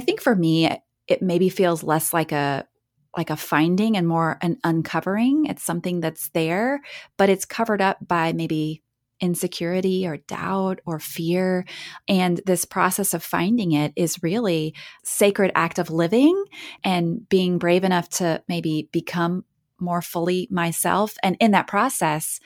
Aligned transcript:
I 0.00 0.02
think 0.02 0.22
for 0.22 0.34
me, 0.34 0.66
it 1.08 1.20
maybe 1.20 1.50
feels 1.50 1.82
less 1.82 2.14
like 2.14 2.32
a 2.32 2.66
like 3.14 3.28
a 3.28 3.36
finding 3.36 3.98
and 3.98 4.08
more 4.08 4.38
an 4.40 4.56
uncovering. 4.64 5.44
It's 5.44 5.62
something 5.62 6.00
that's 6.00 6.30
there, 6.30 6.80
but 7.18 7.28
it's 7.28 7.44
covered 7.44 7.82
up 7.82 7.98
by 8.08 8.32
maybe 8.32 8.82
insecurity 9.20 10.06
or 10.06 10.16
doubt 10.16 10.80
or 10.86 11.00
fear. 11.00 11.66
And 12.08 12.40
this 12.46 12.64
process 12.64 13.12
of 13.12 13.22
finding 13.22 13.72
it 13.72 13.92
is 13.94 14.22
really 14.22 14.74
sacred 15.04 15.52
act 15.54 15.78
of 15.78 15.90
living 15.90 16.42
and 16.82 17.28
being 17.28 17.58
brave 17.58 17.84
enough 17.84 18.08
to 18.20 18.42
maybe 18.48 18.88
become 18.90 19.44
more 19.78 20.00
fully 20.00 20.48
myself. 20.50 21.18
And 21.22 21.36
in 21.40 21.50
that 21.50 21.66
process, 21.66 22.40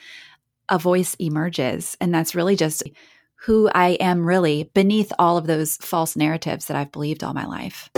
a 0.67 0.77
voice 0.77 1.15
emerges. 1.19 1.95
And 2.01 2.13
that's 2.13 2.35
really 2.35 2.57
just 2.57 2.83
who 3.45 3.69
I 3.75 3.89
am 3.99 4.25
really 4.25 4.71
beneath 4.73 5.13
all 5.19 5.37
of 5.37 5.45
those 5.45 5.77
false 5.77 6.15
narratives 6.15 6.65
that 6.65 6.75
I've 6.75 6.91
believed 6.91 7.23
all 7.23 7.35
my 7.35 7.45
life. 7.45 7.91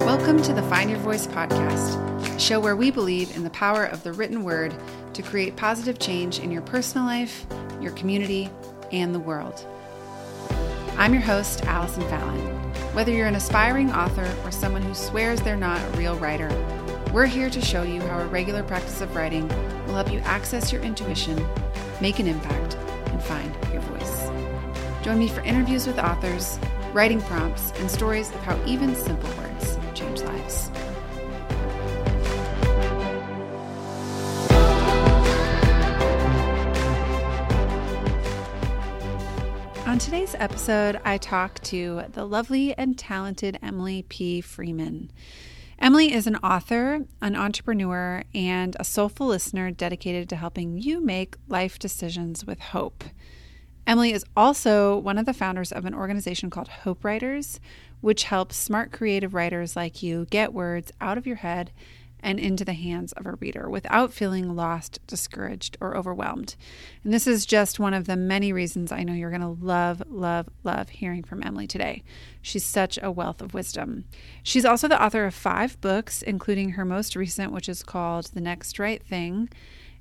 Welcome 0.00 0.40
to 0.40 0.54
the 0.54 0.62
Find 0.70 0.88
Your 0.88 0.98
Voice 1.00 1.26
podcast, 1.26 2.34
a 2.34 2.40
show 2.40 2.58
where 2.60 2.76
we 2.76 2.90
believe 2.90 3.36
in 3.36 3.44
the 3.44 3.50
power 3.50 3.84
of 3.84 4.02
the 4.02 4.14
written 4.14 4.42
word 4.42 4.74
to 5.12 5.20
create 5.20 5.54
positive 5.56 5.98
change 5.98 6.38
in 6.38 6.50
your 6.50 6.62
personal 6.62 7.06
life, 7.06 7.44
your 7.78 7.92
community, 7.92 8.48
and 8.90 9.14
the 9.14 9.20
world. 9.20 9.66
I'm 10.96 11.12
your 11.12 11.22
host, 11.22 11.66
Allison 11.66 12.02
Fallon. 12.04 12.40
Whether 12.94 13.12
you're 13.12 13.26
an 13.26 13.36
aspiring 13.36 13.92
author 13.92 14.34
or 14.46 14.50
someone 14.50 14.80
who 14.80 14.94
swears 14.94 15.42
they're 15.42 15.56
not 15.56 15.78
a 15.78 15.98
real 15.98 16.16
writer, 16.16 16.48
we're 17.12 17.26
here 17.26 17.50
to 17.50 17.60
show 17.60 17.82
you 17.82 18.00
how 18.00 18.20
a 18.20 18.26
regular 18.28 18.62
practice 18.62 19.02
of 19.02 19.14
writing 19.14 19.46
will 19.86 19.96
help 19.96 20.10
you 20.10 20.20
access 20.20 20.72
your 20.72 20.80
intuition, 20.80 21.46
make 22.00 22.18
an 22.18 22.26
impact, 22.26 22.78
find 23.20 23.54
your 23.72 23.82
voice. 23.82 24.30
Join 25.04 25.18
me 25.18 25.28
for 25.28 25.40
interviews 25.42 25.86
with 25.86 25.98
authors, 25.98 26.58
writing 26.92 27.20
prompts, 27.22 27.72
and 27.76 27.90
stories 27.90 28.30
of 28.30 28.42
how 28.42 28.62
even 28.66 28.94
simple 28.94 29.30
words 29.36 29.78
change 29.94 30.20
lives. 30.20 30.70
On 39.86 39.98
today's 39.98 40.36
episode, 40.36 41.00
I 41.04 41.18
talk 41.18 41.60
to 41.64 42.02
the 42.12 42.24
lovely 42.24 42.74
and 42.78 42.96
talented 42.96 43.58
Emily 43.60 44.04
P. 44.08 44.40
Freeman. 44.40 45.10
Emily 45.80 46.12
is 46.12 46.26
an 46.26 46.36
author, 46.36 47.06
an 47.22 47.34
entrepreneur, 47.34 48.22
and 48.34 48.76
a 48.78 48.84
soulful 48.84 49.28
listener 49.28 49.70
dedicated 49.70 50.28
to 50.28 50.36
helping 50.36 50.76
you 50.76 51.00
make 51.00 51.36
life 51.48 51.78
decisions 51.78 52.44
with 52.44 52.60
hope. 52.60 53.02
Emily 53.86 54.12
is 54.12 54.26
also 54.36 54.98
one 54.98 55.16
of 55.16 55.24
the 55.24 55.32
founders 55.32 55.72
of 55.72 55.86
an 55.86 55.94
organization 55.94 56.50
called 56.50 56.68
Hope 56.68 57.02
Writers, 57.02 57.60
which 58.02 58.24
helps 58.24 58.56
smart 58.56 58.92
creative 58.92 59.32
writers 59.32 59.74
like 59.74 60.02
you 60.02 60.26
get 60.26 60.52
words 60.52 60.92
out 61.00 61.16
of 61.16 61.26
your 61.26 61.36
head 61.36 61.72
and 62.22 62.38
into 62.38 62.64
the 62.64 62.72
hands 62.72 63.12
of 63.12 63.26
a 63.26 63.34
reader 63.40 63.68
without 63.68 64.12
feeling 64.12 64.54
lost, 64.54 64.98
discouraged, 65.06 65.76
or 65.80 65.96
overwhelmed. 65.96 66.56
And 67.04 67.12
this 67.12 67.26
is 67.26 67.46
just 67.46 67.80
one 67.80 67.94
of 67.94 68.06
the 68.06 68.16
many 68.16 68.52
reasons 68.52 68.92
I 68.92 69.02
know 69.02 69.12
you're 69.12 69.30
going 69.30 69.40
to 69.40 69.64
love, 69.64 70.02
love, 70.08 70.48
love 70.64 70.90
hearing 70.90 71.22
from 71.22 71.42
Emily 71.42 71.66
today. 71.66 72.02
She's 72.42 72.64
such 72.64 72.98
a 73.02 73.10
wealth 73.10 73.40
of 73.40 73.54
wisdom. 73.54 74.04
She's 74.42 74.64
also 74.64 74.88
the 74.88 75.02
author 75.02 75.24
of 75.24 75.34
five 75.34 75.80
books, 75.80 76.22
including 76.22 76.70
her 76.70 76.84
most 76.84 77.16
recent, 77.16 77.52
which 77.52 77.68
is 77.68 77.82
called 77.82 78.26
The 78.26 78.40
Next 78.40 78.78
Right 78.78 79.02
Thing. 79.02 79.48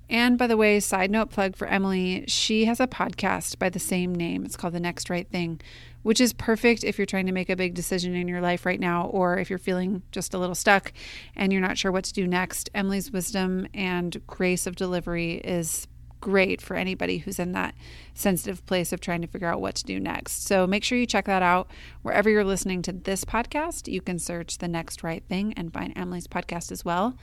And 0.09 0.39
by 0.39 0.47
the 0.47 0.57
way, 0.57 0.79
side 0.79 1.11
note 1.11 1.29
plug 1.29 1.55
for 1.55 1.67
Emily, 1.67 2.25
she 2.27 2.65
has 2.65 2.79
a 2.79 2.87
podcast 2.87 3.59
by 3.59 3.69
the 3.69 3.79
same 3.79 4.13
name. 4.13 4.43
It's 4.43 4.57
called 4.57 4.73
The 4.73 4.79
Next 4.79 5.09
Right 5.09 5.29
Thing, 5.29 5.61
which 6.03 6.21
is 6.21 6.33
perfect 6.33 6.83
if 6.83 6.97
you're 6.97 7.05
trying 7.05 7.25
to 7.25 7.31
make 7.31 7.49
a 7.49 7.55
big 7.55 7.73
decision 7.73 8.15
in 8.15 8.27
your 8.27 8.41
life 8.41 8.65
right 8.65 8.79
now, 8.79 9.05
or 9.07 9.37
if 9.37 9.49
you're 9.49 9.59
feeling 9.59 10.01
just 10.11 10.33
a 10.33 10.37
little 10.37 10.55
stuck 10.55 10.93
and 11.35 11.51
you're 11.51 11.61
not 11.61 11.77
sure 11.77 11.91
what 11.91 12.03
to 12.05 12.13
do 12.13 12.27
next. 12.27 12.69
Emily's 12.73 13.11
wisdom 13.11 13.67
and 13.73 14.21
grace 14.27 14.65
of 14.65 14.75
delivery 14.75 15.35
is 15.43 15.87
great 16.21 16.61
for 16.61 16.75
anybody 16.75 17.19
who's 17.19 17.39
in 17.39 17.53
that 17.53 17.73
sensitive 18.13 18.65
place 18.65 18.91
of 18.91 18.99
trying 18.99 19.21
to 19.21 19.27
figure 19.27 19.47
out 19.47 19.61
what 19.61 19.75
to 19.75 19.85
do 19.85 19.99
next. 19.99 20.45
So 20.45 20.67
make 20.67 20.83
sure 20.83 20.97
you 20.97 21.05
check 21.05 21.25
that 21.25 21.41
out. 21.41 21.71
Wherever 22.01 22.29
you're 22.29 22.43
listening 22.43 22.81
to 22.83 22.91
this 22.91 23.23
podcast, 23.23 23.91
you 23.91 24.01
can 24.01 24.19
search 24.19 24.57
The 24.57 24.67
Next 24.67 25.03
Right 25.03 25.23
Thing 25.27 25.53
and 25.55 25.73
find 25.73 25.97
Emily's 25.97 26.27
podcast 26.27 26.71
as 26.71 26.83
well. 26.83 27.17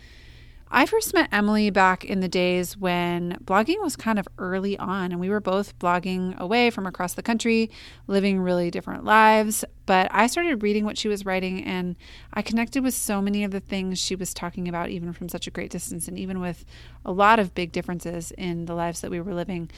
I 0.76 0.84
first 0.84 1.14
met 1.14 1.31
Emily 1.32 1.70
back 1.70 2.04
in 2.04 2.20
the 2.20 2.28
days 2.28 2.76
when 2.76 3.38
blogging 3.42 3.81
was 3.82 3.97
kind 3.97 4.19
of 4.19 4.28
early 4.37 4.78
on, 4.78 5.10
and 5.10 5.19
we 5.19 5.31
were 5.31 5.41
both 5.41 5.78
blogging 5.78 6.38
away 6.38 6.69
from 6.69 6.87
across 6.87 7.14
the 7.14 7.22
country, 7.22 7.70
living 8.09 8.41
really 8.41 8.70
different 8.70 9.03
lives. 9.03 9.65
But 9.86 10.09
I 10.10 10.26
started 10.26 10.62
reading 10.62 10.84
what 10.84 10.98
she 10.98 11.09
was 11.09 11.25
writing, 11.25 11.65
and 11.65 11.97
I 12.34 12.42
connected 12.42 12.82
with 12.82 12.92
so 12.92 13.22
many 13.22 13.42
of 13.42 13.53
the 13.53 13.60
things 13.60 13.98
she 13.98 14.16
was 14.16 14.34
talking 14.34 14.69
about, 14.69 14.91
even 14.91 15.15
from 15.15 15.31
such 15.31 15.47
a 15.47 15.50
great 15.50 15.70
distance, 15.70 16.09
and 16.09 16.19
even 16.19 16.41
with 16.41 16.66
a 17.06 17.10
lot 17.10 17.38
of 17.38 17.54
big 17.54 17.72
differences 17.72 18.31
in 18.32 18.66
the 18.66 18.75
lives 18.75 19.00
that 19.00 19.10
we 19.10 19.19
were 19.19 19.32
living. 19.32 19.70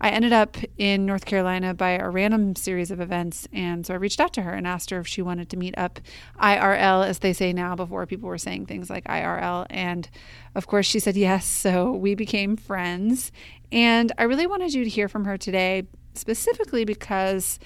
I 0.00 0.10
ended 0.10 0.32
up 0.32 0.56
in 0.76 1.06
North 1.06 1.24
Carolina 1.24 1.74
by 1.74 1.92
a 1.92 2.08
random 2.08 2.54
series 2.56 2.90
of 2.90 3.00
events. 3.00 3.48
And 3.52 3.86
so 3.86 3.94
I 3.94 3.96
reached 3.96 4.20
out 4.20 4.32
to 4.34 4.42
her 4.42 4.52
and 4.52 4.66
asked 4.66 4.90
her 4.90 5.00
if 5.00 5.06
she 5.06 5.22
wanted 5.22 5.48
to 5.50 5.56
meet 5.56 5.76
up 5.78 6.00
IRL, 6.40 7.06
as 7.06 7.20
they 7.20 7.32
say 7.32 7.52
now, 7.52 7.74
before 7.74 8.06
people 8.06 8.28
were 8.28 8.38
saying 8.38 8.66
things 8.66 8.90
like 8.90 9.04
IRL. 9.04 9.66
And 9.70 10.08
of 10.54 10.66
course, 10.66 10.86
she 10.86 10.98
said 10.98 11.16
yes. 11.16 11.46
So 11.46 11.92
we 11.92 12.14
became 12.14 12.56
friends. 12.56 13.32
And 13.72 14.12
I 14.18 14.24
really 14.24 14.46
wanted 14.46 14.74
you 14.74 14.84
to 14.84 14.90
hear 14.90 15.08
from 15.08 15.24
her 15.24 15.36
today, 15.36 15.84
specifically 16.14 16.84
because 16.84 17.58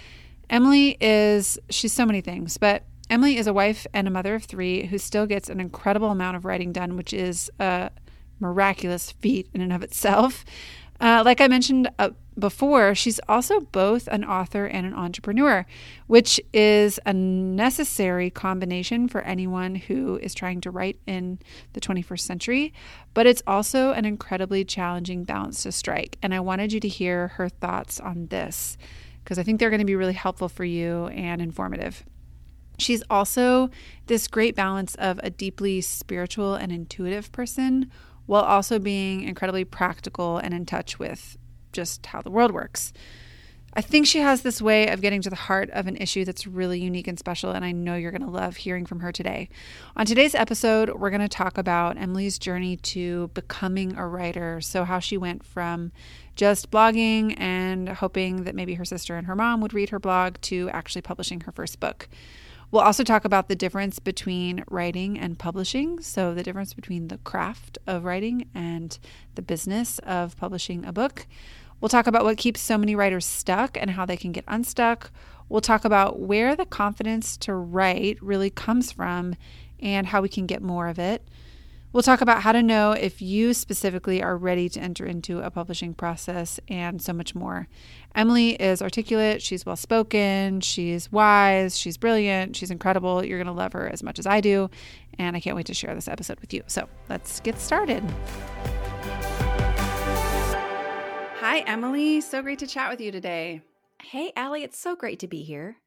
Emily 0.49 0.97
is, 1.01 1.59
she's 1.69 1.93
so 1.93 2.07
many 2.07 2.21
things, 2.21 2.59
but 2.59 2.85
Emily 3.09 3.37
is 3.37 3.49
a 3.49 3.53
wife 3.53 3.87
and 3.93 4.07
a 4.07 4.11
mother 4.11 4.37
of 4.37 4.45
three 4.45 4.87
who 4.87 4.97
still 4.97 5.27
gets 5.27 5.49
an 5.49 5.61
incredible 5.61 6.11
amount 6.11 6.37
of 6.37 6.45
writing 6.45 6.73
done, 6.73 6.97
which 6.97 7.13
is 7.13 7.51
a 7.59 7.91
miraculous 8.39 9.11
feat 9.11 9.49
in 9.53 9.61
and 9.61 9.73
of 9.73 9.83
itself. 9.83 10.45
Uh, 11.01 11.23
like 11.25 11.41
I 11.41 11.49
mentioned 11.49 11.89
uh, 11.99 12.11
before, 12.39 12.95
she's 12.95 13.21
also 13.29 13.61
both 13.61 14.07
an 14.09 14.25
author 14.25 14.67
and 14.67 14.87
an 14.87 14.95
entrepreneur, 14.95 15.65
which 16.07 16.41
is 16.53 17.01
a 17.07 17.13
necessary 17.13 18.29
combination 18.29 19.09
for 19.09 19.23
anyone 19.23 19.77
who 19.77 20.19
is 20.19 20.35
trying 20.35 20.61
to 20.63 20.71
write 20.71 20.99
in 21.07 21.39
the 21.73 21.81
21st 21.81 22.21
century. 22.21 22.75
But 23.15 23.27
it's 23.27 23.43
also 23.47 23.93
an 23.93 24.05
incredibly 24.05 24.65
challenging 24.65 25.25
balance 25.25 25.63
to 25.63 25.73
strike. 25.73 26.19
And 26.23 26.35
I 26.35 26.41
wanted 26.41 26.73
you 26.73 26.81
to 26.81 26.89
hear 26.89 27.29
her 27.29 27.49
thoughts 27.49 27.99
on 27.99 28.27
this 28.27 28.77
because 29.25 29.39
I 29.39 29.43
think 29.43 29.59
they're 29.59 29.71
going 29.71 29.81
to 29.81 29.87
be 29.87 29.97
really 29.97 30.13
helpful 30.13 30.49
for 30.49 30.65
you 30.65 31.07
and 31.09 31.41
informative. 31.41 32.05
She's 32.79 33.03
also 33.11 33.71
this 34.07 34.27
great 34.27 34.57
balance 34.57 34.95
of 34.95 35.21
a 35.23 35.31
deeply 35.31 35.83
spiritual 35.83 36.55
and 36.55 36.73
intuitive 36.73 37.31
person 37.31 37.91
while 38.31 38.45
also 38.45 38.79
being 38.79 39.23
incredibly 39.23 39.65
practical 39.65 40.39
and 40.39 40.55
in 40.55 40.65
touch 40.65 41.01
with 41.01 41.37
just 41.73 42.07
how 42.07 42.23
the 42.23 42.31
world 42.31 42.53
works. 42.53 42.93
I 43.75 43.81
think 43.81 44.07
she 44.07 44.19
has 44.19 44.43
this 44.43 44.63
way 44.63 44.87
of 44.87 45.01
getting 45.01 45.21
to 45.23 45.31
the 45.31 45.35
heart 45.35 45.69
of 45.71 45.89
an 45.89 45.97
issue 45.97 46.25
that's 46.25 46.47
really 46.47 46.81
unique 46.81 47.09
and 47.09 47.19
special, 47.19 47.51
and 47.51 47.65
I 47.65 47.73
know 47.73 47.97
you're 47.97 48.13
going 48.13 48.23
to 48.23 48.31
love 48.31 48.55
hearing 48.55 48.87
from 48.87 49.01
her 49.01 49.11
today. 49.11 49.49
On 49.97 50.07
today's 50.07 50.37
episode, 50.37 50.91
we're 50.91 51.11
going 51.11 51.23
to 51.23 51.29
talk 51.29 51.59
about 51.59 51.99
Emily's 51.99 52.39
journey 52.39 52.77
to 52.77 53.33
becoming 53.35 53.97
a 53.97 54.07
writer. 54.07 54.61
So, 54.61 54.85
how 54.85 55.01
she 55.01 55.17
went 55.17 55.45
from 55.45 55.91
just 56.37 56.71
blogging 56.71 57.35
and 57.37 57.89
hoping 57.89 58.45
that 58.45 58.55
maybe 58.55 58.75
her 58.75 58.85
sister 58.85 59.17
and 59.17 59.27
her 59.27 59.35
mom 59.35 59.61
would 59.61 59.75
read 59.75 59.91
her 59.91 59.99
blog 59.99 60.37
to 60.43 60.71
actually 60.71 61.03
publishing 61.03 61.41
her 61.41 61.53
first 61.53 61.81
book. 61.81 62.09
We'll 62.71 62.83
also 62.83 63.03
talk 63.03 63.25
about 63.25 63.49
the 63.49 63.57
difference 63.57 63.99
between 63.99 64.63
writing 64.71 65.19
and 65.19 65.39
publishing. 65.39 66.01
So, 66.01 66.35
the 66.35 66.45
difference 66.45 66.73
between 66.73 67.09
the 67.09 67.19
craft 67.19 67.79
of 67.87 68.05
writing 68.05 68.49
and 68.55 68.97
the 69.35 69.43
business 69.43 69.99
of 70.01 70.37
publishing 70.37 70.85
a 70.85 70.93
book. 70.93 71.27
We'll 71.81 71.89
talk 71.89 72.07
about 72.07 72.25
what 72.25 72.37
keeps 72.37 72.61
so 72.61 72.79
many 72.79 72.95
writers 72.95 73.27
stuck 73.27 73.77
and 73.77 73.91
how 73.91 74.07
they 74.07 74.17
can 74.17 74.31
get 74.31 74.45
unstuck. 74.47 75.11
We'll 75.49 75.61
talk 75.61 75.85
about 75.85 76.21
where 76.21 76.55
the 76.55 76.67
confidence 76.67 77.37
to 77.39 77.55
write 77.55 78.23
really 78.23 78.51
comes 78.51 78.93
from 78.93 79.35
and 79.81 80.07
how 80.07 80.23
we 80.23 80.29
can 80.29 80.47
get 80.47 80.63
more 80.63 80.87
of 80.87 80.99
it. 80.99 81.27
We'll 81.93 82.05
talk 82.05 82.21
about 82.21 82.43
how 82.43 82.53
to 82.53 82.63
know 82.63 82.93
if 82.93 83.21
you 83.21 83.53
specifically 83.53 84.23
are 84.23 84.37
ready 84.37 84.69
to 84.69 84.81
enter 84.81 85.05
into 85.05 85.41
a 85.41 85.51
publishing 85.51 85.93
process 85.93 86.61
and 86.69 87.03
so 87.03 87.13
much 87.13 87.35
more. 87.35 87.67
Emily 88.15 88.51
is 88.51 88.81
articulate, 88.81 89.43
she's 89.43 89.67
well 89.67 89.75
spoken, 89.75 90.61
she's 90.61 91.11
wise, 91.11 91.77
she's 91.77 91.97
brilliant, 91.97 92.55
she's 92.55 92.71
incredible. 92.71 93.25
You're 93.25 93.39
going 93.39 93.49
to 93.49 93.53
love 93.53 93.73
her 93.73 93.89
as 93.89 94.05
much 94.05 94.21
as 94.21 94.27
I 94.27 94.41
do. 94.41 94.71
And 95.19 95.35
I 95.35 95.41
can't 95.41 95.57
wait 95.57 95.67
to 95.67 95.75
share 95.75 95.93
this 95.97 96.07
episode 96.07 96.39
with 96.39 96.55
you. 96.55 96.63
So 96.69 96.89
let's 97.09 97.41
get 97.41 97.59
started. 97.59 98.05
Hi, 101.41 101.65
Emily. 101.67 102.21
So 102.21 102.41
great 102.41 102.61
to 102.61 102.69
chat 102.69 102.89
with 102.89 103.01
you 103.01 103.11
today. 103.11 103.63
Hey, 104.01 104.33
Allie, 104.37 104.63
it's 104.63 104.79
so 104.79 104.95
great 104.95 105.19
to 105.19 105.27
be 105.27 105.43
here. 105.43 105.79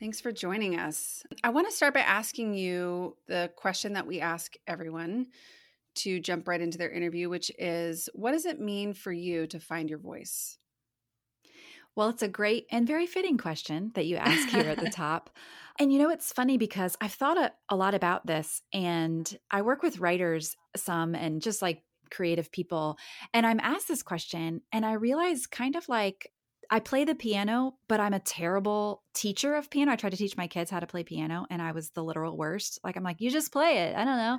Thanks 0.00 0.20
for 0.20 0.30
joining 0.30 0.78
us. 0.78 1.24
I 1.42 1.50
want 1.50 1.68
to 1.68 1.74
start 1.74 1.92
by 1.92 2.00
asking 2.00 2.54
you 2.54 3.16
the 3.26 3.50
question 3.56 3.94
that 3.94 4.06
we 4.06 4.20
ask 4.20 4.54
everyone 4.68 5.26
to 5.96 6.20
jump 6.20 6.46
right 6.46 6.60
into 6.60 6.78
their 6.78 6.90
interview, 6.90 7.28
which 7.28 7.50
is 7.58 8.08
what 8.12 8.30
does 8.30 8.46
it 8.46 8.60
mean 8.60 8.94
for 8.94 9.10
you 9.10 9.48
to 9.48 9.58
find 9.58 9.90
your 9.90 9.98
voice? 9.98 10.56
Well, 11.96 12.10
it's 12.10 12.22
a 12.22 12.28
great 12.28 12.66
and 12.70 12.86
very 12.86 13.06
fitting 13.08 13.38
question 13.38 13.90
that 13.96 14.06
you 14.06 14.14
ask 14.16 14.48
here 14.50 14.70
at 14.70 14.78
the 14.78 14.90
top. 14.94 15.30
And 15.80 15.92
you 15.92 15.98
know, 15.98 16.10
it's 16.10 16.32
funny 16.32 16.58
because 16.58 16.96
I've 17.00 17.14
thought 17.14 17.36
a, 17.36 17.52
a 17.68 17.74
lot 17.74 17.94
about 17.94 18.24
this 18.24 18.62
and 18.72 19.36
I 19.50 19.62
work 19.62 19.82
with 19.82 19.98
writers 19.98 20.56
some 20.76 21.16
and 21.16 21.42
just 21.42 21.60
like 21.60 21.82
creative 22.12 22.52
people. 22.52 22.98
And 23.34 23.44
I'm 23.44 23.58
asked 23.58 23.88
this 23.88 24.04
question 24.04 24.60
and 24.72 24.86
I 24.86 24.92
realize 24.92 25.48
kind 25.48 25.74
of 25.74 25.88
like 25.88 26.30
I 26.70 26.80
play 26.80 27.04
the 27.04 27.14
piano, 27.14 27.74
but 27.88 27.98
I'm 27.98 28.12
a 28.12 28.20
terrible 28.20 29.02
teacher 29.14 29.54
of 29.54 29.70
piano. 29.70 29.92
I 29.92 29.96
tried 29.96 30.10
to 30.10 30.18
teach 30.18 30.36
my 30.36 30.46
kids 30.46 30.70
how 30.70 30.80
to 30.80 30.86
play 30.86 31.02
piano 31.02 31.46
and 31.48 31.62
I 31.62 31.72
was 31.72 31.90
the 31.90 32.04
literal 32.04 32.36
worst. 32.36 32.78
Like, 32.84 32.96
I'm 32.96 33.02
like, 33.02 33.20
you 33.20 33.30
just 33.30 33.52
play 33.52 33.78
it. 33.78 33.96
I 33.96 34.04
don't 34.04 34.18
know. 34.18 34.38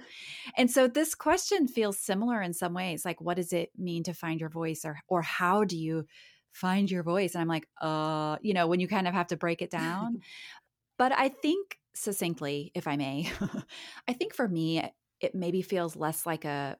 And 0.55 0.69
so 0.69 0.87
this 0.87 1.15
question 1.15 1.67
feels 1.67 1.97
similar 1.97 2.41
in 2.41 2.53
some 2.53 2.73
ways. 2.73 3.03
Like, 3.03 3.19
what 3.19 3.37
does 3.37 3.51
it 3.51 3.71
mean 3.77 4.03
to 4.03 4.13
find 4.13 4.39
your 4.39 4.49
voice 4.49 4.85
or, 4.85 4.99
or 5.07 5.23
how 5.23 5.63
do 5.63 5.75
you 5.75 6.05
find 6.51 6.89
your 6.91 7.01
voice? 7.01 7.33
And 7.33 7.41
I'm 7.41 7.47
like, 7.47 7.67
uh, 7.81 8.37
you 8.41 8.53
know, 8.53 8.67
when 8.67 8.79
you 8.79 8.87
kind 8.87 9.07
of 9.07 9.15
have 9.15 9.27
to 9.27 9.37
break 9.37 9.63
it 9.63 9.71
down. 9.71 10.21
but 10.99 11.11
I 11.11 11.29
think 11.29 11.79
succinctly, 11.95 12.71
if 12.75 12.87
I 12.87 12.95
may, 12.95 13.27
I 14.07 14.13
think 14.13 14.35
for 14.35 14.47
me, 14.47 14.83
it 15.19 15.33
maybe 15.33 15.63
feels 15.63 15.95
less 15.95 16.25
like 16.27 16.45
a 16.45 16.77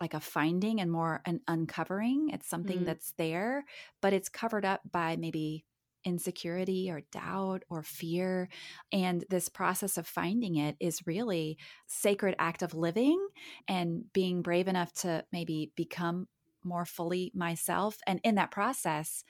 like 0.00 0.14
a 0.14 0.20
finding 0.20 0.80
and 0.80 0.90
more 0.90 1.20
an 1.26 1.40
uncovering. 1.46 2.30
It's 2.32 2.48
something 2.48 2.80
mm. 2.80 2.84
that's 2.86 3.12
there, 3.18 3.64
but 4.00 4.12
it's 4.12 4.28
covered 4.28 4.64
up 4.64 4.80
by 4.90 5.16
maybe 5.16 5.64
insecurity 6.04 6.90
or 6.90 7.02
doubt 7.12 7.62
or 7.68 7.82
fear 7.82 8.48
and 8.92 9.24
this 9.28 9.48
process 9.48 9.98
of 9.98 10.06
finding 10.06 10.56
it 10.56 10.76
is 10.80 11.06
really 11.06 11.58
sacred 11.86 12.34
act 12.38 12.62
of 12.62 12.74
living 12.74 13.28
and 13.68 14.04
being 14.12 14.40
brave 14.40 14.66
enough 14.66 14.92
to 14.92 15.22
maybe 15.32 15.72
become 15.76 16.26
more 16.64 16.84
fully 16.84 17.30
myself 17.34 17.98
and 18.06 18.20
in 18.24 18.36
that 18.36 18.50
process 18.50 19.24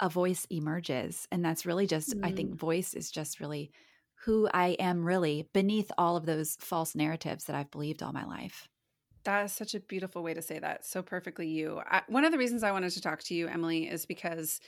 a 0.00 0.08
voice 0.08 0.46
emerges 0.50 1.28
and 1.30 1.44
that's 1.44 1.66
really 1.66 1.86
just 1.86 2.16
mm. 2.16 2.26
i 2.26 2.32
think 2.32 2.50
mm. 2.50 2.58
voice 2.58 2.94
is 2.94 3.10
just 3.10 3.38
really 3.38 3.70
who 4.24 4.48
i 4.52 4.70
am 4.80 5.04
really 5.04 5.48
beneath 5.52 5.90
all 5.96 6.16
of 6.16 6.26
those 6.26 6.56
false 6.60 6.96
narratives 6.96 7.44
that 7.44 7.54
i've 7.54 7.70
believed 7.70 8.02
all 8.02 8.12
my 8.12 8.24
life 8.24 8.68
that 9.24 9.44
is 9.44 9.52
such 9.52 9.74
a 9.74 9.80
beautiful 9.80 10.22
way 10.22 10.34
to 10.34 10.42
say 10.42 10.58
that. 10.58 10.84
So 10.84 11.02
perfectly 11.02 11.48
you. 11.48 11.80
I, 11.88 12.02
one 12.08 12.24
of 12.24 12.32
the 12.32 12.38
reasons 12.38 12.62
I 12.62 12.72
wanted 12.72 12.90
to 12.90 13.00
talk 13.00 13.22
to 13.24 13.34
you, 13.34 13.48
Emily, 13.48 13.88
is 13.88 14.06
because 14.06 14.60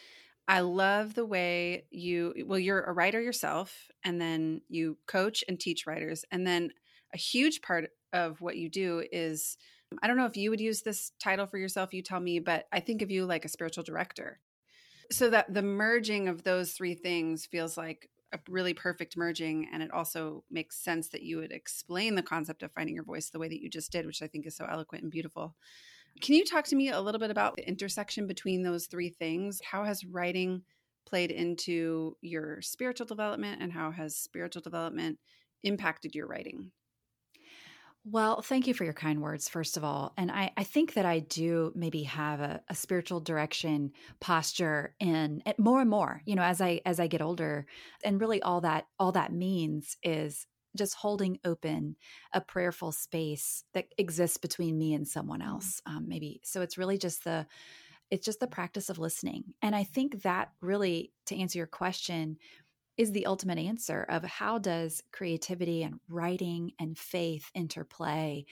I 0.47 0.61
love 0.61 1.15
the 1.15 1.27
way 1.27 1.87
you, 1.91 2.35
well, 2.47 2.59
you're 2.59 2.83
a 2.83 2.93
writer 2.93 3.21
yourself, 3.21 3.89
and 4.05 4.21
then 4.21 4.61
you 4.69 4.99
coach 5.07 5.43
and 5.49 5.59
teach 5.59 5.87
writers. 5.87 6.25
And 6.31 6.47
then 6.47 6.71
a 7.13 7.17
huge 7.17 7.63
part 7.63 7.91
of 8.13 8.41
what 8.41 8.57
you 8.57 8.69
do 8.69 9.03
is, 9.11 9.57
I 10.03 10.07
don't 10.07 10.17
know 10.17 10.27
if 10.27 10.37
you 10.37 10.51
would 10.51 10.61
use 10.61 10.83
this 10.83 11.13
title 11.19 11.47
for 11.47 11.59
yourself, 11.59 11.95
you 11.95 12.03
tell 12.03 12.21
me, 12.21 12.41
but 12.41 12.67
I 12.73 12.81
think 12.81 13.01
of 13.01 13.11
you 13.11 13.25
like 13.25 13.45
a 13.45 13.49
spiritual 13.49 13.85
director. 13.85 14.41
So 15.13 15.31
that 15.31 15.53
the 15.53 15.63
merging 15.63 16.29
of 16.29 16.45
those 16.45 16.73
three 16.73 16.95
things 16.95 17.47
feels 17.47 17.77
like 17.77 18.09
a 18.35 18.41
really 18.49 18.75
perfect 18.75 19.17
merging 19.17 19.69
and 19.73 19.83
it 19.83 19.91
also 19.93 20.45
makes 20.51 20.77
sense 20.77 21.09
that 21.09 21.23
you 21.23 21.39
would 21.39 21.53
explain 21.53 22.15
the 22.15 22.23
concept 22.23 22.63
of 22.63 22.73
finding 22.73 22.95
your 22.95 23.05
voice 23.05 23.31
the 23.31 23.39
way 23.39 23.49
that 23.49 23.63
you 23.63 23.71
just 23.71 23.93
did 23.93 24.05
which 24.05 24.23
i 24.23 24.27
think 24.27 24.47
is 24.47 24.57
so 24.57 24.67
eloquent 24.71 25.03
and 25.03 25.13
beautiful. 25.13 25.55
Can 26.21 26.35
you 26.35 26.45
talk 26.45 26.65
to 26.67 26.77
me 26.77 26.91
a 26.91 27.01
little 27.01 27.19
bit 27.19 27.31
about 27.31 27.57
the 27.57 27.67
intersection 27.69 28.27
between 28.27 28.63
those 28.63 28.87
three 28.87 29.11
things? 29.11 29.61
How 29.65 29.85
has 29.85 30.05
writing 30.05 30.63
played 31.07 31.31
into 31.31 32.17
your 32.21 32.63
spiritual 32.63 33.07
development 33.07 33.61
and 33.61 33.73
how 33.73 33.91
has 33.91 34.17
spiritual 34.17 34.63
development 34.63 35.19
impacted 35.63 36.15
your 36.15 36.27
writing 36.27 36.71
well, 38.05 38.43
thank 38.43 38.67
you 38.67 38.75
for 38.75 38.85
your 38.85 38.93
kind 38.93 39.23
words, 39.23 39.49
first 39.49 39.79
of 39.79 39.85
all. 39.85 40.13
And 40.19 40.31
I, 40.31 40.53
I 40.57 40.65
think 40.65 40.95
that 40.95 41.07
I 41.07 41.21
do 41.21 41.73
maybe 41.75 42.03
have 42.03 42.41
a, 42.41 42.61
a 42.69 42.75
spiritual 42.75 43.21
direction 43.21 43.93
posture 44.21 44.95
in 45.01 45.43
more 45.59 45.81
and 45.81 45.89
more, 45.89 46.21
you 46.27 46.35
know, 46.35 46.43
as 46.43 46.61
I 46.61 46.83
as 46.85 47.01
I 47.01 47.07
get 47.07 47.23
older. 47.23 47.67
And 48.05 48.21
really 48.21 48.43
all 48.43 48.61
that 48.61 48.87
all 48.99 49.13
that 49.13 49.33
means 49.33 49.97
is 50.03 50.47
just 50.77 50.95
holding 50.97 51.39
open 51.45 51.97
a 52.33 52.41
prayerful 52.41 52.93
space 52.93 53.65
that 53.73 53.87
exists 53.97 54.37
between 54.37 54.77
me 54.77 54.93
and 54.93 55.09
someone 55.09 55.41
mm-hmm. 55.41 55.51
else. 55.51 55.81
Um, 55.87 56.05
maybe 56.07 56.41
so 56.45 56.61
it's 56.61 56.77
really 56.77 56.99
just 56.99 57.25
the 57.25 57.47
it's 58.11 58.27
just 58.27 58.41
the 58.41 58.47
practice 58.47 58.91
of 58.91 58.99
listening. 58.99 59.45
And 59.63 59.75
I 59.75 59.83
think 59.85 60.23
that 60.23 60.51
really, 60.61 61.13
to 61.27 61.37
answer 61.37 61.59
your 61.59 61.67
question, 61.67 62.37
is 62.97 63.13
the 63.13 63.27
ultimate 63.27 63.59
answer 63.59 64.05
of 64.09 64.25
how 64.25 64.59
does 64.59 65.03
creativity 65.13 65.83
and 65.83 66.01
writing 66.09 66.73
and 66.79 66.97
faith 66.97 67.51
interplay 67.55 68.45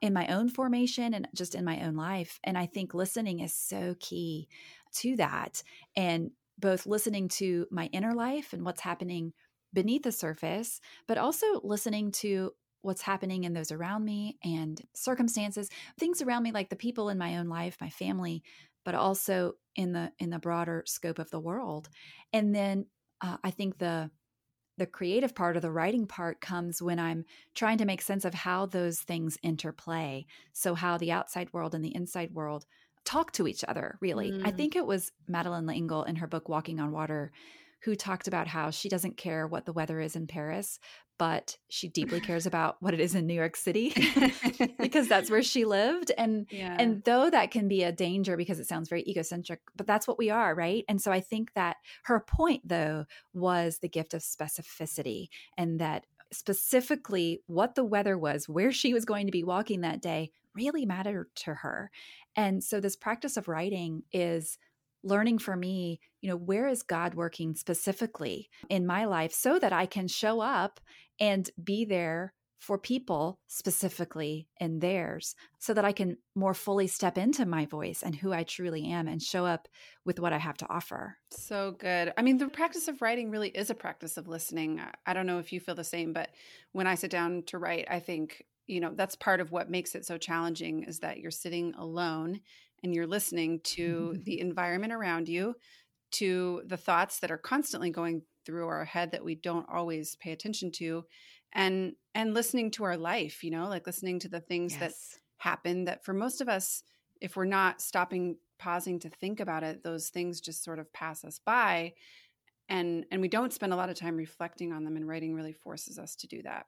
in 0.00 0.12
my 0.12 0.26
own 0.28 0.48
formation 0.48 1.14
and 1.14 1.28
just 1.34 1.54
in 1.54 1.64
my 1.64 1.84
own 1.84 1.96
life? 1.96 2.38
And 2.44 2.56
i 2.56 2.66
think 2.66 2.94
listening 2.94 3.40
is 3.40 3.54
so 3.54 3.96
key 4.00 4.48
to 4.92 5.16
that. 5.16 5.62
And 5.96 6.30
both 6.58 6.86
listening 6.86 7.28
to 7.28 7.66
my 7.70 7.86
inner 7.86 8.14
life 8.14 8.52
and 8.52 8.64
what's 8.64 8.82
happening 8.82 9.32
beneath 9.72 10.02
the 10.02 10.12
surface 10.12 10.80
but 11.06 11.16
also 11.16 11.46
listening 11.62 12.10
to 12.10 12.50
what's 12.82 13.02
happening 13.02 13.44
in 13.44 13.52
those 13.52 13.70
around 13.70 14.04
me 14.04 14.36
and 14.42 14.82
circumstances 14.94 15.70
things 15.98 16.20
around 16.20 16.42
me 16.42 16.50
like 16.50 16.68
the 16.68 16.76
people 16.76 17.08
in 17.08 17.16
my 17.16 17.38
own 17.38 17.48
life 17.48 17.76
my 17.80 17.88
family 17.88 18.42
but 18.84 18.94
also 18.94 19.52
in 19.76 19.92
the 19.92 20.12
in 20.18 20.30
the 20.30 20.38
broader 20.38 20.82
scope 20.86 21.18
of 21.18 21.30
the 21.30 21.40
world. 21.40 21.88
And 22.32 22.54
then 22.54 22.86
uh, 23.20 23.36
I 23.42 23.50
think 23.50 23.78
the 23.78 24.10
the 24.78 24.86
creative 24.86 25.34
part 25.34 25.58
or 25.58 25.60
the 25.60 25.70
writing 25.70 26.06
part 26.06 26.40
comes 26.40 26.80
when 26.80 26.98
I'm 26.98 27.26
trying 27.54 27.76
to 27.78 27.84
make 27.84 28.00
sense 28.00 28.24
of 28.24 28.32
how 28.32 28.64
those 28.64 29.00
things 29.00 29.36
interplay. 29.42 30.24
So 30.54 30.74
how 30.74 30.96
the 30.96 31.12
outside 31.12 31.52
world 31.52 31.74
and 31.74 31.84
the 31.84 31.94
inside 31.94 32.32
world 32.32 32.64
talk 33.04 33.30
to 33.32 33.46
each 33.46 33.62
other, 33.68 33.98
really. 34.00 34.30
Mm. 34.30 34.46
I 34.46 34.52
think 34.52 34.76
it 34.76 34.86
was 34.86 35.12
Madeleine 35.28 35.66
L'Engle 35.66 36.04
in 36.04 36.16
her 36.16 36.26
book 36.26 36.48
Walking 36.48 36.80
on 36.80 36.92
Water 36.92 37.30
who 37.82 37.94
talked 37.94 38.28
about 38.28 38.46
how 38.46 38.70
she 38.70 38.88
doesn't 38.88 39.16
care 39.16 39.46
what 39.46 39.66
the 39.66 39.72
weather 39.72 40.00
is 40.00 40.16
in 40.16 40.26
Paris, 40.26 40.78
but 41.20 41.58
she 41.68 41.86
deeply 41.86 42.18
cares 42.28 42.46
about 42.46 42.78
what 42.80 42.94
it 42.94 42.98
is 42.98 43.14
in 43.14 43.26
New 43.26 43.34
York 43.34 43.54
City 43.54 43.92
because 44.80 45.06
that's 45.06 45.30
where 45.30 45.42
she 45.42 45.66
lived. 45.66 46.10
And 46.16 46.46
yeah. 46.50 46.74
and 46.78 47.04
though 47.04 47.28
that 47.28 47.50
can 47.50 47.68
be 47.68 47.82
a 47.82 47.92
danger 47.92 48.38
because 48.38 48.58
it 48.58 48.66
sounds 48.66 48.88
very 48.88 49.04
egocentric, 49.06 49.60
but 49.76 49.86
that's 49.86 50.08
what 50.08 50.16
we 50.16 50.30
are, 50.30 50.54
right? 50.54 50.82
And 50.88 51.00
so 51.00 51.12
I 51.12 51.20
think 51.20 51.52
that 51.52 51.76
her 52.04 52.20
point 52.20 52.66
though 52.66 53.04
was 53.34 53.78
the 53.78 53.88
gift 53.88 54.14
of 54.14 54.22
specificity 54.22 55.28
and 55.58 55.78
that 55.78 56.06
specifically 56.32 57.42
what 57.46 57.74
the 57.74 57.84
weather 57.84 58.16
was, 58.16 58.48
where 58.48 58.72
she 58.72 58.94
was 58.94 59.04
going 59.04 59.26
to 59.26 59.32
be 59.32 59.44
walking 59.44 59.82
that 59.82 60.00
day 60.00 60.30
really 60.54 60.86
mattered 60.86 61.28
to 61.34 61.52
her. 61.52 61.90
And 62.34 62.64
so 62.64 62.80
this 62.80 62.96
practice 62.96 63.36
of 63.36 63.46
writing 63.46 64.04
is 64.10 64.56
learning 65.02 65.38
for 65.38 65.56
me, 65.56 66.00
you 66.20 66.28
know, 66.28 66.36
where 66.36 66.68
is 66.68 66.82
God 66.82 67.14
working 67.14 67.54
specifically 67.54 68.48
in 68.68 68.86
my 68.86 69.04
life 69.04 69.32
so 69.32 69.58
that 69.58 69.72
I 69.72 69.86
can 69.86 70.08
show 70.08 70.40
up 70.40 70.80
and 71.18 71.48
be 71.62 71.84
there 71.84 72.34
for 72.60 72.76
people 72.76 73.40
specifically 73.46 74.46
in 74.60 74.80
theirs 74.80 75.34
so 75.58 75.72
that 75.72 75.84
I 75.84 75.92
can 75.92 76.18
more 76.34 76.52
fully 76.52 76.86
step 76.86 77.16
into 77.16 77.46
my 77.46 77.64
voice 77.64 78.02
and 78.02 78.14
who 78.14 78.34
I 78.34 78.42
truly 78.42 78.84
am 78.84 79.08
and 79.08 79.22
show 79.22 79.46
up 79.46 79.66
with 80.04 80.20
what 80.20 80.34
I 80.34 80.38
have 80.38 80.58
to 80.58 80.68
offer. 80.68 81.16
So 81.30 81.74
good. 81.78 82.12
I 82.18 82.22
mean, 82.22 82.36
the 82.36 82.48
practice 82.48 82.86
of 82.86 83.00
writing 83.00 83.30
really 83.30 83.48
is 83.48 83.70
a 83.70 83.74
practice 83.74 84.18
of 84.18 84.28
listening. 84.28 84.78
I 85.06 85.14
don't 85.14 85.26
know 85.26 85.38
if 85.38 85.54
you 85.54 85.60
feel 85.60 85.74
the 85.74 85.84
same, 85.84 86.12
but 86.12 86.28
when 86.72 86.86
I 86.86 86.96
sit 86.96 87.10
down 87.10 87.44
to 87.46 87.58
write, 87.58 87.86
I 87.90 87.98
think 87.98 88.44
you 88.66 88.80
know 88.80 88.92
that's 88.94 89.16
part 89.16 89.40
of 89.40 89.50
what 89.50 89.70
makes 89.70 89.94
it 89.94 90.04
so 90.04 90.16
challenging 90.16 90.84
is 90.84 91.00
that 91.00 91.18
you're 91.18 91.32
sitting 91.32 91.74
alone 91.76 92.40
and 92.82 92.94
you're 92.94 93.06
listening 93.06 93.60
to 93.62 94.12
mm-hmm. 94.12 94.22
the 94.24 94.40
environment 94.40 94.92
around 94.92 95.28
you 95.28 95.54
to 96.12 96.62
the 96.66 96.76
thoughts 96.76 97.20
that 97.20 97.30
are 97.30 97.38
constantly 97.38 97.90
going 97.90 98.22
through 98.44 98.66
our 98.66 98.84
head 98.84 99.12
that 99.12 99.24
we 99.24 99.34
don't 99.34 99.68
always 99.72 100.16
pay 100.16 100.32
attention 100.32 100.72
to 100.72 101.04
and 101.52 101.92
and 102.14 102.34
listening 102.34 102.70
to 102.70 102.84
our 102.84 102.96
life 102.96 103.44
you 103.44 103.50
know 103.50 103.68
like 103.68 103.86
listening 103.86 104.18
to 104.18 104.28
the 104.28 104.40
things 104.40 104.72
yes. 104.72 104.80
that 104.80 105.20
happen 105.38 105.84
that 105.84 106.04
for 106.04 106.12
most 106.12 106.40
of 106.40 106.48
us 106.48 106.82
if 107.20 107.36
we're 107.36 107.44
not 107.44 107.80
stopping 107.80 108.36
pausing 108.58 108.98
to 108.98 109.08
think 109.08 109.40
about 109.40 109.62
it 109.62 109.82
those 109.82 110.08
things 110.08 110.40
just 110.40 110.64
sort 110.64 110.78
of 110.78 110.92
pass 110.92 111.24
us 111.24 111.40
by 111.44 111.92
and 112.68 113.04
and 113.10 113.20
we 113.20 113.28
don't 113.28 113.52
spend 113.52 113.72
a 113.72 113.76
lot 113.76 113.88
of 113.88 113.98
time 113.98 114.16
reflecting 114.16 114.72
on 114.72 114.84
them 114.84 114.96
and 114.96 115.06
writing 115.06 115.34
really 115.34 115.52
forces 115.52 115.98
us 115.98 116.14
to 116.14 116.26
do 116.26 116.42
that 116.42 116.66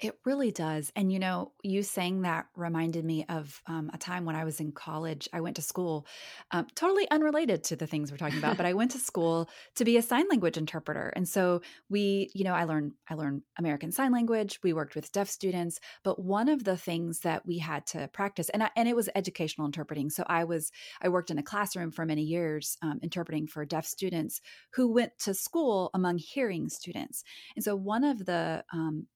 it 0.00 0.18
really 0.24 0.50
does. 0.50 0.92
And, 0.96 1.12
you 1.12 1.18
know, 1.18 1.52
you 1.62 1.82
saying 1.82 2.22
that 2.22 2.46
reminded 2.56 3.04
me 3.04 3.24
of 3.28 3.62
um, 3.66 3.90
a 3.92 3.98
time 3.98 4.24
when 4.24 4.36
I 4.36 4.44
was 4.44 4.60
in 4.60 4.72
college. 4.72 5.28
I 5.32 5.40
went 5.40 5.56
to 5.56 5.62
school, 5.62 6.06
um, 6.50 6.66
totally 6.74 7.08
unrelated 7.10 7.64
to 7.64 7.76
the 7.76 7.86
things 7.86 8.10
we're 8.10 8.16
talking 8.18 8.38
about, 8.38 8.56
but 8.56 8.66
I 8.66 8.74
went 8.74 8.90
to 8.92 8.98
school 9.10 9.48
to 9.76 9.84
be 9.84 9.96
a 9.96 10.02
sign 10.02 10.28
language 10.28 10.56
interpreter. 10.56 11.12
And 11.14 11.28
so 11.28 11.62
we, 11.88 12.30
you 12.34 12.44
know, 12.44 12.54
I 12.54 12.64
learned, 12.64 12.92
I 13.08 13.14
learned 13.14 13.42
American 13.58 13.92
Sign 13.92 14.12
Language. 14.12 14.58
We 14.62 14.72
worked 14.72 14.94
with 14.94 15.12
deaf 15.12 15.28
students. 15.28 15.78
But 16.02 16.18
one 16.18 16.48
of 16.48 16.64
the 16.64 16.76
things 16.76 17.20
that 17.20 17.46
we 17.46 17.58
had 17.58 17.86
to 17.88 18.08
practice, 18.08 18.48
and, 18.48 18.62
I, 18.62 18.70
and 18.76 18.88
it 18.88 18.96
was 18.96 19.08
educational 19.14 19.66
interpreting. 19.66 20.10
So 20.10 20.24
I 20.26 20.44
was, 20.44 20.72
I 21.02 21.08
worked 21.08 21.30
in 21.30 21.38
a 21.38 21.42
classroom 21.42 21.90
for 21.90 22.04
many 22.04 22.22
years 22.22 22.76
um, 22.82 23.00
interpreting 23.02 23.46
for 23.46 23.64
deaf 23.64 23.86
students 23.86 24.40
who 24.72 24.92
went 24.92 25.12
to 25.20 25.34
school 25.34 25.90
among 25.94 26.18
hearing 26.18 26.68
students. 26.68 27.22
And 27.54 27.64
so 27.64 27.76
one 27.76 28.04
of 28.04 28.24
the 28.24 28.64
um, 28.72 29.06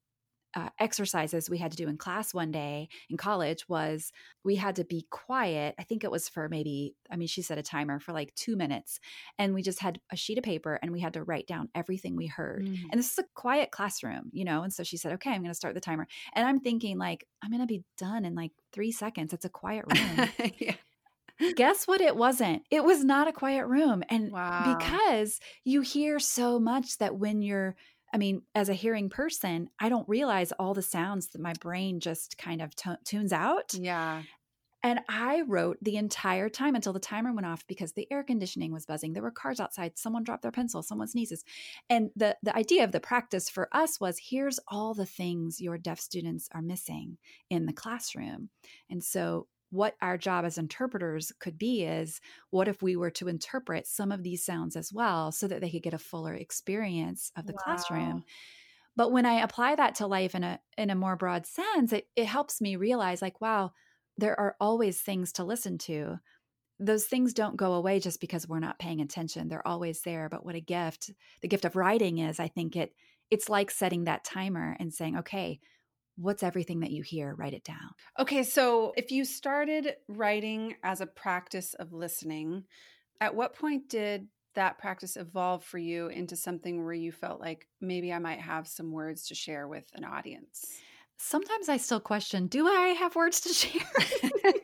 uh, 0.58 0.68
exercises 0.80 1.48
we 1.48 1.58
had 1.58 1.70
to 1.70 1.76
do 1.76 1.88
in 1.88 1.96
class 1.96 2.34
one 2.34 2.50
day 2.50 2.88
in 3.08 3.16
college 3.16 3.68
was 3.68 4.12
we 4.42 4.56
had 4.56 4.74
to 4.74 4.84
be 4.84 5.06
quiet. 5.08 5.72
I 5.78 5.84
think 5.84 6.02
it 6.02 6.10
was 6.10 6.28
for 6.28 6.48
maybe, 6.48 6.96
I 7.08 7.16
mean, 7.16 7.28
she 7.28 7.42
set 7.42 7.58
a 7.58 7.62
timer 7.62 8.00
for 8.00 8.12
like 8.12 8.34
two 8.34 8.56
minutes. 8.56 8.98
And 9.38 9.54
we 9.54 9.62
just 9.62 9.78
had 9.78 10.00
a 10.10 10.16
sheet 10.16 10.36
of 10.36 10.42
paper 10.42 10.76
and 10.82 10.90
we 10.90 10.98
had 10.98 11.12
to 11.12 11.22
write 11.22 11.46
down 11.46 11.68
everything 11.76 12.16
we 12.16 12.26
heard. 12.26 12.64
Mm. 12.64 12.78
And 12.90 12.98
this 12.98 13.12
is 13.12 13.18
a 13.18 13.24
quiet 13.34 13.70
classroom, 13.70 14.30
you 14.32 14.44
know? 14.44 14.64
And 14.64 14.72
so 14.72 14.82
she 14.82 14.96
said, 14.96 15.12
okay, 15.12 15.30
I'm 15.30 15.42
going 15.42 15.50
to 15.50 15.54
start 15.54 15.74
the 15.74 15.80
timer. 15.80 16.08
And 16.34 16.44
I'm 16.44 16.58
thinking, 16.58 16.98
like, 16.98 17.24
I'm 17.40 17.50
going 17.50 17.60
to 17.60 17.66
be 17.66 17.84
done 17.96 18.24
in 18.24 18.34
like 18.34 18.50
three 18.72 18.90
seconds. 18.90 19.32
It's 19.32 19.44
a 19.44 19.50
quiet 19.50 19.84
room. 19.86 20.28
yeah. 20.58 20.74
Guess 21.54 21.86
what? 21.86 22.00
It 22.00 22.16
wasn't. 22.16 22.62
It 22.68 22.82
was 22.82 23.04
not 23.04 23.28
a 23.28 23.32
quiet 23.32 23.66
room. 23.66 24.02
And 24.10 24.32
wow. 24.32 24.76
because 24.76 25.38
you 25.62 25.82
hear 25.82 26.18
so 26.18 26.58
much 26.58 26.98
that 26.98 27.16
when 27.16 27.42
you're, 27.42 27.76
I 28.12 28.18
mean, 28.18 28.42
as 28.54 28.68
a 28.68 28.74
hearing 28.74 29.10
person, 29.10 29.70
I 29.78 29.88
don't 29.88 30.08
realize 30.08 30.52
all 30.52 30.74
the 30.74 30.82
sounds 30.82 31.28
that 31.28 31.40
my 31.40 31.52
brain 31.60 32.00
just 32.00 32.38
kind 32.38 32.62
of 32.62 32.74
t- 32.74 32.90
tunes 33.04 33.32
out. 33.32 33.74
Yeah. 33.74 34.22
And 34.82 35.00
I 35.08 35.42
wrote 35.42 35.78
the 35.82 35.96
entire 35.96 36.48
time 36.48 36.76
until 36.76 36.92
the 36.92 37.00
timer 37.00 37.32
went 37.32 37.46
off 37.46 37.66
because 37.66 37.92
the 37.92 38.06
air 38.12 38.22
conditioning 38.22 38.72
was 38.72 38.86
buzzing. 38.86 39.12
There 39.12 39.22
were 39.22 39.32
cars 39.32 39.58
outside. 39.58 39.98
Someone 39.98 40.22
dropped 40.22 40.42
their 40.42 40.52
pencil. 40.52 40.82
Someone 40.82 41.08
sneezes. 41.08 41.44
And 41.90 42.10
the, 42.14 42.36
the 42.44 42.56
idea 42.56 42.84
of 42.84 42.92
the 42.92 43.00
practice 43.00 43.50
for 43.50 43.68
us 43.72 43.98
was 43.98 44.20
here's 44.30 44.60
all 44.68 44.94
the 44.94 45.06
things 45.06 45.60
your 45.60 45.78
deaf 45.78 45.98
students 45.98 46.48
are 46.52 46.62
missing 46.62 47.18
in 47.50 47.66
the 47.66 47.72
classroom. 47.72 48.50
And 48.88 49.02
so 49.02 49.48
what 49.70 49.94
our 50.00 50.16
job 50.16 50.44
as 50.44 50.58
interpreters 50.58 51.32
could 51.40 51.58
be 51.58 51.84
is 51.84 52.20
what 52.50 52.68
if 52.68 52.82
we 52.82 52.96
were 52.96 53.10
to 53.10 53.28
interpret 53.28 53.86
some 53.86 54.10
of 54.10 54.22
these 54.22 54.44
sounds 54.44 54.76
as 54.76 54.92
well 54.92 55.30
so 55.30 55.46
that 55.46 55.60
they 55.60 55.70
could 55.70 55.82
get 55.82 55.94
a 55.94 55.98
fuller 55.98 56.34
experience 56.34 57.30
of 57.36 57.46
the 57.46 57.52
wow. 57.52 57.58
classroom 57.64 58.24
but 58.96 59.12
when 59.12 59.26
i 59.26 59.40
apply 59.40 59.74
that 59.74 59.94
to 59.94 60.06
life 60.06 60.34
in 60.34 60.44
a 60.44 60.58
in 60.76 60.90
a 60.90 60.94
more 60.94 61.16
broad 61.16 61.46
sense 61.46 61.92
it, 61.92 62.06
it 62.16 62.26
helps 62.26 62.60
me 62.60 62.76
realize 62.76 63.20
like 63.20 63.40
wow 63.40 63.72
there 64.18 64.38
are 64.38 64.56
always 64.60 65.00
things 65.00 65.32
to 65.32 65.44
listen 65.44 65.78
to. 65.78 66.18
Those 66.80 67.06
things 67.06 67.32
don't 67.32 67.56
go 67.56 67.74
away 67.74 68.00
just 68.00 68.20
because 68.20 68.48
we're 68.48 68.58
not 68.58 68.78
paying 68.78 69.00
attention. 69.00 69.48
They're 69.48 69.66
always 69.66 70.02
there. 70.02 70.28
But 70.28 70.44
what 70.44 70.56
a 70.56 70.60
gift 70.60 71.10
the 71.40 71.48
gift 71.48 71.64
of 71.64 71.76
writing 71.76 72.18
is 72.18 72.40
i 72.40 72.48
think 72.48 72.76
it 72.76 72.92
it's 73.30 73.48
like 73.48 73.70
setting 73.70 74.04
that 74.04 74.24
timer 74.24 74.76
and 74.80 74.92
saying 74.92 75.16
okay 75.16 75.60
what's 76.18 76.42
everything 76.42 76.80
that 76.80 76.90
you 76.90 77.02
hear? 77.02 77.34
Write 77.34 77.54
it 77.54 77.64
down. 77.64 77.90
Okay 78.18 78.42
so 78.42 78.92
if 78.96 79.10
you 79.10 79.24
started 79.24 79.94
writing 80.08 80.74
as 80.82 81.00
a 81.00 81.06
practice 81.06 81.74
of 81.74 81.92
listening 81.92 82.64
at 83.20 83.34
what 83.34 83.54
point 83.56 83.88
did 83.88 84.28
that 84.54 84.78
practice 84.78 85.16
evolve 85.16 85.62
for 85.62 85.78
you 85.78 86.08
into 86.08 86.34
something 86.36 86.84
where 86.84 86.94
you 86.94 87.12
felt 87.12 87.40
like 87.40 87.68
maybe 87.80 88.12
i 88.12 88.18
might 88.18 88.40
have 88.40 88.66
some 88.66 88.90
words 88.90 89.28
to 89.28 89.34
share 89.34 89.68
with 89.68 89.84
an 89.94 90.04
audience 90.04 90.64
sometimes 91.16 91.68
i 91.68 91.76
still 91.76 92.00
question 92.00 92.46
do 92.46 92.66
i 92.66 92.88
have 92.98 93.14
words 93.14 93.40
to 93.40 93.48
share? 93.52 93.82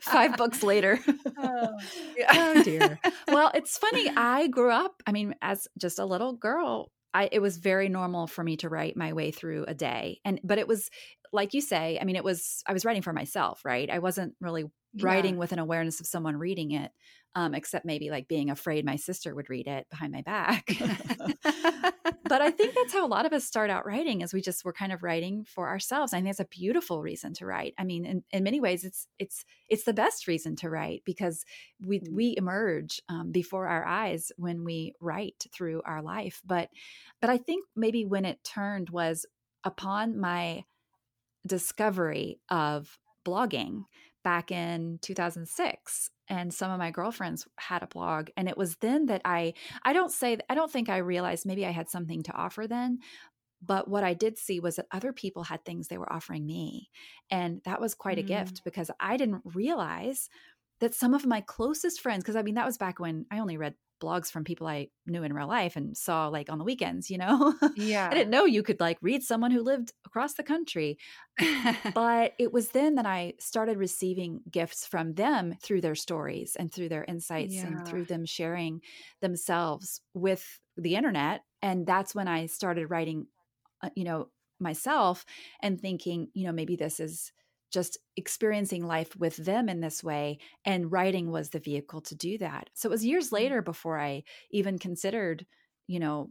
Five 0.00 0.36
books 0.36 0.62
later. 0.62 0.98
Oh, 1.06 1.22
oh 1.38 1.78
yeah. 2.16 2.26
oh 2.30 2.62
dear. 2.62 3.00
Well 3.28 3.50
it's 3.54 3.78
funny 3.78 4.10
i 4.16 4.46
grew 4.46 4.70
up 4.70 5.02
i 5.06 5.12
mean 5.12 5.34
as 5.42 5.66
just 5.78 5.98
a 5.98 6.04
little 6.04 6.34
girl 6.34 6.92
I, 7.14 7.28
it 7.30 7.40
was 7.40 7.58
very 7.58 7.88
normal 7.88 8.26
for 8.26 8.42
me 8.42 8.56
to 8.58 8.68
write 8.68 8.96
my 8.96 9.12
way 9.12 9.30
through 9.30 9.64
a 9.68 9.74
day. 9.74 10.20
And, 10.24 10.40
but 10.42 10.58
it 10.58 10.66
was, 10.66 10.90
like 11.32 11.54
you 11.54 11.60
say, 11.60 11.98
I 12.00 12.04
mean, 12.04 12.16
it 12.16 12.24
was, 12.24 12.62
I 12.66 12.72
was 12.72 12.84
writing 12.84 13.02
for 13.02 13.12
myself, 13.12 13.64
right? 13.64 13.88
I 13.90 13.98
wasn't 13.98 14.34
really 14.40 14.64
writing 15.00 15.34
yeah. 15.34 15.40
with 15.40 15.52
an 15.52 15.58
awareness 15.58 16.00
of 16.00 16.06
someone 16.06 16.36
reading 16.36 16.72
it, 16.72 16.90
um, 17.34 17.54
except 17.54 17.86
maybe 17.86 18.10
like 18.10 18.28
being 18.28 18.50
afraid 18.50 18.84
my 18.84 18.96
sister 18.96 19.34
would 19.34 19.48
read 19.48 19.66
it 19.66 19.88
behind 19.88 20.12
my 20.12 20.22
back. 20.22 20.66
but 22.24 22.42
I 22.42 22.50
think 22.50 22.74
that's 22.74 22.92
how 22.92 23.06
a 23.06 23.08
lot 23.08 23.24
of 23.24 23.32
us 23.32 23.44
start 23.44 23.70
out 23.70 23.86
writing 23.86 24.20
is 24.20 24.34
we 24.34 24.42
just, 24.42 24.64
we're 24.64 24.72
kind 24.72 24.92
of 24.92 25.02
writing 25.02 25.44
for 25.44 25.68
ourselves. 25.68 26.12
I 26.12 26.18
think 26.18 26.26
that's 26.26 26.40
a 26.40 26.44
beautiful 26.44 27.02
reason 27.02 27.32
to 27.34 27.46
write. 27.46 27.74
I 27.78 27.84
mean, 27.84 28.04
in, 28.04 28.22
in 28.30 28.44
many 28.44 28.60
ways 28.60 28.84
it's, 28.84 29.06
it's, 29.18 29.44
it's 29.68 29.84
the 29.84 29.94
best 29.94 30.26
reason 30.26 30.56
to 30.56 30.68
write 30.68 31.02
because 31.04 31.44
we, 31.80 32.00
mm. 32.00 32.12
we 32.12 32.34
emerge 32.36 33.00
um, 33.08 33.32
before 33.32 33.66
our 33.66 33.86
eyes 33.86 34.30
when 34.36 34.64
we 34.64 34.92
write 35.00 35.46
through 35.52 35.82
our 35.86 36.02
life. 36.02 36.42
But, 36.44 36.68
but 37.20 37.30
I 37.30 37.38
think 37.38 37.64
maybe 37.74 38.04
when 38.04 38.26
it 38.26 38.44
turned 38.44 38.90
was 38.90 39.24
upon 39.64 40.18
my 40.18 40.64
discovery 41.46 42.40
of 42.50 42.98
blogging 43.24 43.84
back 44.22 44.50
in 44.50 44.98
2006 45.02 46.10
and 46.28 46.52
some 46.52 46.70
of 46.70 46.78
my 46.78 46.90
girlfriends 46.90 47.46
had 47.58 47.82
a 47.82 47.86
blog 47.86 48.28
and 48.36 48.48
it 48.48 48.56
was 48.56 48.76
then 48.76 49.06
that 49.06 49.20
i 49.24 49.52
i 49.84 49.92
don't 49.92 50.12
say 50.12 50.38
i 50.48 50.54
don't 50.54 50.70
think 50.70 50.88
i 50.88 50.98
realized 50.98 51.46
maybe 51.46 51.66
i 51.66 51.70
had 51.70 51.88
something 51.88 52.22
to 52.22 52.32
offer 52.32 52.66
then 52.66 52.98
but 53.60 53.88
what 53.88 54.04
i 54.04 54.14
did 54.14 54.38
see 54.38 54.60
was 54.60 54.76
that 54.76 54.86
other 54.92 55.12
people 55.12 55.44
had 55.44 55.64
things 55.64 55.88
they 55.88 55.98
were 55.98 56.12
offering 56.12 56.46
me 56.46 56.90
and 57.30 57.60
that 57.64 57.80
was 57.80 57.94
quite 57.94 58.18
mm. 58.18 58.20
a 58.20 58.24
gift 58.24 58.62
because 58.64 58.90
i 59.00 59.16
didn't 59.16 59.42
realize 59.44 60.28
that 60.80 60.94
some 60.94 61.14
of 61.14 61.26
my 61.26 61.40
closest 61.40 62.00
friends 62.00 62.22
because 62.22 62.36
i 62.36 62.42
mean 62.42 62.54
that 62.54 62.66
was 62.66 62.78
back 62.78 62.98
when 62.98 63.26
i 63.30 63.38
only 63.38 63.56
read 63.56 63.74
blogs 64.02 64.30
from 64.30 64.44
people 64.44 64.66
I 64.66 64.88
knew 65.06 65.22
in 65.22 65.32
real 65.32 65.46
life 65.46 65.76
and 65.76 65.96
saw 65.96 66.28
like 66.28 66.50
on 66.50 66.58
the 66.58 66.64
weekends, 66.64 67.10
you 67.10 67.18
know? 67.18 67.54
Yeah. 67.76 68.08
I 68.10 68.14
didn't 68.14 68.30
know 68.30 68.44
you 68.44 68.62
could 68.62 68.80
like 68.80 68.98
read 69.00 69.22
someone 69.22 69.50
who 69.50 69.62
lived 69.62 69.92
across 70.04 70.34
the 70.34 70.42
country. 70.42 70.98
but 71.94 72.32
it 72.38 72.52
was 72.52 72.68
then 72.68 72.96
that 72.96 73.06
I 73.06 73.34
started 73.38 73.78
receiving 73.78 74.40
gifts 74.50 74.86
from 74.86 75.14
them 75.14 75.54
through 75.62 75.80
their 75.80 75.94
stories 75.94 76.56
and 76.56 76.72
through 76.72 76.88
their 76.88 77.04
insights 77.04 77.54
yeah. 77.54 77.66
and 77.66 77.86
through 77.86 78.04
them 78.06 78.26
sharing 78.26 78.80
themselves 79.20 80.00
with 80.14 80.58
the 80.76 80.96
internet. 80.96 81.42
And 81.62 81.86
that's 81.86 82.14
when 82.14 82.28
I 82.28 82.46
started 82.46 82.90
writing, 82.90 83.26
uh, 83.82 83.90
you 83.94 84.04
know, 84.04 84.28
myself 84.58 85.24
and 85.60 85.80
thinking, 85.80 86.28
you 86.34 86.46
know, 86.46 86.52
maybe 86.52 86.76
this 86.76 87.00
is 87.00 87.32
just 87.72 87.98
experiencing 88.16 88.86
life 88.86 89.16
with 89.16 89.36
them 89.36 89.68
in 89.68 89.80
this 89.80 90.04
way. 90.04 90.38
And 90.64 90.92
writing 90.92 91.30
was 91.30 91.50
the 91.50 91.58
vehicle 91.58 92.02
to 92.02 92.14
do 92.14 92.38
that. 92.38 92.70
So 92.74 92.88
it 92.88 92.92
was 92.92 93.04
years 93.04 93.30
mm. 93.30 93.32
later 93.32 93.62
before 93.62 93.98
I 93.98 94.24
even 94.50 94.78
considered, 94.78 95.46
you 95.86 95.98
know, 95.98 96.30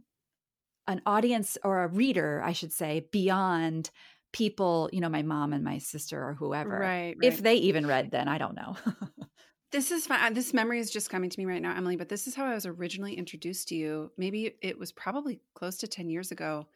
an 0.86 1.02
audience 1.06 1.58
or 1.62 1.82
a 1.82 1.88
reader, 1.88 2.42
I 2.44 2.52
should 2.52 2.72
say, 2.72 3.06
beyond 3.12 3.90
people, 4.32 4.88
you 4.92 5.00
know, 5.00 5.08
my 5.08 5.22
mom 5.22 5.52
and 5.52 5.62
my 5.62 5.78
sister 5.78 6.22
or 6.22 6.34
whoever. 6.34 6.70
Right. 6.70 6.80
right. 6.80 7.16
If 7.22 7.42
they 7.42 7.56
even 7.56 7.86
read 7.86 8.10
then, 8.10 8.28
I 8.28 8.38
don't 8.38 8.54
know. 8.54 8.76
this 9.72 9.90
is 9.90 10.06
fine. 10.06 10.34
This 10.34 10.54
memory 10.54 10.80
is 10.80 10.90
just 10.90 11.10
coming 11.10 11.30
to 11.30 11.38
me 11.38 11.46
right 11.46 11.62
now, 11.62 11.76
Emily, 11.76 11.96
but 11.96 12.08
this 12.08 12.26
is 12.26 12.34
how 12.34 12.46
I 12.46 12.54
was 12.54 12.66
originally 12.66 13.14
introduced 13.14 13.68
to 13.68 13.74
you. 13.74 14.10
Maybe 14.16 14.56
it 14.62 14.78
was 14.78 14.90
probably 14.92 15.40
close 15.54 15.76
to 15.78 15.86
10 15.86 16.08
years 16.08 16.32
ago. 16.32 16.66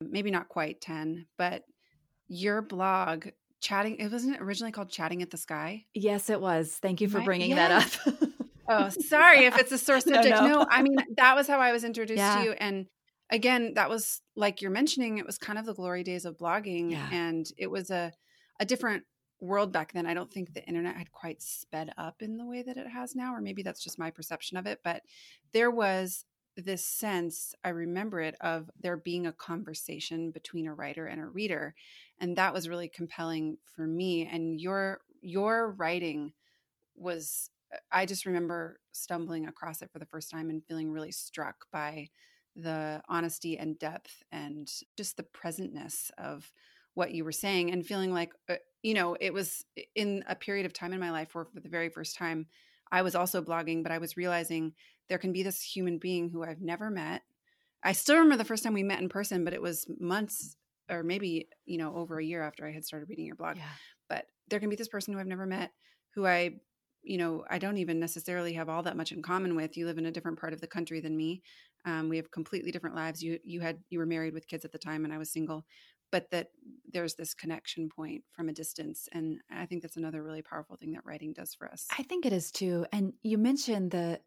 Maybe 0.00 0.30
not 0.30 0.48
quite 0.48 0.80
10, 0.80 1.26
but 1.38 1.64
your 2.26 2.62
blog 2.62 3.28
chatting 3.64 3.96
it 3.96 4.12
wasn't 4.12 4.38
originally 4.42 4.70
called 4.70 4.90
chatting 4.90 5.22
at 5.22 5.30
the 5.30 5.38
sky 5.38 5.84
yes 5.94 6.28
it 6.28 6.38
was 6.38 6.78
thank 6.82 7.00
you 7.00 7.08
for 7.08 7.20
bringing 7.22 7.50
yeah. 7.50 7.68
that 7.68 8.06
up 8.06 8.14
oh 8.68 8.88
sorry 8.90 9.46
if 9.46 9.58
it's 9.58 9.72
a 9.72 9.78
sore 9.78 10.00
subject 10.00 10.28
no, 10.28 10.46
no. 10.46 10.58
no, 10.60 10.66
i 10.68 10.82
mean 10.82 10.96
that 11.16 11.34
was 11.34 11.48
how 11.48 11.58
i 11.58 11.72
was 11.72 11.82
introduced 11.82 12.18
yeah. 12.18 12.36
to 12.36 12.44
you 12.44 12.52
and 12.52 12.86
again 13.30 13.72
that 13.74 13.88
was 13.88 14.20
like 14.36 14.60
you're 14.60 14.70
mentioning 14.70 15.16
it 15.16 15.24
was 15.24 15.38
kind 15.38 15.58
of 15.58 15.64
the 15.64 15.72
glory 15.72 16.02
days 16.02 16.26
of 16.26 16.36
blogging 16.36 16.90
yeah. 16.90 17.08
and 17.10 17.46
it 17.56 17.70
was 17.70 17.90
a 17.90 18.12
a 18.60 18.66
different 18.66 19.02
world 19.40 19.72
back 19.72 19.92
then 19.92 20.06
i 20.06 20.12
don't 20.12 20.30
think 20.30 20.52
the 20.52 20.64
internet 20.66 20.96
had 20.96 21.10
quite 21.10 21.40
sped 21.40 21.90
up 21.96 22.20
in 22.20 22.36
the 22.36 22.44
way 22.44 22.62
that 22.62 22.76
it 22.76 22.86
has 22.86 23.14
now 23.14 23.34
or 23.34 23.40
maybe 23.40 23.62
that's 23.62 23.82
just 23.82 23.98
my 23.98 24.10
perception 24.10 24.58
of 24.58 24.66
it 24.66 24.80
but 24.84 25.00
there 25.54 25.70
was 25.70 26.26
this 26.56 26.86
sense, 26.86 27.54
I 27.64 27.70
remember 27.70 28.20
it, 28.20 28.36
of 28.40 28.70
there 28.80 28.96
being 28.96 29.26
a 29.26 29.32
conversation 29.32 30.30
between 30.30 30.66
a 30.66 30.74
writer 30.74 31.06
and 31.06 31.20
a 31.20 31.26
reader. 31.26 31.74
And 32.18 32.36
that 32.36 32.54
was 32.54 32.68
really 32.68 32.88
compelling 32.88 33.58
for 33.74 33.86
me. 33.86 34.26
And 34.26 34.60
your 34.60 35.00
your 35.20 35.72
writing 35.72 36.32
was 36.96 37.50
I 37.90 38.06
just 38.06 38.26
remember 38.26 38.78
stumbling 38.92 39.46
across 39.46 39.82
it 39.82 39.90
for 39.92 39.98
the 39.98 40.06
first 40.06 40.30
time 40.30 40.50
and 40.50 40.64
feeling 40.64 40.90
really 40.90 41.12
struck 41.12 41.66
by 41.72 42.08
the 42.56 43.02
honesty 43.08 43.58
and 43.58 43.78
depth 43.78 44.22
and 44.30 44.70
just 44.96 45.16
the 45.16 45.24
presentness 45.24 46.10
of 46.18 46.52
what 46.94 47.10
you 47.12 47.24
were 47.24 47.32
saying 47.32 47.72
and 47.72 47.84
feeling 47.84 48.12
like 48.12 48.32
uh, 48.48 48.54
you 48.82 48.94
know 48.94 49.16
it 49.20 49.32
was 49.32 49.64
in 49.96 50.22
a 50.28 50.36
period 50.36 50.64
of 50.64 50.72
time 50.72 50.92
in 50.92 51.00
my 51.00 51.10
life 51.10 51.34
where 51.34 51.44
for 51.44 51.60
the 51.60 51.68
very 51.68 51.88
first 51.88 52.16
time 52.16 52.46
I 52.94 53.02
was 53.02 53.14
also 53.14 53.42
blogging 53.42 53.82
but 53.82 53.92
I 53.92 53.98
was 53.98 54.16
realizing 54.16 54.72
there 55.08 55.18
can 55.18 55.32
be 55.32 55.42
this 55.42 55.60
human 55.60 55.98
being 55.98 56.30
who 56.30 56.44
I've 56.44 56.60
never 56.60 56.90
met. 56.90 57.22
I 57.82 57.92
still 57.92 58.16
remember 58.16 58.36
the 58.36 58.44
first 58.44 58.62
time 58.62 58.72
we 58.72 58.82
met 58.82 59.00
in 59.00 59.08
person, 59.08 59.44
but 59.44 59.52
it 59.52 59.60
was 59.60 59.86
months 60.00 60.56
or 60.90 61.02
maybe, 61.02 61.48
you 61.66 61.78
know, 61.78 61.94
over 61.96 62.18
a 62.18 62.24
year 62.24 62.42
after 62.42 62.66
I 62.66 62.72
had 62.72 62.84
started 62.84 63.08
reading 63.08 63.26
your 63.26 63.36
blog. 63.36 63.56
Yeah. 63.56 63.64
But 64.08 64.26
there 64.48 64.60
can 64.60 64.70
be 64.70 64.76
this 64.76 64.88
person 64.88 65.12
who 65.12 65.20
I've 65.20 65.26
never 65.26 65.46
met 65.46 65.70
who 66.14 66.26
I, 66.26 66.50
you 67.02 67.18
know, 67.18 67.44
I 67.50 67.58
don't 67.58 67.76
even 67.76 68.00
necessarily 68.00 68.54
have 68.54 68.68
all 68.68 68.82
that 68.84 68.96
much 68.96 69.12
in 69.12 69.22
common 69.22 69.56
with. 69.56 69.76
You 69.76 69.86
live 69.86 69.98
in 69.98 70.06
a 70.06 70.10
different 70.10 70.38
part 70.38 70.52
of 70.52 70.60
the 70.60 70.66
country 70.66 71.00
than 71.00 71.16
me. 71.16 71.42
Um, 71.84 72.08
we 72.08 72.16
have 72.16 72.30
completely 72.30 72.70
different 72.70 72.96
lives. 72.96 73.22
You 73.22 73.38
you 73.44 73.60
had 73.60 73.78
you 73.90 73.98
were 73.98 74.06
married 74.06 74.32
with 74.32 74.48
kids 74.48 74.64
at 74.64 74.72
the 74.72 74.78
time 74.78 75.04
and 75.04 75.12
I 75.12 75.18
was 75.18 75.30
single, 75.30 75.66
but 76.14 76.30
that 76.30 76.50
there's 76.92 77.16
this 77.16 77.34
connection 77.34 77.88
point 77.88 78.22
from 78.30 78.48
a 78.48 78.52
distance 78.52 79.08
and 79.10 79.40
I 79.50 79.66
think 79.66 79.82
that's 79.82 79.96
another 79.96 80.22
really 80.22 80.42
powerful 80.42 80.76
thing 80.76 80.92
that 80.92 81.04
writing 81.04 81.32
does 81.32 81.52
for 81.54 81.66
us. 81.66 81.88
I 81.98 82.04
think 82.04 82.24
it 82.24 82.32
is 82.32 82.52
too. 82.52 82.86
And 82.92 83.14
you 83.24 83.36
mentioned 83.36 83.90
the 83.90 84.20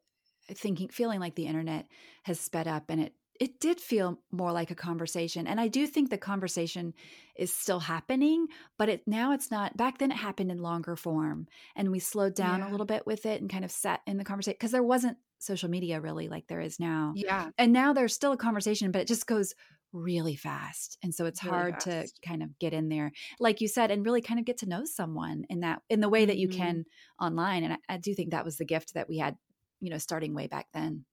thinking 0.52 0.90
feeling 0.90 1.22
like 1.22 1.36
the 1.36 1.46
internet 1.46 1.88
has 2.24 2.42
sped 2.42 2.68
up 2.68 2.90
and 2.90 3.00
it 3.00 3.14
it 3.40 3.62
did 3.62 3.80
feel 3.80 4.20
more 4.32 4.52
like 4.52 4.72
a 4.72 4.76
conversation 4.76 5.46
and 5.48 5.60
i 5.60 5.68
do 5.68 5.86
think 5.86 6.10
the 6.10 6.18
conversation 6.18 6.94
is 7.36 7.54
still 7.54 7.80
happening 7.80 8.48
but 8.78 8.90
it 8.90 9.04
now 9.06 9.34
it's 9.34 9.52
not 9.52 9.76
back 9.78 9.98
then 9.98 10.12
it 10.12 10.18
happened 10.18 10.50
in 10.50 10.58
longer 10.58 10.96
form 10.96 11.48
and 11.76 11.92
we 11.92 12.00
slowed 12.00 12.34
down 12.34 12.60
yeah. 12.60 12.70
a 12.70 12.72
little 12.72 12.86
bit 12.86 13.06
with 13.06 13.26
it 13.26 13.42
and 13.42 13.50
kind 13.50 13.66
of 13.66 13.72
sat 13.72 14.02
in 14.08 14.18
the 14.18 14.24
conversation 14.24 14.56
because 14.58 14.72
there 14.72 14.84
wasn't 14.84 15.18
social 15.40 15.70
media 15.70 16.02
really 16.02 16.30
like 16.30 16.48
there 16.48 16.62
is 16.62 16.80
now 16.80 17.14
yeah 17.16 17.50
and 17.58 17.72
now 17.72 17.94
there's 17.94 18.14
still 18.14 18.32
a 18.32 18.38
conversation 18.38 18.92
but 18.92 19.02
it 19.02 19.08
just 19.08 19.28
goes 19.28 19.54
really 19.98 20.36
fast 20.36 20.98
and 21.04 21.14
so 21.14 21.26
it's 21.26 21.44
really 21.44 21.56
hard 21.56 21.84
fast. 21.84 21.86
to 21.86 22.28
kind 22.28 22.44
of 22.44 22.58
get 22.60 22.74
in 22.74 22.90
there 22.90 23.12
like 23.40 23.62
you 23.62 23.68
said 23.68 23.92
and 23.92 24.06
really 24.06 24.22
kind 24.22 24.40
of 24.40 24.46
get 24.46 24.58
to 24.58 24.70
know 24.70 24.84
someone 24.86 25.44
in 25.50 25.62
that 25.62 25.82
in 25.90 26.00
the 26.00 26.10
way 26.10 26.26
that 26.26 26.38
you 26.38 26.48
mm-hmm. 26.48 26.62
can 26.62 26.86
online 27.20 27.64
and 27.64 27.74
I, 27.74 27.78
I 27.90 27.98
do 27.98 28.14
think 28.14 28.32
that 28.32 28.46
was 28.46 28.58
the 28.58 28.66
gift 28.66 28.94
that 28.94 29.10
we 29.10 29.18
had 29.18 29.36
you 29.80 29.90
know 29.90 29.98
starting 29.98 30.34
way 30.34 30.48
back 30.48 30.68
then 30.74 31.06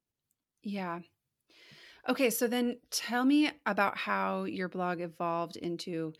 yeah 0.62 1.00
Okay, 2.08 2.30
so 2.30 2.46
then 2.46 2.78
tell 2.90 3.24
me 3.24 3.50
about 3.64 3.96
how 3.96 4.44
your 4.44 4.68
blog 4.68 5.00
evolved 5.00 5.56
into 5.56 6.12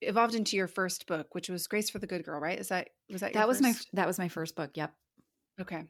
evolved 0.00 0.34
into 0.34 0.56
your 0.56 0.68
first 0.68 1.06
book, 1.06 1.34
which 1.34 1.48
was 1.48 1.66
Grace 1.66 1.90
for 1.90 1.98
the 1.98 2.06
Good 2.06 2.24
Girl, 2.24 2.40
right? 2.40 2.58
Is 2.58 2.68
that 2.68 2.88
was 3.10 3.20
that 3.20 3.34
that 3.34 3.48
was 3.48 3.60
first? 3.60 3.88
my 3.92 4.00
that 4.00 4.06
was 4.06 4.18
my 4.18 4.28
first 4.28 4.56
book? 4.56 4.70
Yep. 4.74 4.94
Okay. 5.60 5.84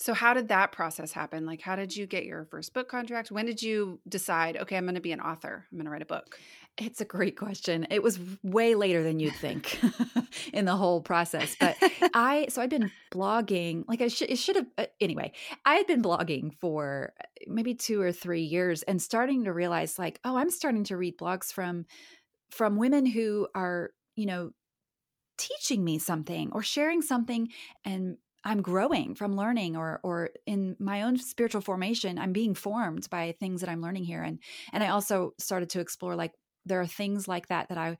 So 0.00 0.14
how 0.14 0.32
did 0.32 0.48
that 0.48 0.72
process 0.72 1.12
happen? 1.12 1.44
Like 1.44 1.60
how 1.60 1.76
did 1.76 1.94
you 1.94 2.06
get 2.06 2.24
your 2.24 2.46
first 2.46 2.72
book 2.72 2.88
contract? 2.88 3.30
When 3.30 3.44
did 3.44 3.62
you 3.62 4.00
decide, 4.08 4.56
okay, 4.56 4.76
I'm 4.78 4.84
going 4.84 4.94
to 4.94 5.00
be 5.00 5.12
an 5.12 5.20
author. 5.20 5.66
I'm 5.70 5.76
going 5.76 5.84
to 5.84 5.90
write 5.90 6.00
a 6.00 6.06
book? 6.06 6.38
It's 6.78 7.02
a 7.02 7.04
great 7.04 7.36
question. 7.36 7.86
It 7.90 8.02
was 8.02 8.18
way 8.42 8.74
later 8.74 9.02
than 9.02 9.20
you'd 9.20 9.34
think 9.34 9.78
in 10.54 10.64
the 10.64 10.74
whole 10.74 11.02
process. 11.02 11.54
But 11.60 11.76
I 12.14 12.46
so 12.48 12.62
I'd 12.62 12.70
been 12.70 12.90
blogging, 13.12 13.84
like 13.88 14.00
I 14.00 14.08
should 14.08 14.30
it 14.30 14.38
should 14.38 14.56
have 14.56 14.66
uh, 14.78 14.86
anyway. 15.02 15.32
I 15.66 15.74
had 15.74 15.86
been 15.86 16.02
blogging 16.02 16.54
for 16.60 17.12
uh, 17.20 17.24
maybe 17.46 17.74
2 17.74 18.00
or 18.00 18.12
3 18.12 18.40
years 18.40 18.82
and 18.84 19.02
starting 19.02 19.44
to 19.44 19.52
realize 19.52 19.98
like, 19.98 20.18
oh, 20.24 20.36
I'm 20.36 20.50
starting 20.50 20.84
to 20.84 20.96
read 20.96 21.18
blogs 21.18 21.52
from 21.52 21.84
from 22.50 22.76
women 22.76 23.04
who 23.04 23.48
are, 23.54 23.90
you 24.16 24.24
know, 24.24 24.52
teaching 25.36 25.84
me 25.84 25.98
something 25.98 26.50
or 26.52 26.62
sharing 26.62 27.02
something 27.02 27.48
and 27.84 28.16
I'm 28.44 28.62
growing 28.62 29.14
from 29.14 29.36
learning 29.36 29.76
or 29.76 30.00
or 30.02 30.30
in 30.46 30.76
my 30.78 31.02
own 31.02 31.18
spiritual 31.18 31.60
formation 31.60 32.18
I'm 32.18 32.32
being 32.32 32.54
formed 32.54 33.08
by 33.10 33.32
things 33.38 33.60
that 33.60 33.70
I'm 33.70 33.82
learning 33.82 34.04
here. 34.04 34.22
And 34.22 34.38
and 34.72 34.82
I 34.82 34.88
also 34.88 35.34
started 35.38 35.70
to 35.70 35.80
explore 35.80 36.16
like 36.16 36.32
there 36.66 36.80
are 36.80 36.86
things 36.86 37.28
like 37.28 37.48
that 37.48 37.68
that 37.68 37.78
I 37.78 37.98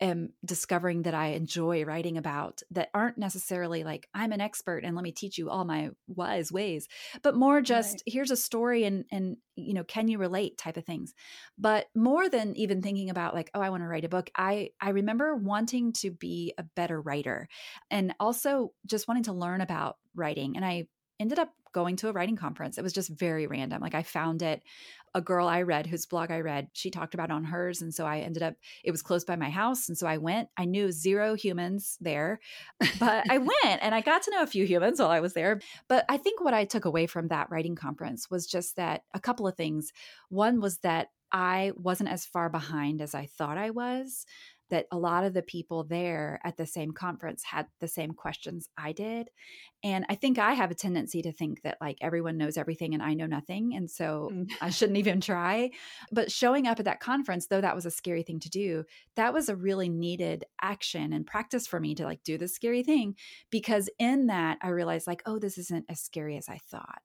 am 0.00 0.30
discovering 0.44 1.02
that 1.02 1.14
I 1.14 1.28
enjoy 1.28 1.84
writing 1.84 2.16
about 2.16 2.62
that 2.70 2.90
aren't 2.94 3.18
necessarily 3.18 3.84
like 3.84 4.08
I'm 4.14 4.32
an 4.32 4.40
expert 4.40 4.84
and 4.84 4.94
let 4.94 5.02
me 5.02 5.12
teach 5.12 5.38
you 5.38 5.50
all 5.50 5.64
my 5.64 5.90
wise 6.06 6.52
ways, 6.52 6.88
but 7.22 7.34
more 7.34 7.60
just 7.60 7.94
right. 7.94 8.02
here's 8.06 8.30
a 8.30 8.36
story 8.36 8.84
and 8.84 9.04
and 9.10 9.36
you 9.56 9.74
know 9.74 9.84
can 9.84 10.08
you 10.08 10.18
relate 10.18 10.58
type 10.58 10.76
of 10.76 10.84
things. 10.84 11.14
But 11.58 11.86
more 11.94 12.28
than 12.28 12.56
even 12.56 12.82
thinking 12.82 13.10
about 13.10 13.34
like 13.34 13.50
oh 13.54 13.60
I 13.60 13.70
want 13.70 13.82
to 13.82 13.88
write 13.88 14.04
a 14.04 14.08
book, 14.08 14.30
I 14.36 14.70
I 14.80 14.90
remember 14.90 15.34
wanting 15.34 15.92
to 15.94 16.10
be 16.10 16.54
a 16.58 16.62
better 16.62 17.00
writer 17.00 17.48
and 17.90 18.14
also 18.20 18.72
just 18.86 19.08
wanting 19.08 19.24
to 19.24 19.32
learn 19.32 19.60
about 19.60 19.96
writing 20.14 20.56
and 20.56 20.64
I 20.64 20.86
ended 21.20 21.38
up 21.38 21.50
going 21.72 21.96
to 21.96 22.08
a 22.08 22.12
writing 22.12 22.36
conference. 22.36 22.78
It 22.78 22.82
was 22.82 22.92
just 22.92 23.10
very 23.10 23.46
random. 23.46 23.82
Like 23.82 23.94
I 23.94 24.02
found 24.02 24.42
it, 24.42 24.62
a 25.14 25.20
girl 25.20 25.48
I 25.48 25.62
read 25.62 25.86
whose 25.86 26.06
blog 26.06 26.30
I 26.30 26.40
read, 26.40 26.68
she 26.72 26.90
talked 26.90 27.14
about 27.14 27.30
on 27.30 27.44
hers. 27.44 27.82
And 27.82 27.92
so 27.94 28.06
I 28.06 28.20
ended 28.20 28.42
up, 28.42 28.54
it 28.84 28.90
was 28.90 29.02
close 29.02 29.24
by 29.24 29.36
my 29.36 29.50
house. 29.50 29.88
And 29.88 29.96
so 29.96 30.06
I 30.06 30.18
went. 30.18 30.48
I 30.56 30.64
knew 30.64 30.92
zero 30.92 31.34
humans 31.34 31.96
there, 32.00 32.40
but 32.98 33.30
I 33.30 33.38
went 33.64 33.82
and 33.82 33.94
I 33.94 34.00
got 34.00 34.22
to 34.22 34.30
know 34.30 34.42
a 34.42 34.46
few 34.46 34.64
humans 34.64 35.00
while 35.00 35.10
I 35.10 35.20
was 35.20 35.34
there. 35.34 35.60
But 35.88 36.04
I 36.08 36.16
think 36.16 36.42
what 36.42 36.54
I 36.54 36.64
took 36.64 36.84
away 36.84 37.06
from 37.06 37.28
that 37.28 37.50
writing 37.50 37.74
conference 37.74 38.30
was 38.30 38.46
just 38.46 38.76
that 38.76 39.04
a 39.14 39.20
couple 39.20 39.46
of 39.46 39.56
things. 39.56 39.92
One 40.28 40.60
was 40.60 40.78
that 40.78 41.08
I 41.30 41.72
wasn't 41.76 42.10
as 42.10 42.24
far 42.24 42.48
behind 42.48 43.02
as 43.02 43.14
I 43.14 43.26
thought 43.26 43.58
I 43.58 43.70
was 43.70 44.24
that 44.70 44.86
a 44.90 44.98
lot 44.98 45.24
of 45.24 45.34
the 45.34 45.42
people 45.42 45.84
there 45.84 46.40
at 46.44 46.56
the 46.56 46.66
same 46.66 46.92
conference 46.92 47.42
had 47.44 47.66
the 47.80 47.88
same 47.88 48.12
questions 48.12 48.68
I 48.76 48.92
did. 48.92 49.28
And 49.84 50.04
I 50.08 50.14
think 50.14 50.38
I 50.38 50.54
have 50.54 50.70
a 50.70 50.74
tendency 50.74 51.22
to 51.22 51.32
think 51.32 51.62
that 51.62 51.78
like 51.80 51.98
everyone 52.00 52.36
knows 52.36 52.56
everything 52.56 52.94
and 52.94 53.02
I 53.02 53.14
know 53.14 53.26
nothing. 53.26 53.74
And 53.74 53.90
so 53.90 54.30
mm. 54.32 54.50
I 54.60 54.70
shouldn't 54.70 54.98
even 54.98 55.20
try. 55.20 55.70
But 56.10 56.32
showing 56.32 56.66
up 56.66 56.78
at 56.78 56.84
that 56.86 57.00
conference, 57.00 57.46
though 57.46 57.60
that 57.60 57.76
was 57.76 57.86
a 57.86 57.90
scary 57.90 58.22
thing 58.22 58.40
to 58.40 58.50
do, 58.50 58.84
that 59.16 59.32
was 59.32 59.48
a 59.48 59.56
really 59.56 59.88
needed 59.88 60.44
action 60.60 61.12
and 61.12 61.26
practice 61.26 61.66
for 61.66 61.78
me 61.78 61.94
to 61.94 62.04
like 62.04 62.24
do 62.24 62.38
this 62.38 62.54
scary 62.54 62.82
thing. 62.82 63.14
Because 63.50 63.88
in 63.98 64.26
that, 64.26 64.58
I 64.62 64.68
realized 64.68 65.06
like, 65.06 65.22
oh, 65.26 65.38
this 65.38 65.58
isn't 65.58 65.86
as 65.88 66.00
scary 66.00 66.36
as 66.36 66.48
I 66.48 66.58
thought. 66.70 67.00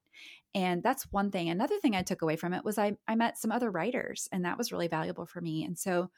And 0.54 0.84
that's 0.84 1.10
one 1.10 1.32
thing. 1.32 1.48
Another 1.48 1.78
thing 1.80 1.96
I 1.96 2.02
took 2.02 2.22
away 2.22 2.36
from 2.36 2.54
it 2.54 2.64
was 2.64 2.78
I, 2.78 2.96
I 3.08 3.16
met 3.16 3.38
some 3.38 3.50
other 3.50 3.70
writers, 3.70 4.28
and 4.30 4.44
that 4.44 4.56
was 4.56 4.70
really 4.70 4.86
valuable 4.86 5.26
for 5.26 5.40
me. 5.40 5.64
And 5.64 5.76
so 5.76 6.10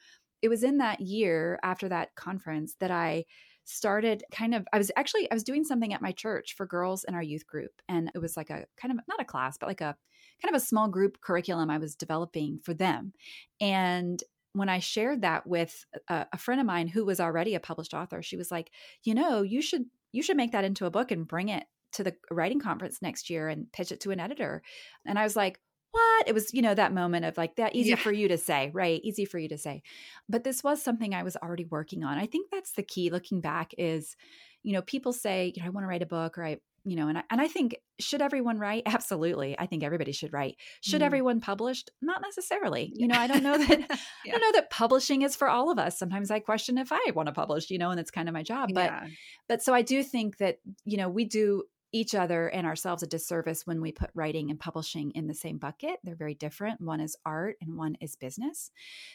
it 0.43 0.49
was 0.49 0.63
in 0.63 0.79
that 0.79 1.01
year 1.01 1.59
after 1.63 1.89
that 1.89 2.15
conference 2.15 2.77
that 2.81 2.91
I 2.91 3.25
started 3.65 4.23
kind 4.31 4.55
of 4.55 4.67
I 4.73 4.79
was 4.79 4.93
actually 4.97 5.31
I 5.31 5.35
was 5.35 5.43
doing 5.43 5.65
something 5.65 5.93
at 5.93 6.01
my 6.01 6.13
church 6.13 6.55
for 6.57 6.67
girls 6.67 7.05
in 7.05 7.15
our 7.15 7.23
youth 7.23 7.47
group 7.47 7.73
and 7.89 8.13
it 8.15 8.19
was 8.19 8.37
like 8.37 8.49
a 8.49 8.65
kind 8.77 8.93
of 8.93 9.01
not 9.09 9.21
a 9.21 9.25
class 9.25 9.59
but 9.59 9.67
like 9.67 9.81
a 9.81 9.97
kind 10.43 10.55
of 10.55 10.61
a 10.61 10.65
small 10.65 10.89
group 10.89 11.21
curriculum 11.21 11.71
I 11.71 11.79
was 11.79 11.97
developing 11.97 12.61
for 12.63 12.75
them. 12.75 13.13
And 13.61 14.23
when 14.53 14.69
I 14.69 14.79
shared 14.79 15.23
that 15.23 15.47
with 15.47 15.85
a, 16.09 16.27
a 16.33 16.39
friend 16.39 16.61
of 16.61 16.67
mine 16.67 16.89
who 16.89 17.05
was 17.05 17.21
already 17.21 17.55
a 17.55 17.61
published 17.61 17.95
author, 17.95 18.23
she 18.23 18.37
was 18.37 18.51
like, 18.51 18.71
"You 19.05 19.15
know, 19.15 19.43
you 19.43 19.61
should 19.61 19.85
you 20.13 20.23
should 20.23 20.37
make 20.37 20.53
that 20.53 20.65
into 20.65 20.87
a 20.87 20.91
book 20.91 21.11
and 21.11 21.29
bring 21.29 21.49
it 21.49 21.65
to 21.93 22.05
the 22.05 22.15
writing 22.31 22.61
conference 22.61 23.03
next 23.03 23.29
year 23.31 23.49
and 23.49 23.71
pitch 23.73 23.93
it 23.93 24.01
to 24.01 24.13
an 24.13 24.21
editor." 24.21 24.63
And 25.05 25.19
I 25.19 25.25
was 25.25 25.37
like, 25.37 25.61
what? 25.97 26.29
It 26.29 26.35
was, 26.35 26.53
you 26.53 26.63
know, 26.63 26.75
that 26.75 26.93
moment 26.93 27.25
of 27.25 27.37
like 27.37 27.57
that 27.57 27.75
easy 27.75 27.91
yeah. 27.91 27.97
for 27.97 28.13
you 28.13 28.29
to 28.29 28.39
say, 28.39 28.71
right? 28.75 29.01
Easy 29.03 29.25
for 29.25 29.39
you 29.39 29.49
to 29.49 29.59
say. 29.59 29.83
But 30.29 30.45
this 30.45 30.63
was 30.63 30.83
something 30.83 31.15
I 31.15 31.23
was 31.23 31.37
already 31.37 31.65
working 31.65 32.05
on. 32.05 32.19
I 32.19 32.27
think 32.27 32.51
that's 32.51 32.73
the 32.73 32.83
key 32.83 33.11
looking 33.11 33.41
back 33.41 33.73
is, 33.79 34.17
you 34.63 34.73
know, 34.73 34.83
people 34.83 35.13
say, 35.13 35.53
you 35.55 35.63
know, 35.63 35.67
I 35.67 35.71
want 35.71 35.85
to 35.85 35.89
write 35.89 36.03
a 36.03 36.07
book 36.07 36.39
or 36.39 36.45
I, 36.45 36.59
you 36.85 36.97
know, 36.97 37.09
and 37.09 37.19
I, 37.19 37.25
and 37.31 37.41
I 37.41 37.49
think 37.49 37.77
should 37.99 38.23
everyone 38.23 38.59
write? 38.59 38.83
Absolutely. 38.87 39.59
I 39.59 39.67
think 39.67 39.83
everybody 39.83 40.13
should 40.13 40.33
write. 40.33 40.57
Should 40.83 41.03
mm. 41.03 41.07
everyone 41.07 41.41
publish? 41.41 41.85
Not 42.01 42.23
necessarily. 42.23 42.93
You 42.95 43.09
know, 43.09 43.19
I 43.19 43.27
don't 43.27 43.43
know 43.43 43.59
that 43.67 43.81
yeah. 43.81 43.87
I 44.27 44.31
don't 44.31 44.41
know 44.41 44.53
that 44.53 44.71
publishing 44.71 45.23
is 45.23 45.35
for 45.35 45.49
all 45.49 45.71
of 45.71 45.79
us. 45.79 45.99
Sometimes 45.99 46.31
I 46.31 46.41
question 46.41 46.79
if 46.79 46.93
I 46.93 47.13
want 47.15 47.29
to 47.29 47.33
publish, 47.33 47.71
you 47.71 47.79
know, 47.79 47.91
and 47.91 47.99
it's 47.99 48.11
kind 48.11 48.29
of 48.29 48.35
my 48.35 48.43
job. 48.43 48.71
But 48.75 48.91
yeah. 48.91 49.07
but 49.49 49.63
so 49.63 49.75
I 49.75 49.83
do 49.83 50.03
think 50.03 50.39
that, 50.39 50.59
you 50.85 50.97
know, 50.97 51.09
we 51.09 51.25
do 51.25 51.65
each 51.97 52.15
other 52.15 52.49
and 52.49 52.67
ourselves 52.67 53.03
a 53.03 53.07
disservice 53.07 53.67
when 53.67 53.81
we 53.81 53.91
put 53.91 54.11
writing 54.15 54.51
and 54.51 54.61
publishing 54.61 55.11
in 55.13 55.27
the 55.27 55.35
same 55.35 55.57
bucket. 55.57 55.99
They're 56.05 56.15
very 56.15 56.35
different. 56.35 56.81
One 56.81 57.01
is 57.01 57.17
art 57.25 57.57
and 57.61 57.77
one 57.77 57.97
is 58.01 58.17
business. 58.17 58.71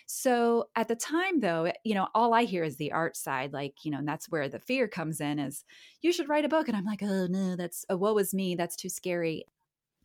So 0.08 0.70
at 0.76 0.88
the 0.88 0.96
time, 0.96 1.40
though, 1.40 1.66
eh, 1.66 1.74
you 1.84 1.94
know, 1.94 2.08
all 2.16 2.34
I 2.34 2.44
hear 2.44 2.64
is 2.64 2.78
the 2.78 2.92
art 2.92 3.16
side, 3.16 3.54
like, 3.54 3.86
you 3.86 3.92
know, 3.92 4.00
and 4.00 4.08
that's 4.08 4.30
where 4.30 4.50
the 4.50 4.60
fear 4.60 4.88
comes 4.88 5.22
in 5.22 5.38
is 5.38 5.64
you 6.02 6.12
should 6.12 6.30
write 6.30 6.46
a 6.46 6.50
book. 6.50 6.68
And 6.68 6.76
I'm 6.76 6.86
like, 6.86 7.04
oh, 7.04 7.28
no, 7.28 7.56
that's, 7.56 7.86
a 7.90 7.98
woe 7.98 8.18
is 8.18 8.34
me. 8.34 8.56
That's 8.56 8.76
too 8.76 8.90
scary. 8.90 9.46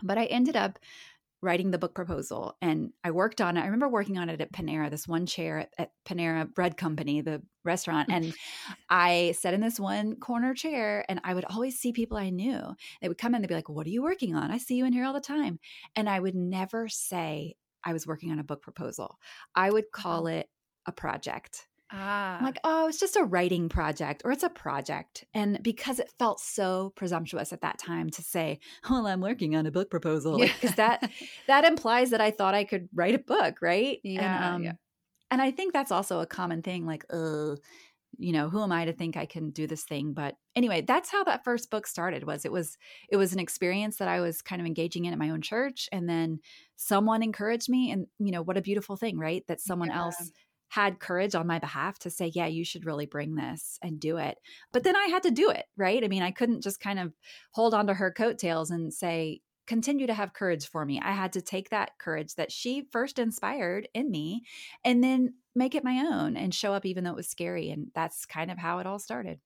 But 0.02 0.18
I 0.18 0.26
ended 0.26 0.56
up 0.56 0.78
writing 1.42 1.70
the 1.70 1.79
book 1.79 1.94
proposal 1.94 2.57
and 2.62 2.90
I 3.05 3.11
worked 3.11 3.40
on 3.40 3.57
it. 3.57 3.61
I 3.61 3.66
remember 3.66 3.88
working 3.88 4.18
on 4.18 4.29
it 4.29 4.40
at 4.40 4.53
Panera, 4.53 4.90
this 4.90 5.07
one 5.07 5.27
chair 5.27 5.59
at, 5.59 5.75
at 5.79 5.90
Panera 6.05 6.53
Bread 6.53 6.77
Company, 6.77 7.20
the 7.20 7.42
restaurant. 7.64 8.09
And 8.11 8.35
I 8.90 9.35
sat 9.38 9.55
in 9.55 9.61
this 9.61 9.79
one 9.79 10.16
corner 10.16 10.55
chair 10.55 11.05
and 11.09 11.20
I 11.25 11.35
would 11.35 11.44
always 11.44 11.79
see 11.79 11.92
people 11.92 12.16
I 12.16 12.31
knew. 12.31 12.61
They 13.01 13.09
would 13.09 13.18
come 13.18 13.35
in, 13.35 13.42
they'd 13.42 13.49
be 13.49 13.55
like, 13.55 13.68
What 13.68 13.87
are 13.87 13.90
you 13.90 14.03
working 14.03 14.35
on? 14.35 14.51
I 14.51 14.59
see 14.59 14.77
you 14.77 14.87
in 14.87 14.92
here 14.92 15.05
all 15.05 15.12
the 15.12 15.20
time. 15.20 15.59
And 15.94 16.09
I 16.09 16.20
would 16.20 16.35
never 16.35 16.88
say 16.88 17.55
I 17.85 17.92
was 17.92 18.07
working 18.07 18.33
on 18.33 18.38
a 18.38 18.44
book 18.44 18.62
proposal. 18.62 19.18
I 19.55 19.70
would 19.70 19.92
call 19.92 20.27
uh-huh. 20.27 20.38
it 20.38 20.49
a 20.87 20.92
project. 20.92 21.68
Ah. 21.92 22.38
I'm 22.38 22.44
like, 22.44 22.59
oh, 22.64 22.88
it's 22.88 22.99
just 22.99 23.16
a 23.16 23.25
writing 23.25 23.68
project 23.68 24.22
or 24.25 24.33
it's 24.33 24.42
a 24.42 24.49
project. 24.49 25.25
And 25.35 25.62
because 25.62 26.01
it 26.01 26.12
felt 26.18 26.40
so 26.40 26.92
presumptuous 26.96 27.53
at 27.53 27.61
that 27.61 27.79
time 27.79 28.11
to 28.11 28.22
say, 28.22 28.59
well, 28.90 29.07
I'm 29.07 29.20
working 29.20 29.55
on 29.55 29.66
a 29.66 29.70
book 29.70 29.90
proposal, 29.90 30.38
because 30.38 30.70
yeah. 30.70 30.99
that 30.99 31.11
that 31.46 31.64
implies 31.64 32.11
that 32.11 32.20
I 32.20 32.31
thought 32.31 32.55
I 32.55 32.64
could 32.64 32.88
write 32.94 33.14
a 33.14 33.18
book, 33.18 33.59
right? 33.62 33.99
Yeah. 34.03 34.37
And, 34.37 34.55
um, 34.55 34.62
yeah. 34.64 34.72
and 35.31 35.40
I 35.40 35.51
think 35.53 35.72
that's 35.72 35.92
also 35.92 36.20
a 36.20 36.27
common 36.27 36.62
thing, 36.62 36.87
like, 36.87 37.05
uh, 37.11 37.57
you 38.18 38.33
know, 38.33 38.49
who 38.49 38.62
am 38.62 38.72
I 38.72 38.87
to 38.87 38.92
think 38.92 39.16
I 39.16 39.27
can 39.27 39.51
do 39.51 39.66
this 39.66 39.85
thing? 39.85 40.12
But 40.12 40.37
anyway, 40.55 40.81
that's 40.81 41.11
how 41.11 41.22
that 41.25 41.44
first 41.44 41.70
book 41.70 41.87
started. 41.87 42.25
Was 42.25 42.44
it 42.44 42.53
was 42.53 42.79
it 43.11 43.16
was 43.16 43.33
an 43.33 43.38
experience 43.38 43.96
that 43.99 44.09
I 44.09 44.20
was 44.20 44.42
kind 44.42 44.61
of 44.61 44.66
engaging 44.66 45.05
in 45.05 45.12
at 45.12 45.18
my 45.18 45.31
own 45.31 45.42
church, 45.42 45.88
and 45.92 46.09
then 46.09 46.40
someone 46.77 47.22
encouraged 47.22 47.68
me, 47.68 47.90
and 47.90 48.07
you 48.18 48.33
know, 48.33 48.42
what 48.42 48.57
a 48.57 48.62
beautiful 48.62 48.96
thing, 48.96 49.18
right? 49.18 49.46
That 49.49 49.61
someone 49.61 49.88
yeah. 49.88 50.01
else 50.01 50.33
had 50.68 51.00
courage 51.00 51.35
on 51.35 51.46
my 51.46 51.59
behalf 51.59 51.98
to 52.00 52.11
say, 52.11 52.31
yeah, 52.35 52.46
you 52.46 52.64
should 52.64 52.87
really 52.87 53.07
bring 53.07 53.35
this 53.35 53.79
and 53.83 54.00
do 54.00 54.16
it. 54.16 54.38
But 54.72 54.85
then 54.85 54.96
I 54.96 55.07
had 55.07 55.22
to 55.24 55.31
do 55.31 55.50
it, 55.50 55.64
right? 55.76 56.02
I 56.02 56.09
mean, 56.09 56.22
I 56.22 56.31
couldn't 56.31 56.62
just 56.62 56.81
kind 56.81 56.98
of 56.98 57.12
hold 57.52 57.74
on 57.74 57.87
to 57.87 57.94
her 57.94 58.12
coattails 58.12 58.70
and 58.70 58.92
say, 58.92 59.40
continue 59.66 60.07
to 60.07 60.14
have 60.14 60.33
courage 60.33 60.66
for 60.66 60.85
me. 60.85 61.00
I 61.02 61.12
had 61.12 61.33
to 61.35 61.42
take 61.42 61.70
that 61.70 61.98
courage 61.98 62.35
that 62.37 62.52
she 62.52 62.87
first 62.92 63.18
inspired 63.18 63.88
in 63.94 64.11
me 64.11 64.42
and 64.85 65.02
then 65.02 65.35
make 65.55 65.74
it 65.74 65.85
my 65.85 66.05
own 66.09 66.37
and 66.37 66.55
show 66.55 66.72
up 66.72 66.87
even 66.87 67.05
though 67.05 67.11
it 67.11 67.16
was 67.16 67.29
scary. 67.29 67.70
And 67.70 67.88
that's 67.94 68.26
kind 68.26 68.50
of 68.50 68.59
how 68.59 68.79
it 68.79 68.87
all 68.87 68.98
started. 68.98 69.40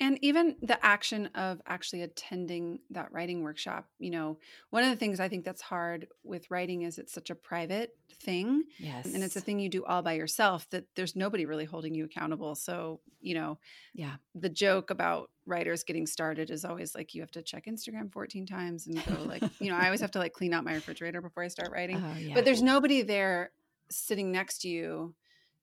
And 0.00 0.18
even 0.22 0.56
the 0.62 0.84
action 0.84 1.26
of 1.34 1.60
actually 1.66 2.02
attending 2.02 2.80
that 2.90 3.12
writing 3.12 3.42
workshop 3.42 3.86
you 3.98 4.10
know 4.10 4.38
one 4.70 4.82
of 4.82 4.90
the 4.90 4.96
things 4.96 5.20
i 5.20 5.28
think 5.28 5.44
that's 5.44 5.62
hard 5.62 6.06
with 6.24 6.50
writing 6.50 6.82
is 6.82 6.98
it's 6.98 7.12
such 7.12 7.30
a 7.30 7.34
private 7.34 7.94
thing 8.22 8.64
yes 8.78 9.06
and 9.06 9.22
it's 9.22 9.36
a 9.36 9.40
thing 9.40 9.58
you 9.58 9.68
do 9.68 9.84
all 9.84 10.02
by 10.02 10.12
yourself 10.12 10.68
that 10.70 10.84
there's 10.96 11.16
nobody 11.16 11.46
really 11.46 11.64
holding 11.64 11.94
you 11.94 12.04
accountable. 12.04 12.54
So 12.54 13.00
you 13.20 13.34
know 13.34 13.58
yeah. 13.94 14.14
the 14.34 14.48
joke 14.48 14.90
about 14.90 15.30
writers 15.46 15.84
getting 15.84 16.06
started 16.06 16.50
is 16.50 16.64
always 16.64 16.94
like 16.94 17.14
you 17.14 17.20
have 17.20 17.30
to 17.32 17.42
check 17.42 17.66
instagram 17.66 18.10
14 18.12 18.46
times 18.46 18.86
and 18.86 19.04
go 19.04 19.22
like 19.24 19.42
you 19.60 19.70
know 19.70 19.76
i 19.76 19.86
always 19.86 20.00
have 20.00 20.10
to 20.12 20.18
like 20.18 20.32
clean 20.32 20.54
out 20.54 20.64
my 20.64 20.74
refrigerator 20.74 21.20
before 21.20 21.42
i 21.42 21.48
start 21.48 21.70
writing. 21.72 21.96
Oh, 21.96 22.18
yeah. 22.18 22.34
but 22.34 22.44
there's 22.44 22.62
nobody 22.62 23.02
there 23.02 23.50
sitting 23.90 24.32
next 24.32 24.60
to 24.60 24.68
you 24.68 25.14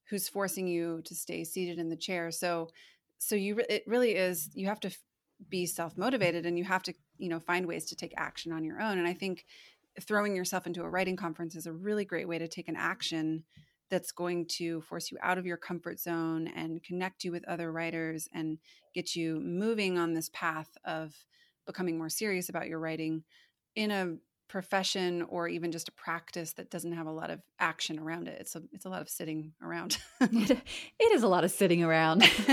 who's 0.08 0.28
forcing 0.28 0.66
you 0.66 1.02
to 1.04 1.14
stay 1.14 1.44
seated 1.44 1.78
in 1.78 1.88
the 1.88 1.96
chair. 1.96 2.30
So 2.30 2.70
so 3.18 3.34
you 3.34 3.60
it 3.68 3.84
really 3.86 4.14
is 4.14 4.50
you 4.54 4.66
have 4.66 4.80
to 4.80 4.90
be 5.48 5.66
self-motivated 5.66 6.46
and 6.46 6.58
you 6.58 6.64
have 6.64 6.82
to 6.82 6.94
you 7.16 7.28
know 7.28 7.38
find 7.38 7.66
ways 7.66 7.86
to 7.86 7.96
take 7.96 8.12
action 8.16 8.52
on 8.52 8.64
your 8.64 8.80
own. 8.80 8.98
And 8.98 9.06
i 9.06 9.14
think 9.14 9.44
throwing 10.00 10.36
yourself 10.36 10.66
into 10.66 10.82
a 10.82 10.88
writing 10.88 11.16
conference 11.16 11.56
is 11.56 11.66
a 11.66 11.72
really 11.72 12.04
great 12.04 12.28
way 12.28 12.38
to 12.38 12.48
take 12.48 12.68
an 12.68 12.76
action 12.76 13.44
that's 13.90 14.12
going 14.12 14.46
to 14.46 14.80
force 14.82 15.10
you 15.10 15.18
out 15.22 15.38
of 15.38 15.46
your 15.46 15.56
comfort 15.56 15.98
zone 15.98 16.48
and 16.54 16.82
connect 16.82 17.24
you 17.24 17.32
with 17.32 17.48
other 17.48 17.72
writers 17.72 18.28
and 18.34 18.58
get 18.94 19.16
you 19.16 19.40
moving 19.40 19.98
on 19.98 20.12
this 20.12 20.30
path 20.32 20.68
of 20.84 21.14
becoming 21.66 21.96
more 21.96 22.08
serious 22.08 22.48
about 22.48 22.68
your 22.68 22.78
writing 22.78 23.24
in 23.74 23.90
a 23.90 24.14
profession 24.48 25.22
or 25.22 25.46
even 25.48 25.70
just 25.70 25.88
a 25.88 25.92
practice 25.92 26.54
that 26.54 26.70
doesn't 26.70 26.92
have 26.92 27.06
a 27.06 27.12
lot 27.12 27.30
of 27.30 27.40
action 27.60 27.98
around 27.98 28.28
it. 28.28 28.38
It's 28.40 28.56
a 28.56 28.62
it's 28.72 28.86
a 28.86 28.88
lot 28.88 29.02
of 29.02 29.08
sitting 29.08 29.52
around. 29.62 29.98
it 30.20 30.62
is 31.12 31.22
a 31.22 31.28
lot 31.28 31.44
of 31.44 31.50
sitting 31.50 31.84
around. 31.84 32.22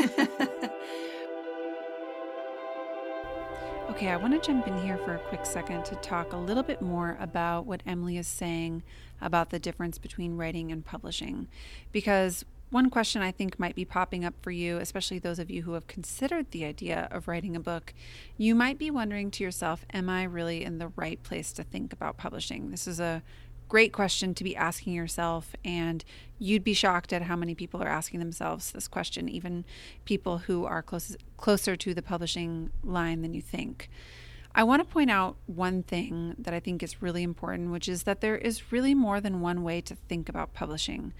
okay, 3.89 4.09
I 4.09 4.17
want 4.17 4.33
to 4.33 4.39
jump 4.45 4.67
in 4.67 4.77
here 4.79 4.97
for 4.97 5.15
a 5.15 5.19
quick 5.19 5.45
second 5.45 5.85
to 5.85 5.95
talk 5.95 6.33
a 6.33 6.37
little 6.37 6.63
bit 6.63 6.81
more 6.81 7.17
about 7.19 7.65
what 7.65 7.81
Emily 7.85 8.17
is 8.17 8.27
saying 8.27 8.83
about 9.21 9.49
the 9.49 9.59
difference 9.59 9.97
between 9.97 10.35
writing 10.35 10.71
and 10.71 10.83
publishing 10.83 11.47
because 11.93 12.43
one 12.75 12.89
question 12.89 13.21
I 13.21 13.31
think 13.31 13.57
might 13.57 13.73
be 13.73 13.85
popping 13.85 14.25
up 14.25 14.33
for 14.41 14.51
you, 14.51 14.79
especially 14.79 15.17
those 15.17 15.39
of 15.39 15.49
you 15.49 15.61
who 15.61 15.71
have 15.75 15.87
considered 15.87 16.51
the 16.51 16.65
idea 16.65 17.07
of 17.09 17.25
writing 17.25 17.55
a 17.55 17.59
book, 17.61 17.93
you 18.35 18.53
might 18.53 18.77
be 18.77 18.91
wondering 18.91 19.31
to 19.31 19.45
yourself, 19.45 19.85
Am 19.93 20.09
I 20.09 20.23
really 20.23 20.65
in 20.65 20.77
the 20.77 20.89
right 20.97 21.23
place 21.23 21.53
to 21.53 21.63
think 21.63 21.93
about 21.93 22.17
publishing? 22.17 22.71
This 22.71 22.85
is 22.85 22.99
a 22.99 23.23
great 23.69 23.93
question 23.93 24.33
to 24.33 24.43
be 24.43 24.57
asking 24.57 24.91
yourself, 24.91 25.55
and 25.63 26.03
you'd 26.37 26.65
be 26.65 26.73
shocked 26.73 27.13
at 27.13 27.21
how 27.21 27.37
many 27.37 27.55
people 27.55 27.81
are 27.81 27.87
asking 27.87 28.19
themselves 28.19 28.73
this 28.73 28.89
question, 28.89 29.29
even 29.29 29.63
people 30.03 30.39
who 30.39 30.65
are 30.65 30.83
close, 30.83 31.15
closer 31.37 31.77
to 31.77 31.93
the 31.93 32.01
publishing 32.01 32.71
line 32.83 33.21
than 33.21 33.33
you 33.33 33.41
think. 33.41 33.89
I 34.53 34.65
want 34.65 34.81
to 34.81 34.93
point 34.93 35.09
out 35.09 35.37
one 35.45 35.81
thing 35.81 36.35
that 36.37 36.53
I 36.53 36.59
think 36.59 36.83
is 36.83 37.01
really 37.01 37.23
important, 37.23 37.71
which 37.71 37.87
is 37.87 38.03
that 38.03 38.19
there 38.19 38.37
is 38.37 38.73
really 38.73 38.93
more 38.93 39.21
than 39.21 39.39
one 39.39 39.63
way 39.63 39.79
to 39.79 39.95
think 39.95 40.27
about 40.27 40.53
publishing. 40.53 41.13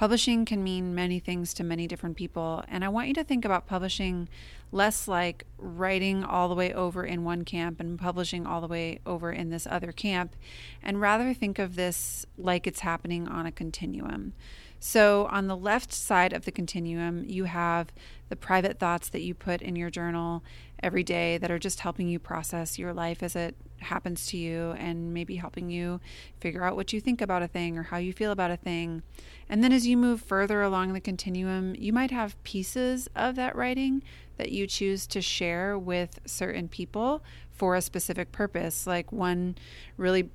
Publishing 0.00 0.46
can 0.46 0.64
mean 0.64 0.94
many 0.94 1.18
things 1.18 1.52
to 1.52 1.62
many 1.62 1.86
different 1.86 2.16
people, 2.16 2.64
and 2.68 2.82
I 2.82 2.88
want 2.88 3.08
you 3.08 3.12
to 3.12 3.22
think 3.22 3.44
about 3.44 3.66
publishing 3.66 4.30
less 4.72 5.06
like 5.06 5.44
writing 5.58 6.24
all 6.24 6.48
the 6.48 6.54
way 6.54 6.72
over 6.72 7.04
in 7.04 7.22
one 7.22 7.44
camp 7.44 7.80
and 7.80 7.98
publishing 7.98 8.46
all 8.46 8.62
the 8.62 8.66
way 8.66 9.00
over 9.04 9.30
in 9.30 9.50
this 9.50 9.66
other 9.66 9.92
camp, 9.92 10.36
and 10.82 11.02
rather 11.02 11.34
think 11.34 11.58
of 11.58 11.76
this 11.76 12.24
like 12.38 12.66
it's 12.66 12.80
happening 12.80 13.28
on 13.28 13.44
a 13.44 13.52
continuum. 13.52 14.32
So, 14.78 15.26
on 15.30 15.48
the 15.48 15.56
left 15.56 15.92
side 15.92 16.32
of 16.32 16.46
the 16.46 16.50
continuum, 16.50 17.22
you 17.26 17.44
have 17.44 17.92
the 18.30 18.36
private 18.36 18.78
thoughts 18.78 19.10
that 19.10 19.20
you 19.20 19.34
put 19.34 19.60
in 19.60 19.76
your 19.76 19.90
journal 19.90 20.42
every 20.82 21.02
day 21.02 21.36
that 21.36 21.50
are 21.50 21.58
just 21.58 21.80
helping 21.80 22.08
you 22.08 22.18
process 22.18 22.78
your 22.78 22.94
life 22.94 23.22
as 23.22 23.36
it 23.36 23.54
happens 23.80 24.26
to 24.26 24.36
you 24.36 24.72
and 24.78 25.12
maybe 25.12 25.36
helping 25.36 25.70
you 25.70 26.00
figure 26.40 26.64
out 26.64 26.76
what 26.76 26.92
you 26.92 27.00
think 27.00 27.20
about 27.20 27.42
a 27.42 27.48
thing 27.48 27.78
or 27.78 27.84
how 27.84 27.96
you 27.96 28.12
feel 28.12 28.32
about 28.32 28.50
a 28.50 28.56
thing. 28.56 29.02
And 29.48 29.64
then 29.64 29.72
as 29.72 29.86
you 29.86 29.96
move 29.96 30.20
further 30.20 30.62
along 30.62 30.92
the 30.92 31.00
continuum, 31.00 31.74
you 31.76 31.92
might 31.92 32.10
have 32.10 32.42
pieces 32.44 33.08
of 33.16 33.36
that 33.36 33.56
writing 33.56 34.02
that 34.36 34.52
you 34.52 34.66
choose 34.66 35.06
to 35.08 35.20
share 35.20 35.78
with 35.78 36.20
certain 36.24 36.68
people 36.68 37.22
for 37.50 37.74
a 37.74 37.82
specific 37.82 38.32
purpose. 38.32 38.86
Like 38.86 39.12
one 39.12 39.56
really 39.96 40.30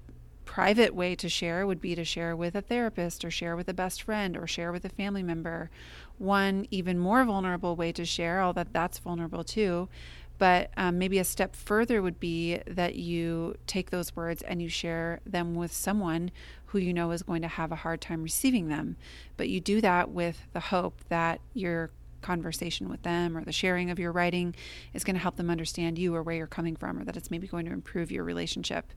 private 0.45 0.93
way 0.93 1.15
to 1.15 1.27
share 1.27 1.65
would 1.65 1.81
be 1.81 1.95
to 1.95 2.05
share 2.05 2.35
with 2.35 2.55
a 2.55 2.61
therapist 2.61 3.25
or 3.25 3.31
share 3.31 3.55
with 3.55 3.67
a 3.67 3.73
best 3.73 4.03
friend 4.03 4.37
or 4.37 4.47
share 4.47 4.71
with 4.71 4.85
a 4.85 4.89
family 4.89 5.23
member. 5.23 5.69
One 6.17 6.67
even 6.71 6.97
more 6.97 7.25
vulnerable 7.25 7.75
way 7.75 7.91
to 7.93 8.05
share, 8.05 8.41
although 8.41 8.65
that's 8.71 8.99
vulnerable 8.99 9.43
too, 9.43 9.89
but 10.37 10.71
um, 10.77 10.97
maybe 10.97 11.19
a 11.19 11.23
step 11.23 11.55
further 11.55 12.01
would 12.01 12.19
be 12.19 12.59
that 12.67 12.95
you 12.95 13.55
take 13.67 13.89
those 13.89 14.15
words 14.15 14.41
and 14.43 14.61
you 14.61 14.69
share 14.69 15.19
them 15.25 15.55
with 15.55 15.71
someone 15.71 16.31
who 16.67 16.79
you 16.79 16.93
know 16.93 17.11
is 17.11 17.23
going 17.23 17.41
to 17.41 17.47
have 17.47 17.71
a 17.71 17.75
hard 17.75 18.01
time 18.01 18.23
receiving 18.23 18.67
them. 18.67 18.97
But 19.37 19.49
you 19.49 19.61
do 19.61 19.81
that 19.81 20.11
with 20.11 20.47
the 20.53 20.59
hope 20.59 21.01
that 21.09 21.39
your 21.53 21.91
conversation 22.21 22.89
with 22.89 23.03
them 23.03 23.37
or 23.37 23.43
the 23.43 23.51
sharing 23.51 23.91
of 23.91 23.99
your 23.99 24.11
writing 24.11 24.55
is 24.93 25.03
going 25.03 25.15
to 25.15 25.21
help 25.21 25.35
them 25.35 25.49
understand 25.49 25.97
you 25.97 26.15
or 26.15 26.23
where 26.23 26.35
you're 26.35 26.47
coming 26.47 26.75
from, 26.75 26.99
or 26.99 27.05
that 27.05 27.15
it's 27.15 27.31
maybe 27.31 27.47
going 27.47 27.65
to 27.65 27.71
improve 27.71 28.11
your 28.11 28.23
relationship. 28.23 28.91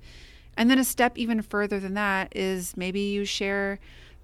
And 0.56 0.68
then 0.68 0.78
a 0.78 0.84
step 0.84 1.16
even 1.16 1.40
further 1.42 1.78
than 1.78 1.94
that 1.94 2.34
is 2.34 2.76
maybe 2.76 3.00
you 3.00 3.24
share 3.24 3.78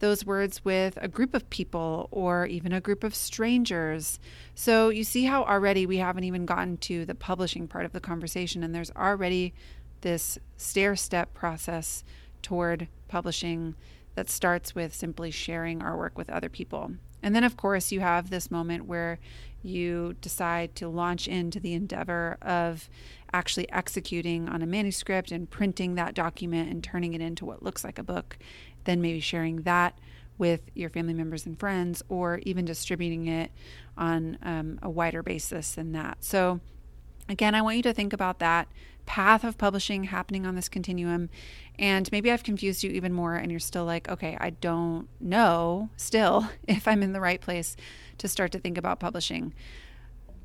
those 0.05 0.27
words 0.27 0.63
with 0.67 0.99
a 1.01 1.09
group 1.09 1.35
of 1.35 1.49
people 1.49 2.09
or 2.11 2.45
even 2.45 2.75
a 2.75 2.81
group 2.81 3.03
of 3.03 3.15
strangers. 3.15 4.21
So 4.55 4.91
you 4.91 5.03
see 5.03 5.25
how 5.25 5.45
already 5.45 5.87
we 5.87 5.97
haven't 5.97 6.25
even 6.25 6.45
gotten 6.45 6.77
to 6.79 7.07
the 7.07 7.15
publishing 7.15 7.67
part 7.67 7.87
of 7.87 7.93
the 7.93 8.01
conversation, 8.01 8.63
and 8.63 8.75
there's 8.75 8.91
already 8.91 9.55
this 10.03 10.39
stair 10.59 10.95
step 10.95 11.33
process 11.33 12.05
toward 12.43 12.87
publishing 13.09 13.77
that 14.15 14.29
starts 14.29 14.75
with 14.75 14.95
simply 14.95 15.31
sharing 15.31 15.81
our 15.81 15.97
work 15.97 16.19
with 16.19 16.29
other 16.29 16.51
people. 16.51 16.93
And 17.23 17.35
then, 17.35 17.43
of 17.43 17.57
course, 17.57 17.91
you 17.91 18.01
have 18.01 18.29
this 18.29 18.51
moment 18.51 18.85
where 18.85 19.19
you 19.63 20.17
decide 20.21 20.77
to 20.77 20.89
launch 20.89 21.27
into 21.27 21.59
the 21.59 21.73
endeavor 21.73 22.37
of 22.43 22.91
actually 23.33 23.73
executing 23.73 24.51
on 24.51 24.61
a 24.61 24.67
manuscript 24.67 25.33
and 25.33 25.49
printing 25.49 25.95
that 25.95 26.13
document 26.13 26.71
and 26.71 26.85
turning 26.85 27.15
it 27.15 27.23
into 27.23 27.47
what 27.47 27.63
looks 27.63 27.83
like 27.83 27.99
a 27.99 28.03
book 28.03 28.37
then 28.85 29.01
maybe 29.01 29.21
sharing 29.21 29.63
that 29.63 29.99
with 30.37 30.63
your 30.75 30.91
family 30.91 31.15
members 31.15 31.47
and 31.47 31.59
friends, 31.59 32.03
or 32.09 32.41
even 32.43 32.65
distributing 32.65 33.27
it 33.27 33.51
on 33.97 34.37
um, 34.43 34.79
a 34.83 34.91
wider 34.91 35.23
basis 35.23 35.73
than 35.75 35.93
that. 35.93 36.19
So, 36.25 36.61
again, 37.29 37.55
I 37.55 37.63
want 37.63 37.77
you 37.77 37.83
to 37.85 37.95
think 37.95 38.13
about 38.13 38.41
that 38.41 38.69
path 39.07 39.45
of 39.45 39.59
publishing 39.59 40.05
happening 40.05 40.47
on 40.47 40.55
this 40.55 40.69
continuum. 40.69 41.29
And 41.79 42.11
maybe 42.13 42.31
I've 42.31 42.43
confused 42.43 42.83
you 42.83 42.91
even 42.91 43.13
more, 43.13 43.35
and 43.35 43.51
you're 43.51 43.61
still 43.61 43.85
like, 43.85 44.09
okay, 44.09 44.37
I 44.41 44.51
don't 44.51 45.09
know 45.21 45.91
still 45.97 46.49
if 46.69 46.89
I'm 46.89 47.03
in 47.03 47.13
the 47.13 47.21
right 47.21 47.41
place 47.41 47.77
to 48.19 48.29
start 48.29 48.53
to 48.53 48.59
think 48.59 48.79
about 48.79 49.01
publishing. 49.01 49.55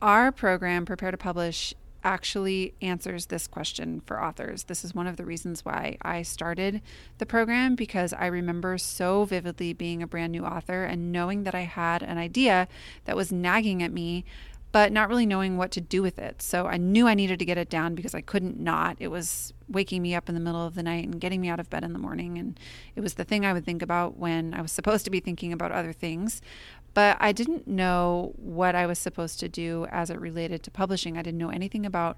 Our 0.02 0.32
program, 0.32 0.86
Prepare 0.86 1.12
to 1.12 1.17
Publish, 1.17 1.73
actually 2.03 2.73
answers 2.81 3.27
this 3.27 3.47
question 3.47 4.01
for 4.05 4.23
authors. 4.23 4.63
This 4.63 4.83
is 4.83 4.95
one 4.95 5.07
of 5.07 5.17
the 5.17 5.25
reasons 5.25 5.65
why 5.65 5.97
I 6.01 6.21
started 6.21 6.81
the 7.17 7.25
program 7.25 7.75
because 7.75 8.13
I 8.13 8.27
remember 8.27 8.77
so 8.77 9.25
vividly 9.25 9.73
being 9.73 10.01
a 10.01 10.07
brand 10.07 10.31
new 10.31 10.45
author 10.45 10.83
and 10.83 11.12
knowing 11.12 11.43
that 11.43 11.55
I 11.55 11.62
had 11.62 12.03
an 12.03 12.17
idea 12.17 12.67
that 13.05 13.15
was 13.15 13.31
nagging 13.31 13.83
at 13.83 13.91
me 13.91 14.25
but 14.71 14.91
not 14.91 15.09
really 15.09 15.25
knowing 15.25 15.57
what 15.57 15.71
to 15.71 15.81
do 15.81 16.01
with 16.01 16.19
it. 16.19 16.41
So 16.41 16.67
I 16.67 16.77
knew 16.77 17.07
I 17.07 17.15
needed 17.15 17.39
to 17.39 17.45
get 17.45 17.57
it 17.57 17.69
down 17.69 17.95
because 17.95 18.13
I 18.13 18.21
couldn't 18.21 18.59
not. 18.59 18.97
It 18.99 19.07
was 19.07 19.53
waking 19.69 20.01
me 20.01 20.15
up 20.15 20.29
in 20.29 20.36
the 20.36 20.41
middle 20.41 20.65
of 20.65 20.75
the 20.75 20.84
night 20.84 21.05
and 21.05 21.19
getting 21.19 21.41
me 21.41 21.49
out 21.49 21.60
of 21.60 21.69
bed 21.69 21.84
in 21.84 21.93
the 21.93 21.99
morning. 21.99 22.38
And 22.38 22.60
it 22.95 23.01
was 23.01 23.15
the 23.15 23.23
thing 23.23 23.45
I 23.45 23.53
would 23.53 23.65
think 23.65 23.82
about 23.82 24.17
when 24.17 24.53
I 24.53 24.62
was 24.62 24.71
supposed 24.71 25.05
to 25.05 25.12
be 25.12 25.19
thinking 25.19 25.53
about 25.53 25.71
other 25.71 25.93
things. 25.93 26.41
But 26.93 27.17
I 27.19 27.32
didn't 27.32 27.67
know 27.67 28.34
what 28.36 28.75
I 28.75 28.86
was 28.86 28.99
supposed 28.99 29.39
to 29.41 29.49
do 29.49 29.86
as 29.91 30.10
it 30.10 30.19
related 30.19 30.63
to 30.63 30.71
publishing. 30.71 31.17
I 31.17 31.21
didn't 31.21 31.38
know 31.38 31.49
anything 31.49 31.86
about 31.86 32.17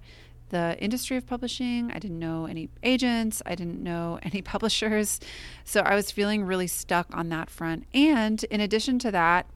the 0.50 0.78
industry 0.80 1.18
of 1.18 1.26
publishing. 1.26 1.92
I 1.92 2.00
didn't 2.00 2.20
know 2.20 2.46
any 2.46 2.70
agents. 2.84 3.42
I 3.46 3.56
didn't 3.56 3.82
know 3.82 4.20
any 4.24 4.42
publishers. 4.42 5.20
So 5.66 5.82
I 5.82 5.96
was 5.96 6.12
feeling 6.12 6.44
really 6.44 6.68
stuck 6.68 7.08
on 7.16 7.30
that 7.30 7.50
front. 7.50 7.86
And 7.94 8.44
in 8.46 8.62
addition 8.62 9.00
to 9.00 9.12
that, 9.12 9.48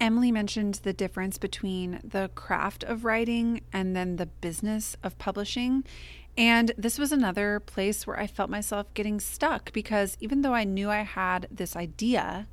Emily 0.00 0.32
mentioned 0.32 0.80
the 0.82 0.92
difference 0.92 1.38
between 1.38 2.00
the 2.02 2.28
craft 2.34 2.82
of 2.84 3.04
writing 3.04 3.60
and 3.72 3.94
then 3.94 4.16
the 4.16 4.26
business 4.26 4.96
of 5.02 5.16
publishing. 5.18 5.84
And 6.36 6.72
this 6.76 6.98
was 6.98 7.12
another 7.12 7.60
place 7.60 8.06
where 8.06 8.18
I 8.18 8.26
felt 8.26 8.50
myself 8.50 8.92
getting 8.94 9.20
stuck 9.20 9.72
because 9.72 10.16
even 10.20 10.42
though 10.42 10.54
I 10.54 10.64
knew 10.64 10.90
I 10.90 11.02
had 11.02 11.46
this 11.50 11.76
idea, 11.76 12.48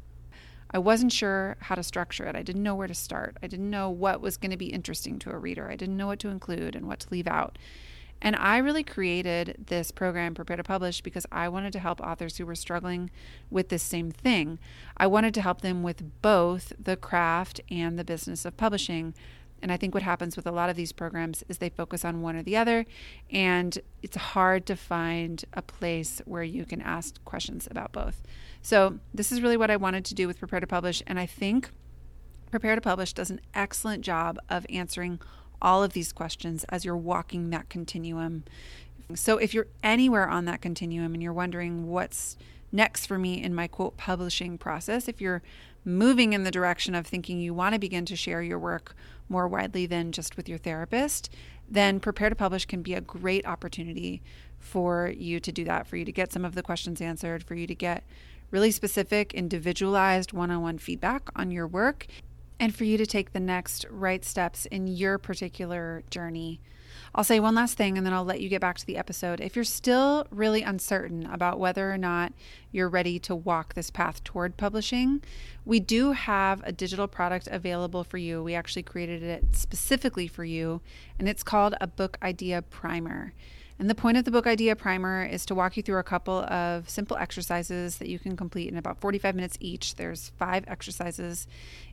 I 0.70 0.78
wasn't 0.78 1.12
sure 1.12 1.58
how 1.62 1.76
to 1.76 1.84
structure 1.84 2.26
it. 2.26 2.36
I 2.36 2.44
didn't 2.44 2.64
know 2.64 2.76
where 2.76 2.88
to 2.88 2.94
start. 2.94 3.38
I 3.42 3.48
didn't 3.48 3.70
know 3.70 3.90
what 3.90 4.22
was 4.22 4.38
going 4.38 4.52
to 4.52 4.58
be 4.58 4.68
interesting 4.68 5.20
to 5.20 5.32
a 5.32 5.38
reader. 5.38 5.70
I 5.70 5.76
didn't 5.76 5.98
know 5.98 6.08
what 6.08 6.20
to 6.20 6.30
include 6.30 6.76
and 6.76 6.88
what 6.88 7.00
to 7.02 7.08
leave 7.12 7.28
out. 7.28 7.58
And 8.22 8.36
I 8.36 8.60
really 8.60 8.84
created 8.84 9.66
this 9.68 9.90
program, 9.90 10.36
Prepare 10.36 10.58
to 10.58 10.64
Publish, 10.64 11.02
because 11.02 11.26
I 11.32 11.50
wanted 11.50 11.74
to 11.74 11.80
help 11.80 12.00
authors 12.00 12.38
who 12.38 12.46
were 12.46 12.56
struggling 12.56 13.10
with 13.50 13.70
this 13.70 13.82
same 13.82 14.12
thing. 14.12 14.60
I 14.96 15.08
wanted 15.08 15.34
to 15.34 15.42
help 15.42 15.62
them 15.62 15.82
with 15.82 16.22
both 16.22 16.72
the 16.82 16.96
craft 16.96 17.62
and 17.72 17.98
the 17.98 18.04
business 18.04 18.46
of 18.46 18.58
publishing. 18.58 19.16
And 19.62 19.72
I 19.72 19.78
think 19.78 19.94
what 19.94 20.04
happens 20.04 20.36
with 20.36 20.48
a 20.48 20.52
lot 20.52 20.70
of 20.70 20.76
these 20.76 20.92
programs 20.92 21.44
is 21.48 21.58
they 21.58 21.70
focus 21.70 22.04
on 22.04 22.22
one 22.22 22.36
or 22.36 22.44
the 22.44 22.58
other, 22.58 22.86
and 23.30 23.78
it's 24.02 24.18
hard 24.18 24.66
to 24.68 24.76
find 24.76 25.44
a 25.54 25.62
place 25.62 26.22
where 26.26 26.44
you 26.44 26.66
can 26.66 26.82
ask 26.82 27.24
questions 27.26 27.68
about 27.70 27.92
both. 27.92 28.22
So, 28.62 29.00
this 29.14 29.32
is 29.32 29.42
really 29.42 29.58
what 29.58 29.72
I 29.72 29.78
wanted 29.78 30.06
to 30.06 30.16
do 30.16 30.28
with 30.28 30.40
Prepare 30.40 30.60
to 30.60 30.68
Publish. 30.68 31.02
And 31.08 31.20
I 31.20 31.26
think 31.26 31.70
Prepare 32.50 32.76
to 32.76 32.82
Publish 32.82 33.14
does 33.14 33.30
an 33.30 33.42
excellent 33.54 34.04
job 34.04 34.38
of 34.50 34.66
answering 34.70 35.20
all 35.62 35.84
of 35.84 35.94
these 35.94 36.12
questions 36.12 36.66
as 36.70 36.84
you're 36.84 36.98
walking 36.98 37.50
that 37.52 37.70
continuum. 37.70 38.44
So, 39.16 39.38
if 39.38 39.54
you're 39.54 39.68
anywhere 39.84 40.28
on 40.28 40.46
that 40.46 40.62
continuum 40.62 41.14
and 41.14 41.22
you're 41.22 41.34
wondering 41.34 41.88
what's 41.88 42.38
next 42.72 43.06
for 43.06 43.18
me 43.18 43.44
in 43.44 43.54
my 43.54 43.68
quote 43.68 43.98
publishing 43.98 44.58
process, 44.58 45.08
if 45.08 45.20
you're 45.20 45.42
moving 45.84 46.34
in 46.34 46.44
the 46.44 46.52
direction 46.52 46.94
of 46.96 47.08
thinking 47.08 47.40
you 47.40 47.54
want 47.54 47.74
to 47.74 47.80
begin 47.80 48.06
to 48.06 48.16
share 48.16 48.42
your 48.42 48.60
work 48.60 48.96
more 49.32 49.48
widely 49.48 49.86
than 49.88 50.12
just 50.12 50.38
with 50.38 50.48
your 50.48 50.58
therapist, 50.58 51.34
then 51.70 52.00
Prepare 52.00 52.30
to 52.30 52.36
Publish 52.36 52.66
can 52.66 52.82
be 52.82 52.94
a 52.94 53.02
great 53.02 53.46
opportunity 53.48 54.22
for 54.60 55.12
you 55.18 55.40
to 55.40 55.52
do 55.52 55.64
that, 55.64 55.88
for 55.88 55.98
you 55.98 56.06
to 56.06 56.12
get 56.12 56.32
some 56.32 56.46
of 56.46 56.54
the 56.54 56.62
questions 56.62 57.02
answered, 57.02 57.44
for 57.44 57.56
you 57.56 57.66
to 57.66 57.74
get 57.74 58.04
really 58.52 58.70
specific, 58.70 59.34
individualized 59.34 60.34
one 60.34 60.52
on 60.52 60.62
one 60.62 60.78
feedback 60.78 61.30
on 61.36 61.50
your 61.50 61.66
work, 61.66 62.06
and 62.60 62.76
for 62.76 62.84
you 62.84 62.98
to 62.98 63.06
take 63.06 63.32
the 63.32 63.40
next 63.40 63.86
right 63.90 64.24
steps 64.24 64.68
in 64.68 64.86
your 64.86 65.18
particular 65.18 66.04
journey 66.12 66.60
I'll 67.14 67.26
say 67.26 67.42
one 67.42 67.56
last 67.56 67.78
thing 67.78 67.98
and 67.98 68.06
then 68.08 68.14
I'll 68.14 68.24
let 68.24 68.40
you 68.40 68.48
get 68.48 68.62
back 68.62 68.78
to 68.78 68.86
the 68.86 68.96
episode. 68.96 69.42
If 69.42 69.56
you're 69.56 69.66
still 69.66 70.28
really 70.32 70.62
uncertain 70.62 71.26
about 71.26 71.60
whether 71.60 71.92
or 71.92 71.98
not 71.98 72.32
you're 72.72 72.88
ready 72.88 73.20
to 73.20 73.36
walk 73.36 73.74
this 73.74 73.92
path 73.92 74.24
toward 74.24 74.56
publishing, 74.56 75.22
we 75.66 75.82
do 75.82 76.14
have 76.14 76.62
a 76.64 76.72
digital 76.72 77.08
product 77.08 77.50
available 77.52 78.06
for 78.06 78.18
you. 78.18 78.42
We 78.42 78.56
actually 78.56 78.84
created 78.84 79.24
it 79.24 79.56
specifically 79.56 80.28
for 80.28 80.46
you, 80.46 80.80
and 81.20 81.28
it's 81.28 81.44
called 81.44 81.76
a 81.82 81.88
book 81.88 82.18
idea 82.24 82.62
primer. 82.62 83.34
And 83.78 83.90
the 83.90 83.96
point 83.96 84.16
of 84.16 84.26
the 84.26 84.32
book 84.32 84.48
idea 84.48 84.76
primer 84.76 85.26
is 85.26 85.46
to 85.48 85.56
walk 85.56 85.76
you 85.76 85.84
through 85.84 85.98
a 85.98 86.04
couple 86.04 86.42
of 86.44 86.88
simple 86.88 87.18
exercises 87.18 87.98
that 87.98 88.08
you 88.08 88.20
can 88.20 88.38
complete 88.38 88.72
in 88.72 88.78
about 88.78 89.02
45 89.02 89.36
minutes 89.36 89.58
each. 89.60 89.96
There's 89.96 90.32
five 90.38 90.64
exercises 90.68 91.48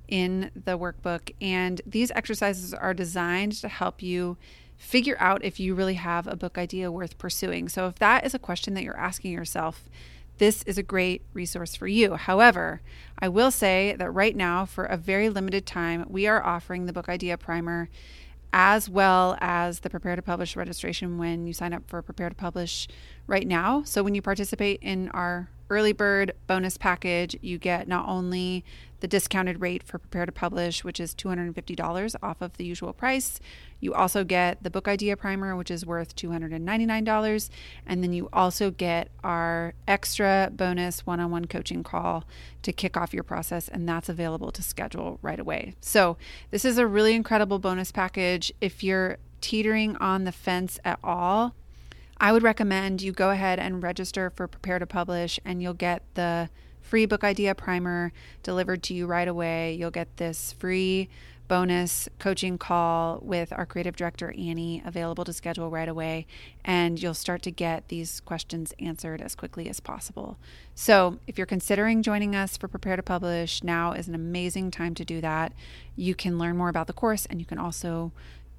in 0.07 0.51
the 0.55 0.79
workbook, 0.79 1.33
and 1.41 1.81
these 1.87 2.13
exercises 2.13 2.73
are 2.73 2.95
designed 2.95 3.53
to 3.53 3.69
help 3.69 4.01
you 4.03 4.37
figure 4.79 5.17
out 5.19 5.45
if 5.45 5.61
you 5.61 5.75
really 5.75 5.95
have 5.95 6.27
a 6.27 6.37
book 6.37 6.57
idea 6.57 6.91
worth 6.91 7.19
pursuing. 7.19 7.69
So, 7.69 7.89
if 7.89 7.97
that 7.97 8.25
is 8.25 8.33
a 8.33 8.39
question 8.39 8.75
that 8.75 8.85
you're 8.85 8.97
asking 8.97 9.33
yourself, 9.33 9.91
this 10.39 10.63
is 10.63 10.79
a 10.79 10.85
great 10.85 11.23
resource 11.35 11.75
for 11.75 11.89
you. 11.89 12.15
However, 12.15 12.81
I 13.19 13.29
will 13.29 13.51
say 13.51 13.97
that 13.99 14.11
right 14.11 14.37
now, 14.37 14.65
for 14.65 14.85
a 14.85 14.97
very 14.97 15.29
limited 15.29 15.67
time, 15.67 16.07
we 16.09 16.29
are 16.29 16.43
offering 16.43 16.87
the 16.87 16.93
Book 16.93 17.09
Idea 17.09 17.37
Primer 17.37 17.91
as 18.51 18.89
well 18.89 19.37
as 19.41 19.81
the 19.81 19.91
Prepare 19.91 20.17
to 20.17 20.23
Publish 20.23 20.57
registration 20.57 21.19
when 21.19 21.47
you 21.47 21.53
sign 21.53 21.75
up 21.75 21.83
for 21.87 22.01
Prepare 22.01 22.31
to 22.31 22.35
Publish 22.35 22.89
right 23.27 23.47
now. 23.47 23.83
So, 23.83 24.03
when 24.03 24.15
you 24.15 24.23
participate 24.23 24.79
in 24.81 25.09
our 25.11 25.51
early 25.71 25.93
bird 25.93 26.33
bonus 26.47 26.77
package, 26.77 27.37
you 27.41 27.59
get 27.59 27.89
not 27.89 28.09
only 28.09 28.65
the 29.01 29.09
discounted 29.09 29.61
rate 29.61 29.83
for 29.83 29.99
Prepare 29.99 30.27
to 30.27 30.33
Publish, 30.33 30.83
which 30.83 30.99
is 30.99 31.15
$250 31.15 32.15
off 32.23 32.41
of 32.41 32.57
the 32.57 32.65
usual 32.65 32.93
price. 32.93 33.39
You 33.81 33.95
also 33.95 34.25
get 34.25 34.63
the 34.63 34.71
book 34.71 34.89
idea 34.89 35.17
primer, 35.17 35.55
which 35.55 35.71
is 35.71 35.87
worth 35.87 36.17
$299. 36.17 37.51
And 37.87 38.03
then 38.03 38.13
you 38.13 38.29
also 38.33 38.71
get 38.71 39.09
our 39.23 39.75
extra 39.87 40.51
bonus 40.53 41.07
one 41.07 41.21
on 41.21 41.31
one 41.31 41.45
coaching 41.47 41.83
call 41.83 42.25
to 42.63 42.73
kick 42.73 42.97
off 42.97 43.15
your 43.15 43.23
process, 43.23 43.69
and 43.69 43.89
that's 43.89 44.09
available 44.09 44.51
to 44.53 44.63
schedule 44.63 45.19
right 45.23 45.39
away. 45.39 45.75
So, 45.81 46.17
this 46.51 46.65
is 46.65 46.79
a 46.79 46.87
really 46.87 47.15
incredible 47.15 47.59
bonus 47.61 47.93
package. 47.93 48.53
If 48.61 48.83
you're 48.83 49.19
teetering 49.41 49.97
on 49.99 50.25
the 50.25 50.33
fence 50.33 50.81
at 50.85 50.99
all, 51.05 51.55
I 52.21 52.33
would 52.33 52.43
recommend 52.43 53.01
you 53.01 53.13
go 53.13 53.31
ahead 53.31 53.61
and 53.61 53.83
register 53.83 54.31
for 54.31 54.49
Prepare 54.49 54.81
to 54.81 54.87
Publish, 54.87 55.39
and 55.45 55.63
you'll 55.63 55.75
get 55.75 56.03
the 56.15 56.51
free 56.81 57.07
book 57.07 57.23
idea 57.23 57.55
primer 57.55 58.13
delivered 58.43 58.83
to 58.85 58.95
you 58.95 59.07
right 59.07 59.29
away. 59.29 59.75
You'll 59.75 59.93
get 59.93 60.17
this 60.17 60.53
free 60.53 61.09
bonus 61.49 62.09
coaching 62.19 62.59
call 62.59 63.19
with 63.23 63.53
our 63.53 63.65
creative 63.65 63.97
director, 63.97 64.35
Annie, 64.37 64.83
available 64.85 65.25
to 65.25 65.33
schedule 65.33 65.71
right 65.71 65.89
away. 65.89 66.27
And 66.65 67.03
you'll 67.03 67.15
start 67.15 67.43
to 67.43 67.51
get 67.51 67.89
these 67.89 68.21
questions 68.21 68.75
answered 68.79 69.23
as 69.23 69.35
quickly 69.35 69.69
as 69.69 69.81
possible. 69.81 70.37
So, 70.75 71.19
if 71.27 71.39
you're 71.39 71.47
considering 71.47 72.03
joining 72.03 72.37
us 72.37 72.57
for 72.57 72.69
Prepare 72.69 72.97
to 72.97 73.03
Publish, 73.03 73.65
now 73.65 73.93
is 73.93 74.09
an 74.09 74.15
amazing 74.15 74.71
time 74.71 74.95
to 74.97 75.05
do 75.05 75.21
that. 75.21 75.53
You 75.97 76.15
can 76.15 76.39
learn 76.39 76.57
more 76.57 76.69
about 76.69 76.87
the 76.87 76.93
course 76.93 77.27
and 77.27 77.41
you 77.41 77.47
can 77.47 77.59
also 77.59 78.13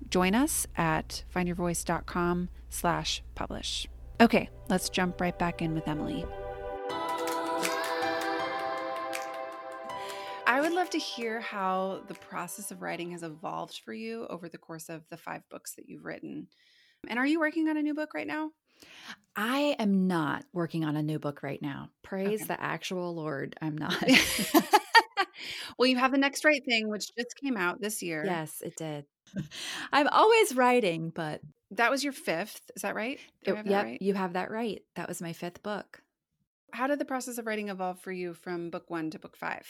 join 0.09 0.35
us 0.35 0.67
at 0.77 1.23
findyourvoice.com 1.33 2.49
slash 2.69 3.23
publish. 3.35 3.87
Okay, 4.21 4.49
let's 4.69 4.89
jump 4.89 5.21
right 5.21 5.37
back 5.37 5.61
in 5.61 5.73
with 5.73 5.87
Emily. 5.87 6.25
I 10.45 10.61
would 10.61 10.73
love 10.73 10.89
to 10.89 10.97
hear 10.97 11.39
how 11.39 12.01
the 12.07 12.15
process 12.15 12.71
of 12.71 12.81
writing 12.81 13.11
has 13.11 13.23
evolved 13.23 13.81
for 13.85 13.93
you 13.93 14.25
over 14.29 14.49
the 14.49 14.57
course 14.57 14.89
of 14.89 15.07
the 15.09 15.15
five 15.15 15.43
books 15.49 15.75
that 15.75 15.87
you've 15.87 16.03
written. 16.03 16.47
And 17.07 17.19
are 17.19 17.25
you 17.25 17.39
working 17.39 17.69
on 17.69 17.77
a 17.77 17.83
new 17.83 17.93
book 17.93 18.13
right 18.13 18.27
now? 18.27 18.49
I 19.35 19.75
am 19.79 20.07
not 20.07 20.43
working 20.51 20.83
on 20.83 20.95
a 20.95 21.03
new 21.03 21.19
book 21.19 21.43
right 21.43 21.61
now. 21.61 21.89
Praise 22.01 22.41
okay. 22.41 22.47
the 22.47 22.61
actual 22.61 23.15
Lord, 23.15 23.55
I'm 23.61 23.77
not. 23.77 24.03
well, 25.77 25.87
you 25.87 25.97
have 25.97 26.11
The 26.11 26.17
Next 26.17 26.43
Right 26.43 26.63
Thing, 26.65 26.89
which 26.89 27.15
just 27.17 27.35
came 27.41 27.55
out 27.55 27.79
this 27.79 28.01
year. 28.01 28.23
Yes, 28.25 28.61
it 28.61 28.75
did. 28.75 29.05
I'm 29.91 30.07
always 30.07 30.55
writing, 30.55 31.11
but 31.13 31.41
that 31.71 31.91
was 31.91 32.03
your 32.03 32.13
fifth. 32.13 32.71
Is 32.75 32.81
that 32.81 32.95
right? 32.95 33.19
Yep, 33.45 33.65
right? 33.65 34.01
you 34.01 34.13
have 34.13 34.33
that 34.33 34.51
right. 34.51 34.81
That 34.95 35.07
was 35.07 35.21
my 35.21 35.33
fifth 35.33 35.61
book. 35.63 36.01
How 36.71 36.87
did 36.87 36.99
the 36.99 37.05
process 37.05 37.37
of 37.37 37.47
writing 37.47 37.69
evolve 37.69 37.99
for 37.99 38.11
you 38.11 38.33
from 38.33 38.69
book 38.69 38.89
one 38.89 39.09
to 39.11 39.19
book 39.19 39.35
five? 39.35 39.67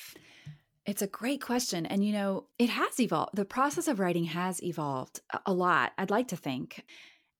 It's 0.86 1.02
a 1.02 1.08
great 1.08 1.41
question. 1.41 1.86
And, 1.86 2.04
you 2.04 2.13
know, 2.13 2.45
it 2.58 2.69
has 2.69 3.00
evolved. 3.00 3.36
The 3.36 3.45
process 3.45 3.88
of 3.88 4.00
writing 4.00 4.26
has 4.26 4.63
evolved 4.63 5.22
a 5.45 5.54
lot, 5.54 5.93
I'd 5.98 6.10
like 6.10 6.30
to 6.30 6.36
think. 6.36 6.84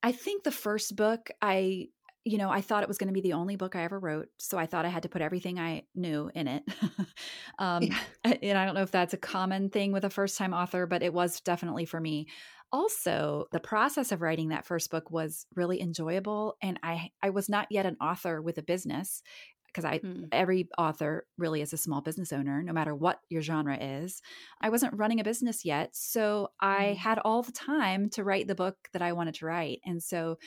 I 0.04 0.12
think 0.12 0.44
the 0.44 0.52
first 0.52 0.96
book, 0.96 1.30
I, 1.42 1.90
you 2.30 2.38
know, 2.38 2.52
I 2.52 2.62
thought 2.62 2.84
it 2.84 2.88
was 2.88 3.00
going 3.00 3.08
to 3.08 3.13
be 3.13 3.22
the 3.22 3.34
only 3.34 3.56
book 3.56 3.76
I 3.76 3.84
ever 3.84 3.98
wrote. 4.00 4.30
So 4.38 4.58
I 4.58 4.68
thought 4.68 4.86
I 4.86 4.89
had 4.89 5.04
to 5.04 5.10
put 5.10 5.24
everything 5.24 5.58
I 5.58 5.84
knew 5.96 6.30
in 6.36 6.48
it. 6.48 6.63
um, 7.60 7.84
yeah. 7.84 7.98
And 8.24 8.56
I 8.56 8.65
don't 8.65 8.76
know 8.76 8.84
if 8.84 8.92
that's 8.92 9.15
a 9.15 9.18
common 9.18 9.70
thing 9.70 9.92
with 9.92 10.04
a 10.04 10.12
first 10.12 10.38
time 10.38 10.54
author, 10.54 10.86
but 10.86 11.02
it 11.02 11.12
was 11.12 11.42
definitely 11.42 11.86
for 11.86 12.00
me. 12.00 12.28
Also, 12.72 13.46
the 13.52 13.60
process 13.60 14.12
of 14.12 14.22
writing 14.22 14.50
that 14.50 14.63
first 14.63 14.92
book 14.92 15.10
was 15.10 15.48
really 15.56 15.82
enjoyable. 15.82 16.56
And 16.62 16.80
I, 16.84 17.10
I 17.24 17.32
was 17.32 17.50
not 17.50 17.68
yet 17.72 17.88
an 17.88 17.98
author 18.00 18.44
with 18.44 18.60
a 18.60 18.63
business 18.63 19.24
because 19.72 19.86
I 19.86 20.00
mm. 20.00 20.28
every 20.32 20.70
author 20.78 21.26
really 21.38 21.62
is 21.62 21.74
a 21.74 21.78
small 21.78 22.02
business 22.02 22.34
owner, 22.34 22.62
no 22.64 22.74
matter 22.74 22.96
what 22.96 23.20
your 23.30 23.42
genre 23.42 23.78
is. 23.78 24.22
I 24.62 24.70
wasn't 24.70 24.98
running 24.98 25.20
a 25.20 25.24
business 25.24 25.64
yet, 25.66 25.96
so 25.96 26.50
I 26.60 26.96
mm. 26.96 26.98
had 26.98 27.20
all 27.20 27.44
the 27.44 27.52
time 27.52 28.10
to 28.12 28.24
write 28.24 28.48
the 28.48 28.56
book 28.56 28.76
that 28.94 29.02
I 29.02 29.14
wanted 29.14 29.36
to 29.36 29.46
write. 29.46 29.80
And 29.86 30.02
so 30.02 30.38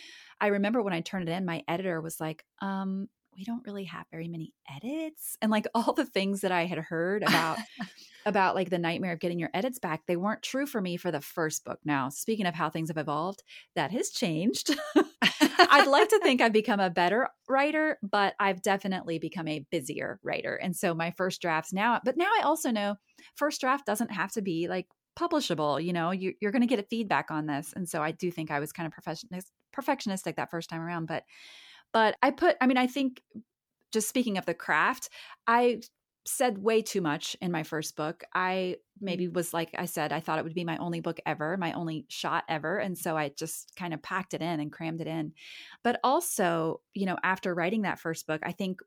I 0.41 0.49
remember 0.49 0.83
when 0.83 0.93
I 0.93 1.01
turned 1.01 1.29
it 1.29 1.33
in, 1.33 1.45
my 1.45 1.63
editor 1.69 2.01
was 2.01 2.21
like, 2.21 2.45
um, 2.61 3.09
we 3.37 3.45
don't 3.45 3.67
really 3.67 3.85
have 3.85 4.07
very 4.11 4.29
many 4.29 4.53
edits 4.77 5.37
and 5.41 5.51
like 5.51 5.67
all 5.75 5.93
the 5.93 6.07
things 6.07 6.41
that 6.41 6.53
i 6.53 6.65
had 6.65 6.79
heard 6.79 7.23
about 7.23 7.59
about 8.27 8.55
like 8.55 8.71
the 8.71 8.79
nightmare 8.79 9.13
of 9.13 9.21
getting 9.21 9.39
your 9.39 9.51
edits 9.55 9.79
back 9.79 10.03
they 10.07 10.17
weren't 10.17 10.43
true 10.43 10.67
for 10.67 10.81
me 10.81 10.97
for 10.97 11.11
the 11.11 11.21
first 11.21 11.65
book. 11.65 11.79
Now 11.85 12.09
speaking 12.09 12.47
of 12.47 12.55
how 12.55 12.71
things 12.71 12.89
have 12.89 12.97
evolved 12.97 13.43
that 13.75 13.91
has 13.91 14.11
changed. 14.11 14.71
I'd 15.59 15.87
like 15.87 16.09
to 16.11 16.19
think 16.21 16.41
i've 16.41 16.53
become 16.53 16.81
a 16.81 16.91
better 16.91 17.29
writer 17.49 17.99
but 18.03 18.35
i've 18.39 18.63
definitely 18.63 19.19
become 19.19 19.49
a 19.49 19.65
busier 19.71 20.19
writer 20.23 20.57
and 20.57 20.77
so 20.77 20.95
my 20.95 21.11
first 21.13 21.41
drafts 21.41 21.73
now 21.73 22.01
but 22.05 22.17
now 22.17 22.31
i 22.39 22.43
also 22.43 22.71
know 22.71 22.97
first 23.35 23.61
draft 23.61 23.87
doesn't 23.87 24.11
have 24.11 24.33
to 24.33 24.43
be 24.43 24.69
like 24.69 24.87
publishable 25.19 25.83
you 25.83 25.93
know? 25.93 26.11
You, 26.11 26.35
are 26.45 26.51
going 26.51 26.63
to 26.63 26.69
get 26.69 26.79
a 26.79 26.85
feedback 26.85 27.31
on 27.31 27.47
this 27.47 27.73
and 27.75 27.89
so 27.89 28.03
i 28.03 28.11
do 28.11 28.31
think 28.31 28.51
i 28.51 28.61
was 28.61 28.73
kind 28.73 28.87
of 28.87 28.93
perfectionist 28.93 29.51
perfectionistic 29.75 30.37
that 30.37 30.51
first 30.51 30.69
time 30.69 30.81
around 30.81 31.07
but 31.07 31.25
but 31.93 32.17
I 32.23 32.31
put, 32.31 32.57
I 32.61 32.67
mean, 32.67 32.79
I 32.79 32.87
think 32.87 33.23
just 33.93 34.09
speaking 34.09 34.39
of 34.39 34.47
the 34.47 34.55
craft, 34.55 35.11
I 35.47 35.83
said 36.25 36.59
way 36.59 36.83
too 36.83 37.01
much 37.01 37.37
in 37.41 37.51
my 37.51 37.63
first 37.63 37.97
book. 37.97 38.23
I 38.33 38.77
maybe 39.01 39.27
mm. 39.27 39.35
was 39.35 39.53
like 39.53 39.71
I 39.77 39.87
said, 39.87 40.13
I 40.13 40.21
thought 40.21 40.39
it 40.39 40.45
would 40.45 40.55
be 40.55 40.65
my 40.65 40.77
only 40.77 41.01
book 41.01 41.19
ever, 41.27 41.57
my 41.57 41.73
only 41.73 42.07
shot 42.09 42.45
ever. 42.49 42.79
And 42.79 42.97
so 42.97 43.17
I 43.17 43.31
just 43.31 43.75
kind 43.77 43.93
of 43.93 44.03
packed 44.03 44.35
it 44.35 44.41
in 44.41 44.61
and 44.61 44.73
crammed 44.73 45.01
it 45.01 45.07
in. 45.07 45.33
But 45.83 45.99
also, 46.05 46.81
you 46.95 47.07
know, 47.07 47.19
after 47.23 47.55
writing 47.55 47.83
that 47.83 47.99
first 47.99 48.27
book, 48.27 48.41
I 48.45 48.53
think 48.53 48.81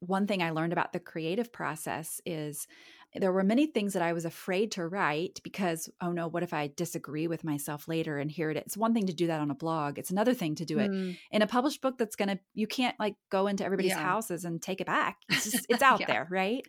one 0.00 0.26
thing 0.26 0.42
I 0.42 0.50
learned 0.50 0.72
about 0.72 0.92
the 0.92 1.00
creative 1.00 1.52
process 1.52 2.20
is 2.24 2.66
there 3.14 3.32
were 3.32 3.42
many 3.42 3.66
things 3.66 3.94
that 3.94 4.02
I 4.02 4.12
was 4.12 4.24
afraid 4.24 4.72
to 4.72 4.86
write 4.86 5.40
because, 5.42 5.88
oh 6.00 6.12
no, 6.12 6.28
what 6.28 6.42
if 6.42 6.52
I 6.52 6.70
disagree 6.76 7.26
with 7.26 7.42
myself 7.42 7.88
later 7.88 8.18
and 8.18 8.30
hear 8.30 8.50
it? 8.50 8.56
It's 8.58 8.76
one 8.76 8.92
thing 8.92 9.06
to 9.06 9.14
do 9.14 9.28
that 9.28 9.40
on 9.40 9.50
a 9.50 9.54
blog. 9.54 9.98
It's 9.98 10.10
another 10.10 10.34
thing 10.34 10.54
to 10.56 10.64
do 10.64 10.78
it 10.78 10.90
mm. 10.90 11.16
in 11.30 11.42
a 11.42 11.46
published 11.46 11.80
book 11.80 11.96
that's 11.96 12.16
going 12.16 12.28
to, 12.28 12.38
you 12.54 12.66
can't 12.66 12.98
like 13.00 13.16
go 13.30 13.46
into 13.46 13.64
everybody's 13.64 13.92
yeah. 13.92 14.02
houses 14.02 14.44
and 14.44 14.60
take 14.60 14.80
it 14.80 14.86
back. 14.86 15.16
It's 15.30 15.50
just, 15.50 15.66
it's 15.68 15.82
out 15.82 16.00
yeah. 16.00 16.06
there, 16.06 16.28
right? 16.30 16.66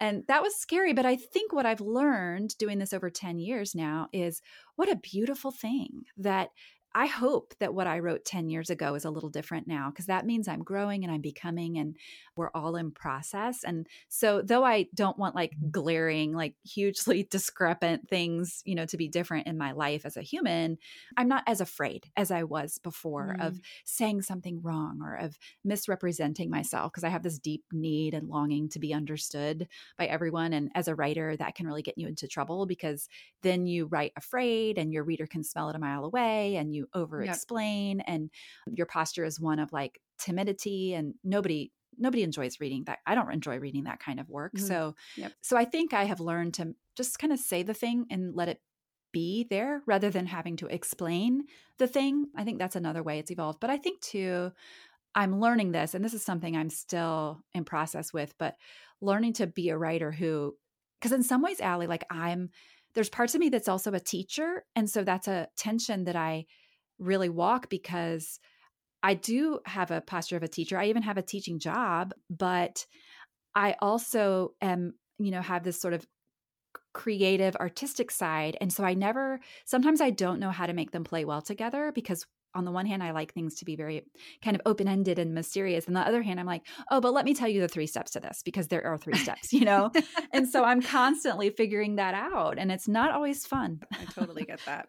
And 0.00 0.24
that 0.28 0.42
was 0.42 0.56
scary. 0.56 0.92
But 0.92 1.06
I 1.06 1.16
think 1.16 1.52
what 1.52 1.66
I've 1.66 1.80
learned 1.80 2.56
doing 2.58 2.78
this 2.78 2.92
over 2.92 3.10
10 3.10 3.38
years 3.38 3.74
now 3.74 4.08
is 4.12 4.40
what 4.76 4.90
a 4.90 4.96
beautiful 4.96 5.50
thing 5.50 6.04
that 6.16 6.50
I 6.94 7.06
hope 7.06 7.54
that 7.58 7.74
what 7.74 7.86
I 7.86 8.00
wrote 8.00 8.24
10 8.24 8.50
years 8.50 8.70
ago 8.70 8.94
is 8.94 9.04
a 9.04 9.10
little 9.10 9.30
different 9.30 9.66
now 9.66 9.90
because 9.90 10.06
that 10.06 10.26
means 10.26 10.48
I'm 10.48 10.62
growing 10.62 11.04
and 11.04 11.12
I'm 11.12 11.20
becoming 11.20 11.78
and 11.78 11.96
we're 12.36 12.50
all 12.54 12.76
in 12.76 12.90
process. 12.90 13.64
And 13.64 13.86
so 14.08 14.42
though 14.42 14.64
I 14.64 14.88
don't 14.94 15.18
want 15.18 15.34
like 15.34 15.52
glaring, 15.70 16.32
like 16.32 16.54
hugely 16.64 17.22
discrepant 17.30 18.08
things, 18.08 18.62
you 18.64 18.74
know, 18.74 18.86
to 18.86 18.96
be 18.96 19.08
different 19.08 19.46
in 19.46 19.58
my 19.58 19.72
life 19.72 20.04
as 20.04 20.16
a 20.16 20.22
human, 20.22 20.78
I'm 21.16 21.28
not 21.28 21.44
as 21.46 21.60
afraid 21.60 22.06
as 22.16 22.30
I 22.30 22.44
was 22.44 22.78
before 22.78 23.36
mm. 23.38 23.46
of 23.46 23.60
saying 23.84 24.22
something 24.22 24.60
wrong 24.62 25.00
or 25.02 25.14
of 25.16 25.38
misrepresenting 25.64 26.50
myself 26.50 26.92
because 26.92 27.04
I 27.04 27.08
have 27.08 27.22
this 27.22 27.38
deep 27.38 27.64
need 27.72 28.14
and 28.14 28.28
longing 28.28 28.68
to 28.70 28.78
be 28.78 28.94
understood 28.94 29.68
by 29.98 30.06
everyone. 30.06 30.52
And 30.52 30.70
as 30.74 30.88
a 30.88 30.94
writer, 30.94 31.36
that 31.36 31.54
can 31.54 31.66
really 31.66 31.82
get 31.82 31.98
you 31.98 32.08
into 32.08 32.28
trouble 32.28 32.66
because 32.66 33.08
then 33.42 33.66
you 33.66 33.86
write 33.86 34.12
afraid 34.16 34.78
and 34.78 34.92
your 34.92 35.04
reader 35.04 35.26
can 35.26 35.42
smell 35.42 35.68
it 35.70 35.76
a 35.76 35.78
mile 35.78 36.04
away 36.04 36.56
and 36.56 36.74
you 36.74 36.81
you 36.82 37.00
over 37.00 37.22
explain 37.22 37.98
yep. 37.98 38.06
and 38.08 38.30
your 38.72 38.86
posture 38.86 39.24
is 39.24 39.40
one 39.40 39.58
of 39.58 39.72
like 39.72 40.00
timidity 40.18 40.94
and 40.94 41.14
nobody 41.24 41.70
nobody 41.98 42.22
enjoys 42.22 42.60
reading 42.60 42.84
that 42.86 42.98
i 43.06 43.14
don't 43.14 43.32
enjoy 43.32 43.58
reading 43.58 43.84
that 43.84 44.00
kind 44.00 44.20
of 44.20 44.28
work 44.28 44.52
mm-hmm. 44.54 44.66
so 44.66 44.94
yep. 45.16 45.32
so 45.40 45.56
i 45.56 45.64
think 45.64 45.92
i 45.92 46.04
have 46.04 46.20
learned 46.20 46.54
to 46.54 46.74
just 46.96 47.18
kind 47.18 47.32
of 47.32 47.38
say 47.38 47.62
the 47.62 47.74
thing 47.74 48.06
and 48.10 48.34
let 48.34 48.48
it 48.48 48.60
be 49.12 49.46
there 49.50 49.82
rather 49.86 50.10
than 50.10 50.26
having 50.26 50.56
to 50.56 50.66
explain 50.66 51.44
the 51.78 51.86
thing 51.86 52.26
i 52.36 52.44
think 52.44 52.58
that's 52.58 52.76
another 52.76 53.02
way 53.02 53.18
it's 53.18 53.30
evolved 53.30 53.60
but 53.60 53.70
i 53.70 53.76
think 53.76 54.00
too 54.00 54.50
i'm 55.14 55.40
learning 55.40 55.72
this 55.72 55.94
and 55.94 56.04
this 56.04 56.14
is 56.14 56.22
something 56.22 56.56
i'm 56.56 56.70
still 56.70 57.42
in 57.52 57.64
process 57.64 58.12
with 58.12 58.34
but 58.38 58.56
learning 59.00 59.34
to 59.34 59.46
be 59.46 59.68
a 59.68 59.76
writer 59.76 60.10
who 60.10 60.56
because 61.00 61.12
in 61.12 61.22
some 61.22 61.42
ways 61.42 61.60
Allie, 61.60 61.86
like 61.86 62.04
i'm 62.10 62.48
there's 62.94 63.10
parts 63.10 63.34
of 63.34 63.40
me 63.40 63.48
that's 63.48 63.68
also 63.68 63.92
a 63.92 64.00
teacher 64.00 64.64
and 64.74 64.88
so 64.88 65.04
that's 65.04 65.28
a 65.28 65.48
tension 65.56 66.04
that 66.04 66.16
i 66.16 66.46
really 66.98 67.28
walk 67.28 67.68
because 67.68 68.38
I 69.02 69.14
do 69.14 69.60
have 69.66 69.90
a 69.90 70.00
posture 70.00 70.36
of 70.36 70.42
a 70.42 70.48
teacher. 70.48 70.78
I 70.78 70.86
even 70.86 71.02
have 71.02 71.18
a 71.18 71.22
teaching 71.22 71.58
job, 71.58 72.12
but 72.30 72.86
I 73.54 73.76
also 73.80 74.54
am, 74.60 74.94
you 75.18 75.30
know, 75.30 75.42
have 75.42 75.64
this 75.64 75.80
sort 75.80 75.94
of 75.94 76.06
creative 76.94 77.56
artistic 77.56 78.10
side. 78.10 78.56
And 78.60 78.72
so 78.72 78.84
I 78.84 78.94
never, 78.94 79.40
sometimes 79.64 80.00
I 80.00 80.10
don't 80.10 80.40
know 80.40 80.50
how 80.50 80.66
to 80.66 80.72
make 80.72 80.92
them 80.92 81.04
play 81.04 81.24
well 81.24 81.42
together 81.42 81.90
because 81.92 82.26
on 82.54 82.64
the 82.64 82.70
one 82.70 82.86
hand, 82.86 83.02
I 83.02 83.12
like 83.12 83.32
things 83.32 83.56
to 83.56 83.64
be 83.64 83.76
very 83.76 84.04
kind 84.44 84.54
of 84.54 84.62
open 84.66 84.86
ended 84.86 85.18
and 85.18 85.34
mysterious. 85.34 85.86
And 85.86 85.96
the 85.96 86.00
other 86.00 86.22
hand, 86.22 86.38
I'm 86.38 86.46
like, 86.46 86.66
oh, 86.90 87.00
but 87.00 87.14
let 87.14 87.24
me 87.24 87.34
tell 87.34 87.48
you 87.48 87.60
the 87.60 87.68
three 87.68 87.86
steps 87.86 88.12
to 88.12 88.20
this 88.20 88.42
because 88.44 88.68
there 88.68 88.84
are 88.84 88.98
three 88.98 89.16
steps, 89.16 89.52
you 89.52 89.64
know? 89.64 89.90
and 90.32 90.46
so 90.48 90.62
I'm 90.64 90.82
constantly 90.82 91.50
figuring 91.50 91.96
that 91.96 92.14
out. 92.14 92.58
And 92.58 92.70
it's 92.70 92.88
not 92.88 93.10
always 93.10 93.46
fun. 93.46 93.80
I 93.92 94.04
totally 94.04 94.44
get 94.44 94.60
that. 94.66 94.88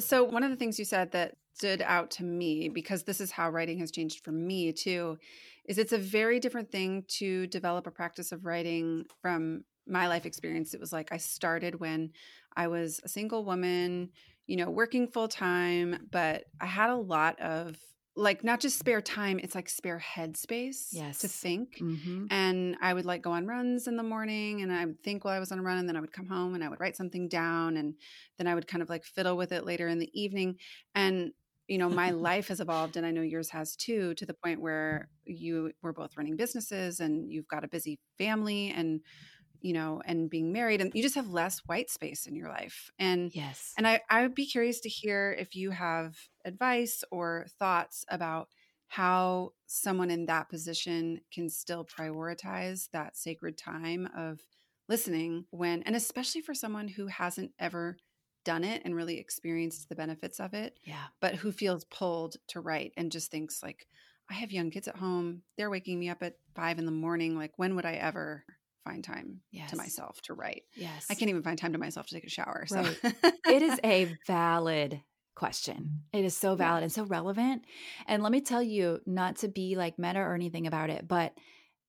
So, 0.00 0.24
one 0.24 0.42
of 0.42 0.50
the 0.50 0.56
things 0.56 0.78
you 0.78 0.84
said 0.84 1.12
that 1.12 1.36
stood 1.54 1.82
out 1.82 2.10
to 2.12 2.24
me, 2.24 2.68
because 2.68 3.04
this 3.04 3.20
is 3.20 3.30
how 3.30 3.50
writing 3.50 3.78
has 3.78 3.90
changed 3.90 4.24
for 4.24 4.32
me 4.32 4.72
too, 4.72 5.18
is 5.66 5.78
it's 5.78 5.92
a 5.92 5.98
very 5.98 6.40
different 6.40 6.70
thing 6.70 7.04
to 7.08 7.46
develop 7.48 7.86
a 7.86 7.90
practice 7.90 8.32
of 8.32 8.44
writing 8.44 9.04
from 9.20 9.64
my 9.86 10.08
life 10.08 10.26
experience. 10.26 10.74
It 10.74 10.80
was 10.80 10.92
like 10.92 11.12
I 11.12 11.16
started 11.16 11.78
when 11.80 12.10
I 12.56 12.68
was 12.68 13.00
a 13.04 13.08
single 13.08 13.44
woman, 13.44 14.10
you 14.46 14.56
know, 14.56 14.70
working 14.70 15.06
full 15.06 15.28
time, 15.28 16.08
but 16.10 16.44
I 16.60 16.66
had 16.66 16.90
a 16.90 16.96
lot 16.96 17.38
of 17.40 17.76
like 18.20 18.44
not 18.44 18.60
just 18.60 18.78
spare 18.78 19.00
time 19.00 19.40
it's 19.42 19.54
like 19.54 19.68
spare 19.68 19.98
headspace 19.98 20.88
yes. 20.92 21.18
to 21.18 21.28
think 21.28 21.78
mm-hmm. 21.80 22.26
and 22.30 22.76
i 22.82 22.92
would 22.92 23.06
like 23.06 23.22
go 23.22 23.32
on 23.32 23.46
runs 23.46 23.86
in 23.86 23.96
the 23.96 24.02
morning 24.02 24.60
and 24.60 24.70
i 24.70 24.84
would 24.84 25.02
think 25.02 25.24
while 25.24 25.34
i 25.34 25.38
was 25.38 25.50
on 25.50 25.58
a 25.58 25.62
run 25.62 25.78
and 25.78 25.88
then 25.88 25.96
i 25.96 26.00
would 26.00 26.12
come 26.12 26.26
home 26.26 26.54
and 26.54 26.62
i 26.62 26.68
would 26.68 26.78
write 26.80 26.96
something 26.96 27.28
down 27.28 27.78
and 27.78 27.94
then 28.36 28.46
i 28.46 28.54
would 28.54 28.68
kind 28.68 28.82
of 28.82 28.90
like 28.90 29.04
fiddle 29.04 29.38
with 29.38 29.52
it 29.52 29.64
later 29.64 29.88
in 29.88 29.98
the 29.98 30.10
evening 30.12 30.56
and 30.94 31.32
you 31.66 31.78
know 31.78 31.88
my 31.88 32.10
life 32.28 32.48
has 32.48 32.60
evolved 32.60 32.98
and 32.98 33.06
i 33.06 33.10
know 33.10 33.22
yours 33.22 33.48
has 33.48 33.74
too 33.74 34.12
to 34.14 34.26
the 34.26 34.34
point 34.34 34.60
where 34.60 35.08
you 35.24 35.72
were 35.82 35.94
both 35.94 36.16
running 36.18 36.36
businesses 36.36 37.00
and 37.00 37.32
you've 37.32 37.48
got 37.48 37.64
a 37.64 37.68
busy 37.68 37.98
family 38.18 38.70
and 38.76 39.00
you 39.62 39.72
know, 39.72 40.02
and 40.04 40.30
being 40.30 40.52
married, 40.52 40.80
and 40.80 40.92
you 40.94 41.02
just 41.02 41.14
have 41.14 41.28
less 41.28 41.60
white 41.66 41.90
space 41.90 42.26
in 42.26 42.34
your 42.34 42.48
life. 42.48 42.90
And 42.98 43.34
yes, 43.34 43.72
and 43.76 43.86
I, 43.86 44.00
I 44.08 44.22
would 44.22 44.34
be 44.34 44.46
curious 44.46 44.80
to 44.80 44.88
hear 44.88 45.36
if 45.38 45.54
you 45.54 45.70
have 45.70 46.16
advice 46.44 47.04
or 47.10 47.46
thoughts 47.58 48.04
about 48.08 48.48
how 48.88 49.52
someone 49.66 50.10
in 50.10 50.26
that 50.26 50.48
position 50.48 51.20
can 51.32 51.48
still 51.48 51.84
prioritize 51.84 52.88
that 52.92 53.16
sacred 53.16 53.56
time 53.56 54.08
of 54.16 54.40
listening 54.88 55.44
when, 55.50 55.82
and 55.84 55.94
especially 55.94 56.40
for 56.40 56.54
someone 56.54 56.88
who 56.88 57.06
hasn't 57.06 57.52
ever 57.60 57.96
done 58.44 58.64
it 58.64 58.82
and 58.84 58.96
really 58.96 59.18
experienced 59.18 59.88
the 59.88 59.94
benefits 59.94 60.40
of 60.40 60.54
it. 60.54 60.78
Yeah. 60.82 61.04
But 61.20 61.36
who 61.36 61.52
feels 61.52 61.84
pulled 61.84 62.36
to 62.48 62.60
write 62.60 62.92
and 62.96 63.12
just 63.12 63.30
thinks 63.30 63.62
like, 63.62 63.86
I 64.28 64.34
have 64.34 64.50
young 64.50 64.70
kids 64.70 64.88
at 64.88 64.96
home. 64.96 65.42
They're 65.56 65.70
waking 65.70 65.98
me 65.98 66.08
up 66.08 66.22
at 66.22 66.34
five 66.54 66.78
in 66.78 66.86
the 66.86 66.92
morning. 66.92 67.36
Like, 67.36 67.52
when 67.56 67.76
would 67.76 67.84
I 67.84 67.94
ever? 67.94 68.44
Find 68.84 69.04
time 69.04 69.40
yes. 69.50 69.70
to 69.70 69.76
myself 69.76 70.20
to 70.22 70.34
write. 70.34 70.62
Yes. 70.74 71.06
I 71.10 71.14
can't 71.14 71.30
even 71.30 71.42
find 71.42 71.58
time 71.58 71.72
to 71.72 71.78
myself 71.78 72.06
to 72.08 72.14
take 72.14 72.24
a 72.24 72.30
shower. 72.30 72.64
So 72.66 72.76
right. 72.76 72.98
it 73.48 73.62
is 73.62 73.78
a 73.84 74.16
valid 74.26 75.02
question. 75.34 76.02
It 76.12 76.24
is 76.24 76.36
so 76.36 76.54
valid 76.54 76.80
yeah. 76.80 76.84
and 76.84 76.92
so 76.92 77.04
relevant. 77.04 77.62
And 78.06 78.22
let 78.22 78.32
me 78.32 78.40
tell 78.40 78.62
you, 78.62 79.00
not 79.06 79.36
to 79.36 79.48
be 79.48 79.76
like 79.76 79.98
meta 79.98 80.18
or 80.18 80.34
anything 80.34 80.66
about 80.66 80.90
it, 80.90 81.06
but 81.06 81.32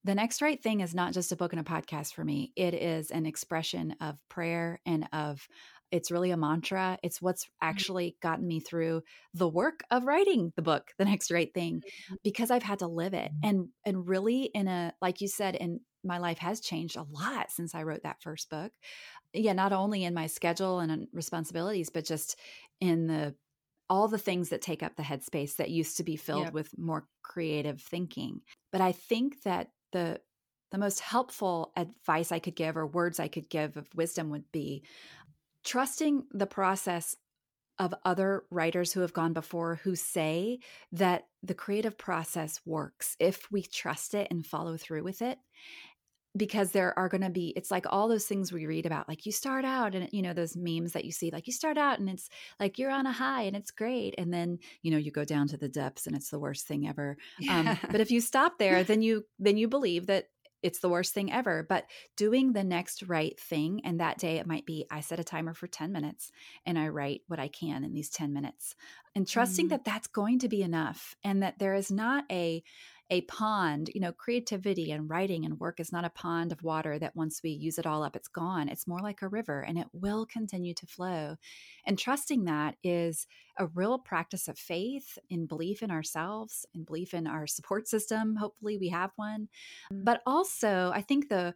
the 0.03 0.15
next 0.15 0.41
right 0.41 0.61
thing 0.61 0.81
is 0.81 0.95
not 0.95 1.13
just 1.13 1.31
a 1.31 1.35
book 1.35 1.53
and 1.53 1.59
a 1.59 1.63
podcast 1.63 2.13
for 2.13 2.23
me. 2.23 2.51
It 2.55 2.73
is 2.73 3.11
an 3.11 3.25
expression 3.25 3.95
of 4.01 4.17
prayer 4.29 4.79
and 4.85 5.07
of 5.13 5.47
it's 5.91 6.09
really 6.09 6.31
a 6.31 6.37
mantra. 6.37 6.97
It's 7.03 7.21
what's 7.21 7.45
mm-hmm. 7.45 7.69
actually 7.69 8.17
gotten 8.21 8.47
me 8.47 8.61
through 8.61 9.03
the 9.33 9.49
work 9.49 9.83
of 9.91 10.05
writing 10.05 10.53
the 10.55 10.61
book, 10.61 10.91
The 10.97 11.05
Next 11.05 11.29
Right 11.29 11.53
Thing, 11.53 11.81
mm-hmm. 11.81 12.15
because 12.23 12.49
I've 12.49 12.63
had 12.63 12.79
to 12.79 12.87
live 12.87 13.13
it. 13.13 13.31
And 13.43 13.67
and 13.85 14.07
really 14.07 14.43
in 14.43 14.67
a 14.67 14.93
like 15.01 15.21
you 15.21 15.27
said 15.27 15.55
in 15.55 15.81
my 16.03 16.17
life 16.17 16.39
has 16.39 16.59
changed 16.59 16.97
a 16.97 17.05
lot 17.09 17.51
since 17.51 17.75
I 17.75 17.83
wrote 17.83 18.03
that 18.03 18.21
first 18.21 18.49
book. 18.49 18.71
Yeah, 19.33 19.53
not 19.53 19.73
only 19.73 20.03
in 20.03 20.13
my 20.13 20.27
schedule 20.27 20.79
and 20.79 20.91
um, 20.91 21.07
responsibilities, 21.13 21.89
but 21.89 22.05
just 22.05 22.39
in 22.79 23.07
the 23.07 23.35
all 23.89 24.07
the 24.07 24.17
things 24.17 24.49
that 24.49 24.61
take 24.61 24.83
up 24.83 24.95
the 24.95 25.03
headspace 25.03 25.57
that 25.57 25.69
used 25.69 25.97
to 25.97 26.03
be 26.03 26.15
filled 26.15 26.45
yep. 26.45 26.53
with 26.53 26.77
more 26.77 27.05
creative 27.23 27.81
thinking. 27.81 28.39
But 28.71 28.81
I 28.81 28.93
think 28.93 29.41
that 29.43 29.67
the 29.91 30.19
the 30.71 30.77
most 30.77 31.01
helpful 31.01 31.73
advice 31.75 32.31
I 32.31 32.39
could 32.39 32.55
give 32.55 32.77
or 32.77 32.87
words 32.87 33.19
I 33.19 33.27
could 33.27 33.49
give 33.49 33.75
of 33.75 33.87
wisdom 33.93 34.29
would 34.29 34.49
be 34.53 34.83
trusting 35.65 36.23
the 36.31 36.47
process 36.47 37.15
of 37.77 37.93
other 38.05 38.43
writers 38.51 38.93
who 38.93 39.01
have 39.01 39.11
gone 39.11 39.33
before 39.33 39.75
who 39.83 39.95
say 39.95 40.59
that 40.91 41.25
the 41.41 41.53
creative 41.53 41.97
process 41.97 42.61
works 42.65 43.15
if 43.19 43.51
we 43.51 43.63
trust 43.63 44.13
it 44.13 44.27
and 44.29 44.45
follow 44.45 44.77
through 44.77 45.03
with 45.03 45.21
it 45.21 45.39
because 46.35 46.71
there 46.71 46.97
are 46.97 47.09
going 47.09 47.21
to 47.21 47.29
be 47.29 47.53
it's 47.55 47.71
like 47.71 47.85
all 47.89 48.07
those 48.07 48.25
things 48.25 48.51
we 48.51 48.65
read 48.65 48.85
about 48.85 49.07
like 49.09 49.25
you 49.25 49.31
start 49.31 49.65
out 49.65 49.95
and 49.95 50.07
you 50.11 50.21
know 50.21 50.33
those 50.33 50.55
memes 50.55 50.93
that 50.93 51.03
you 51.03 51.11
see 51.11 51.29
like 51.31 51.45
you 51.45 51.53
start 51.53 51.77
out 51.77 51.99
and 51.99 52.09
it's 52.09 52.29
like 52.59 52.79
you're 52.79 52.91
on 52.91 53.05
a 53.05 53.11
high 53.11 53.43
and 53.43 53.55
it's 53.55 53.71
great 53.71 54.15
and 54.17 54.33
then 54.33 54.57
you 54.81 54.91
know 54.91 54.97
you 54.97 55.11
go 55.11 55.25
down 55.25 55.47
to 55.47 55.57
the 55.57 55.67
depths 55.67 56.07
and 56.07 56.15
it's 56.15 56.29
the 56.29 56.39
worst 56.39 56.67
thing 56.67 56.87
ever 56.87 57.17
yeah. 57.39 57.59
um, 57.83 57.89
but 57.91 58.01
if 58.01 58.11
you 58.11 58.21
stop 58.21 58.53
there 58.59 58.83
then 58.83 59.01
you 59.01 59.25
then 59.39 59.57
you 59.57 59.67
believe 59.67 60.07
that 60.07 60.27
it's 60.63 60.79
the 60.79 60.89
worst 60.89 61.13
thing 61.13 61.31
ever. 61.31 61.65
But 61.67 61.85
doing 62.15 62.53
the 62.53 62.63
next 62.63 63.03
right 63.03 63.39
thing, 63.39 63.81
and 63.83 63.99
that 63.99 64.17
day 64.17 64.37
it 64.37 64.47
might 64.47 64.65
be 64.65 64.85
I 64.91 65.01
set 65.01 65.19
a 65.19 65.23
timer 65.23 65.53
for 65.53 65.67
10 65.67 65.91
minutes 65.91 66.31
and 66.65 66.77
I 66.77 66.89
write 66.89 67.21
what 67.27 67.39
I 67.39 67.47
can 67.47 67.83
in 67.83 67.93
these 67.93 68.09
10 68.09 68.33
minutes, 68.33 68.75
and 69.15 69.27
trusting 69.27 69.67
mm 69.67 69.69
that 69.71 69.85
that's 69.85 70.07
going 70.07 70.39
to 70.39 70.49
be 70.49 70.63
enough 70.63 71.15
and 71.23 71.43
that 71.43 71.57
there 71.59 71.75
is 71.75 71.91
not 71.91 72.25
a 72.29 72.61
a 73.11 73.21
pond, 73.21 73.89
you 73.93 73.99
know, 73.99 74.13
creativity 74.13 74.91
and 74.91 75.09
writing 75.09 75.43
and 75.43 75.59
work 75.59 75.81
is 75.81 75.91
not 75.91 76.05
a 76.05 76.09
pond 76.09 76.53
of 76.53 76.63
water 76.63 76.97
that 76.97 77.13
once 77.13 77.41
we 77.43 77.49
use 77.49 77.77
it 77.77 77.85
all 77.85 78.03
up, 78.03 78.15
it's 78.15 78.29
gone. 78.29 78.69
It's 78.69 78.87
more 78.87 79.01
like 79.01 79.21
a 79.21 79.27
river 79.27 79.61
and 79.61 79.77
it 79.77 79.87
will 79.91 80.25
continue 80.25 80.73
to 80.73 80.87
flow. 80.87 81.35
And 81.85 81.99
trusting 81.99 82.45
that 82.45 82.77
is 82.85 83.27
a 83.57 83.67
real 83.67 83.99
practice 83.99 84.47
of 84.47 84.57
faith 84.57 85.17
in 85.29 85.45
belief 85.45 85.83
in 85.83 85.91
ourselves 85.91 86.65
and 86.73 86.85
belief 86.85 87.13
in 87.13 87.27
our 87.27 87.47
support 87.47 87.89
system. 87.89 88.37
Hopefully, 88.37 88.77
we 88.77 88.87
have 88.89 89.11
one. 89.17 89.49
But 89.91 90.21
also, 90.25 90.91
I 90.95 91.01
think 91.01 91.27
the 91.27 91.53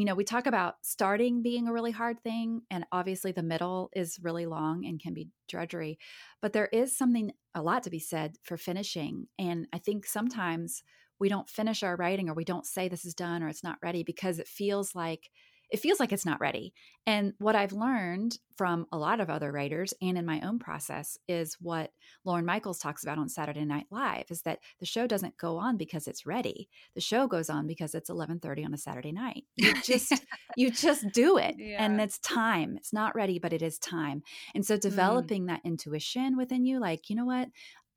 you 0.00 0.04
know, 0.04 0.14
we 0.14 0.24
talk 0.24 0.46
about 0.46 0.76
starting 0.82 1.42
being 1.42 1.68
a 1.68 1.72
really 1.72 1.90
hard 1.90 2.22
thing, 2.22 2.62
and 2.70 2.84
obviously 2.92 3.32
the 3.32 3.42
middle 3.42 3.90
is 3.94 4.18
really 4.22 4.46
long 4.46 4.84
and 4.84 5.00
can 5.00 5.14
be 5.14 5.28
drudgery. 5.48 5.98
But 6.42 6.52
there 6.52 6.66
is 6.66 6.96
something 6.96 7.32
a 7.54 7.62
lot 7.62 7.82
to 7.84 7.90
be 7.90 7.98
said 7.98 8.36
for 8.42 8.56
finishing. 8.56 9.26
And 9.38 9.66
I 9.72 9.78
think 9.78 10.06
sometimes 10.06 10.82
we 11.18 11.28
don't 11.28 11.48
finish 11.48 11.82
our 11.82 11.96
writing 11.96 12.28
or 12.28 12.34
we 12.34 12.44
don't 12.44 12.66
say 12.66 12.88
this 12.88 13.04
is 13.04 13.14
done 13.14 13.42
or 13.42 13.48
it's 13.48 13.64
not 13.64 13.78
ready 13.82 14.02
because 14.02 14.38
it 14.38 14.48
feels 14.48 14.94
like 14.94 15.30
it 15.70 15.80
feels 15.80 15.98
like 15.98 16.12
it's 16.12 16.26
not 16.26 16.40
ready. 16.40 16.72
And 17.06 17.34
what 17.38 17.56
I've 17.56 17.72
learned 17.72 18.38
from 18.56 18.86
a 18.90 18.98
lot 18.98 19.20
of 19.20 19.30
other 19.30 19.52
writers 19.52 19.92
and 20.00 20.16
in 20.16 20.24
my 20.24 20.40
own 20.40 20.58
process 20.58 21.18
is 21.28 21.56
what 21.60 21.90
Lorne 22.24 22.46
Michaels 22.46 22.78
talks 22.78 23.02
about 23.02 23.18
on 23.18 23.28
Saturday 23.28 23.64
Night 23.64 23.86
Live 23.90 24.24
is 24.30 24.42
that 24.42 24.60
the 24.80 24.86
show 24.86 25.06
doesn't 25.06 25.36
go 25.36 25.56
on 25.58 25.76
because 25.76 26.08
it's 26.08 26.26
ready. 26.26 26.68
The 26.94 27.00
show 27.00 27.26
goes 27.26 27.50
on 27.50 27.66
because 27.66 27.94
it's 27.94 28.10
11:30 28.10 28.64
on 28.64 28.74
a 28.74 28.78
Saturday 28.78 29.12
night. 29.12 29.44
You 29.56 29.74
just 29.82 30.12
you 30.56 30.70
just 30.70 31.10
do 31.12 31.36
it. 31.38 31.56
Yeah. 31.58 31.84
And 31.84 32.00
it's 32.00 32.18
time. 32.18 32.76
It's 32.76 32.92
not 32.92 33.14
ready, 33.14 33.38
but 33.38 33.52
it 33.52 33.62
is 33.62 33.78
time. 33.78 34.22
And 34.54 34.64
so 34.64 34.76
mm. 34.76 34.80
developing 34.80 35.44
mm. 35.44 35.48
that 35.48 35.60
intuition 35.64 36.36
within 36.36 36.64
you 36.64 36.80
like, 36.80 37.10
you 37.10 37.16
know 37.16 37.26
what? 37.26 37.48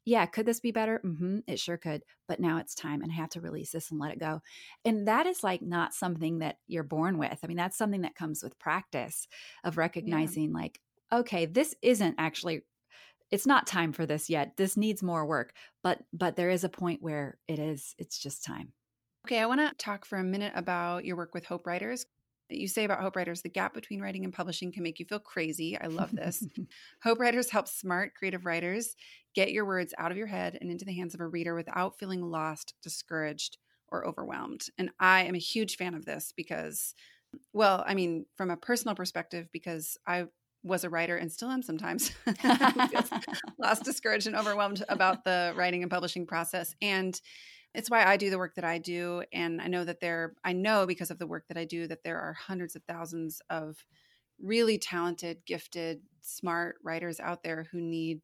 Yeah, 0.05 0.25
could 0.25 0.45
this 0.45 0.59
be 0.59 0.71
better? 0.71 1.01
Mm-hmm, 1.03 1.39
it 1.47 1.59
sure 1.59 1.77
could. 1.77 2.03
But 2.27 2.39
now 2.39 2.57
it's 2.57 2.73
time 2.73 3.01
and 3.01 3.11
I 3.11 3.15
have 3.15 3.29
to 3.31 3.41
release 3.41 3.71
this 3.71 3.91
and 3.91 3.99
let 3.99 4.11
it 4.11 4.19
go. 4.19 4.41
And 4.85 5.07
that 5.07 5.25
is 5.25 5.43
like 5.43 5.61
not 5.61 5.93
something 5.93 6.39
that 6.39 6.57
you're 6.67 6.83
born 6.83 7.17
with. 7.17 7.39
I 7.43 7.47
mean, 7.47 7.57
that's 7.57 7.77
something 7.77 8.01
that 8.01 8.15
comes 8.15 8.41
with 8.41 8.59
practice 8.59 9.27
of 9.63 9.77
recognizing, 9.77 10.51
yeah. 10.51 10.57
like, 10.57 10.79
okay, 11.11 11.45
this 11.45 11.75
isn't 11.81 12.15
actually 12.17 12.63
it's 13.31 13.45
not 13.45 13.67
time 13.67 13.93
for 13.93 14.07
this 14.07 14.27
yet 14.27 14.57
this 14.57 14.75
needs 14.75 15.03
more 15.03 15.23
work 15.23 15.53
but 15.83 15.99
but 16.11 16.35
there 16.35 16.49
is 16.49 16.63
a 16.63 16.69
point 16.69 16.99
where 17.01 17.37
it 17.47 17.59
is 17.59 17.93
it's 17.99 18.17
just 18.17 18.43
time 18.43 18.73
okay 19.23 19.39
i 19.39 19.45
want 19.45 19.59
to 19.59 19.71
talk 19.77 20.03
for 20.03 20.17
a 20.17 20.23
minute 20.23 20.51
about 20.55 21.05
your 21.05 21.15
work 21.15 21.35
with 21.35 21.45
hope 21.45 21.67
writers 21.67 22.07
you 22.49 22.67
say 22.67 22.83
about 22.83 23.01
Hope 23.01 23.15
Writers 23.15 23.41
the 23.41 23.49
gap 23.49 23.73
between 23.73 24.01
writing 24.01 24.23
and 24.23 24.33
publishing 24.33 24.71
can 24.71 24.83
make 24.83 24.99
you 24.99 25.05
feel 25.05 25.19
crazy. 25.19 25.77
I 25.79 25.87
love 25.87 26.11
this. 26.11 26.43
Hope 27.03 27.19
Writers 27.19 27.49
help 27.49 27.67
smart, 27.67 28.15
creative 28.15 28.45
writers 28.45 28.95
get 29.35 29.51
your 29.51 29.65
words 29.65 29.93
out 29.97 30.11
of 30.11 30.17
your 30.17 30.27
head 30.27 30.57
and 30.59 30.71
into 30.71 30.85
the 30.85 30.93
hands 30.93 31.13
of 31.13 31.21
a 31.21 31.27
reader 31.27 31.55
without 31.55 31.99
feeling 31.99 32.21
lost, 32.21 32.73
discouraged, 32.81 33.57
or 33.89 34.05
overwhelmed. 34.05 34.65
And 34.77 34.89
I 34.99 35.23
am 35.23 35.35
a 35.35 35.39
huge 35.39 35.77
fan 35.77 35.93
of 35.93 36.05
this 36.05 36.33
because, 36.35 36.93
well, 37.53 37.83
I 37.85 37.93
mean, 37.93 38.25
from 38.35 38.49
a 38.49 38.57
personal 38.57 38.95
perspective, 38.95 39.47
because 39.51 39.97
I 40.07 40.25
was 40.63 40.83
a 40.83 40.89
writer 40.89 41.15
and 41.15 41.31
still 41.31 41.49
am 41.49 41.61
sometimes 41.61 42.11
lost, 43.59 43.83
discouraged, 43.83 44.27
and 44.27 44.35
overwhelmed 44.35 44.83
about 44.89 45.23
the 45.23 45.53
writing 45.55 45.83
and 45.83 45.91
publishing 45.91 46.25
process. 46.25 46.75
And 46.81 47.19
it's 47.73 47.89
why 47.89 48.03
I 48.03 48.17
do 48.17 48.29
the 48.29 48.37
work 48.37 48.55
that 48.55 48.65
I 48.65 48.77
do. 48.77 49.23
And 49.31 49.61
I 49.61 49.67
know 49.67 49.83
that 49.83 49.99
there, 49.99 50.33
I 50.43 50.53
know 50.53 50.85
because 50.85 51.11
of 51.11 51.19
the 51.19 51.27
work 51.27 51.47
that 51.47 51.57
I 51.57 51.65
do, 51.65 51.87
that 51.87 52.03
there 52.03 52.19
are 52.19 52.33
hundreds 52.33 52.75
of 52.75 52.83
thousands 52.83 53.41
of 53.49 53.85
really 54.41 54.77
talented, 54.77 55.45
gifted, 55.45 56.01
smart 56.21 56.77
writers 56.83 57.19
out 57.19 57.43
there 57.43 57.67
who 57.71 57.79
need 57.79 58.21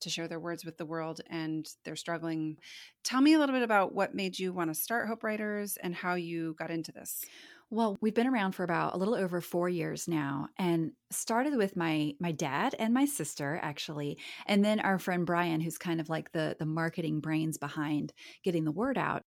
to 0.00 0.10
share 0.10 0.28
their 0.28 0.40
words 0.40 0.64
with 0.64 0.76
the 0.76 0.86
world 0.86 1.20
and 1.30 1.66
they're 1.84 1.96
struggling. 1.96 2.58
Tell 3.04 3.20
me 3.20 3.34
a 3.34 3.38
little 3.38 3.54
bit 3.54 3.62
about 3.62 3.94
what 3.94 4.14
made 4.14 4.38
you 4.38 4.52
want 4.52 4.70
to 4.70 4.74
start 4.74 5.08
Hope 5.08 5.22
Writers 5.22 5.78
and 5.82 5.94
how 5.94 6.14
you 6.14 6.54
got 6.58 6.70
into 6.70 6.92
this. 6.92 7.24
Well, 7.70 7.96
we've 8.00 8.14
been 8.14 8.26
around 8.26 8.52
for 8.52 8.62
about 8.62 8.94
a 8.94 8.96
little 8.98 9.14
over 9.14 9.40
4 9.40 9.68
years 9.68 10.06
now 10.06 10.48
and 10.58 10.92
started 11.10 11.56
with 11.56 11.76
my 11.76 12.14
my 12.20 12.30
dad 12.32 12.74
and 12.78 12.92
my 12.94 13.04
sister 13.04 13.58
actually 13.62 14.18
and 14.46 14.64
then 14.64 14.80
our 14.80 14.98
friend 14.98 15.26
Brian 15.26 15.60
who's 15.60 15.78
kind 15.78 16.00
of 16.00 16.08
like 16.08 16.32
the 16.32 16.56
the 16.58 16.66
marketing 16.66 17.20
brains 17.20 17.58
behind 17.58 18.12
getting 18.42 18.64
the 18.64 18.72
word 18.72 18.98
out. 18.98 19.24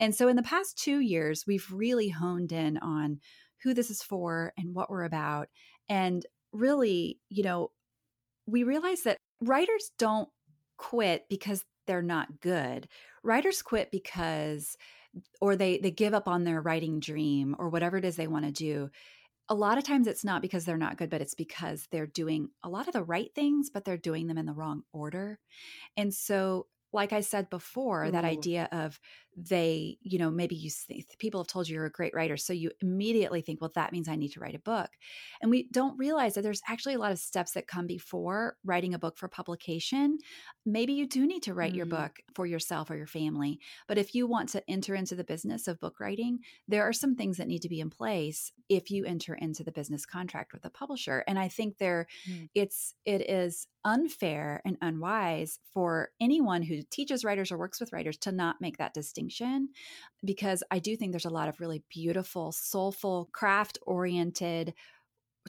And 0.00 0.14
so 0.14 0.28
in 0.28 0.36
the 0.36 0.42
past 0.42 0.78
2 0.78 1.00
years 1.00 1.46
we've 1.46 1.70
really 1.72 2.10
honed 2.10 2.52
in 2.52 2.78
on 2.78 3.20
who 3.62 3.74
this 3.74 3.90
is 3.90 4.02
for 4.02 4.52
and 4.58 4.74
what 4.74 4.90
we're 4.90 5.04
about 5.04 5.48
and 5.88 6.26
really, 6.52 7.20
you 7.30 7.42
know, 7.44 7.72
we 8.46 8.64
realize 8.64 9.02
that 9.02 9.18
writers 9.40 9.92
don't 9.98 10.28
quit 10.78 11.26
because 11.28 11.64
they're 11.86 12.02
not 12.02 12.40
good. 12.40 12.88
Writers 13.22 13.62
quit 13.62 13.90
because 13.90 14.76
or 15.40 15.56
they 15.56 15.78
they 15.78 15.90
give 15.90 16.14
up 16.14 16.28
on 16.28 16.44
their 16.44 16.60
writing 16.60 17.00
dream 17.00 17.56
or 17.58 17.68
whatever 17.68 17.96
it 17.96 18.04
is 18.04 18.16
they 18.16 18.26
want 18.26 18.44
to 18.44 18.52
do. 18.52 18.90
A 19.48 19.54
lot 19.54 19.78
of 19.78 19.84
times 19.84 20.06
it's 20.06 20.24
not 20.24 20.42
because 20.42 20.64
they're 20.64 20.76
not 20.76 20.96
good, 20.96 21.10
but 21.10 21.20
it's 21.20 21.34
because 21.34 21.88
they're 21.90 22.06
doing 22.06 22.50
a 22.62 22.68
lot 22.68 22.86
of 22.86 22.92
the 22.92 23.02
right 23.02 23.30
things, 23.34 23.68
but 23.68 23.84
they're 23.84 23.96
doing 23.96 24.28
them 24.28 24.38
in 24.38 24.46
the 24.46 24.52
wrong 24.52 24.82
order. 24.92 25.40
And 25.96 26.14
so 26.14 26.66
like 26.92 27.12
I 27.12 27.20
said 27.20 27.50
before, 27.50 28.04
Ooh. 28.04 28.10
that 28.10 28.24
mm-hmm. 28.24 28.38
idea 28.38 28.68
of 28.72 29.00
they, 29.36 29.96
you 30.02 30.18
know, 30.18 30.30
maybe 30.30 30.54
you 30.54 30.70
think 30.70 31.06
people 31.18 31.40
have 31.40 31.46
told 31.46 31.68
you 31.68 31.74
you're 31.74 31.86
a 31.86 31.90
great 31.90 32.14
writer. 32.14 32.36
So 32.36 32.52
you 32.52 32.70
immediately 32.82 33.40
think, 33.42 33.60
well, 33.60 33.70
that 33.74 33.92
means 33.92 34.08
I 34.08 34.16
need 34.16 34.32
to 34.32 34.40
write 34.40 34.54
a 34.54 34.60
book. 34.60 34.90
And 35.40 35.50
we 35.50 35.68
don't 35.70 35.98
realize 35.98 36.34
that 36.34 36.42
there's 36.42 36.62
actually 36.68 36.94
a 36.94 36.98
lot 36.98 37.12
of 37.12 37.18
steps 37.18 37.52
that 37.52 37.68
come 37.68 37.86
before 37.86 38.56
writing 38.64 38.92
a 38.92 38.98
book 38.98 39.16
for 39.16 39.28
publication. 39.28 40.18
Maybe 40.66 40.92
you 40.92 41.06
do 41.06 41.26
need 41.26 41.42
to 41.44 41.54
write 41.54 41.70
mm-hmm. 41.70 41.76
your 41.76 41.86
book 41.86 42.18
for 42.34 42.44
yourself 42.44 42.90
or 42.90 42.96
your 42.96 43.06
family. 43.06 43.60
But 43.86 43.98
if 43.98 44.14
you 44.14 44.26
want 44.26 44.48
to 44.50 44.62
enter 44.68 44.94
into 44.94 45.14
the 45.14 45.24
business 45.24 45.68
of 45.68 45.80
book 45.80 46.00
writing, 46.00 46.40
there 46.66 46.82
are 46.82 46.92
some 46.92 47.14
things 47.14 47.36
that 47.36 47.48
need 47.48 47.62
to 47.62 47.68
be 47.68 47.80
in 47.80 47.90
place 47.90 48.52
if 48.68 48.90
you 48.90 49.04
enter 49.04 49.34
into 49.34 49.64
the 49.64 49.72
business 49.72 50.04
contract 50.04 50.52
with 50.52 50.64
a 50.64 50.70
publisher. 50.70 51.24
And 51.26 51.38
I 51.38 51.48
think 51.48 51.78
there 51.78 52.06
mm-hmm. 52.28 52.46
it's 52.54 52.94
it 53.04 53.28
is 53.30 53.68
unfair 53.84 54.60
and 54.64 54.76
unwise 54.82 55.58
for 55.72 56.10
anyone 56.20 56.62
who 56.62 56.82
teaches 56.90 57.24
writers 57.24 57.50
or 57.50 57.56
works 57.56 57.80
with 57.80 57.92
writers 57.92 58.18
to 58.18 58.30
not 58.30 58.60
make 58.60 58.76
that 58.76 58.92
distinction 58.92 59.19
because 60.24 60.62
I 60.70 60.78
do 60.78 60.96
think 60.96 61.12
there's 61.12 61.24
a 61.24 61.30
lot 61.30 61.48
of 61.48 61.60
really 61.60 61.82
beautiful, 61.88 62.52
soulful, 62.52 63.28
craft 63.32 63.78
oriented 63.86 64.74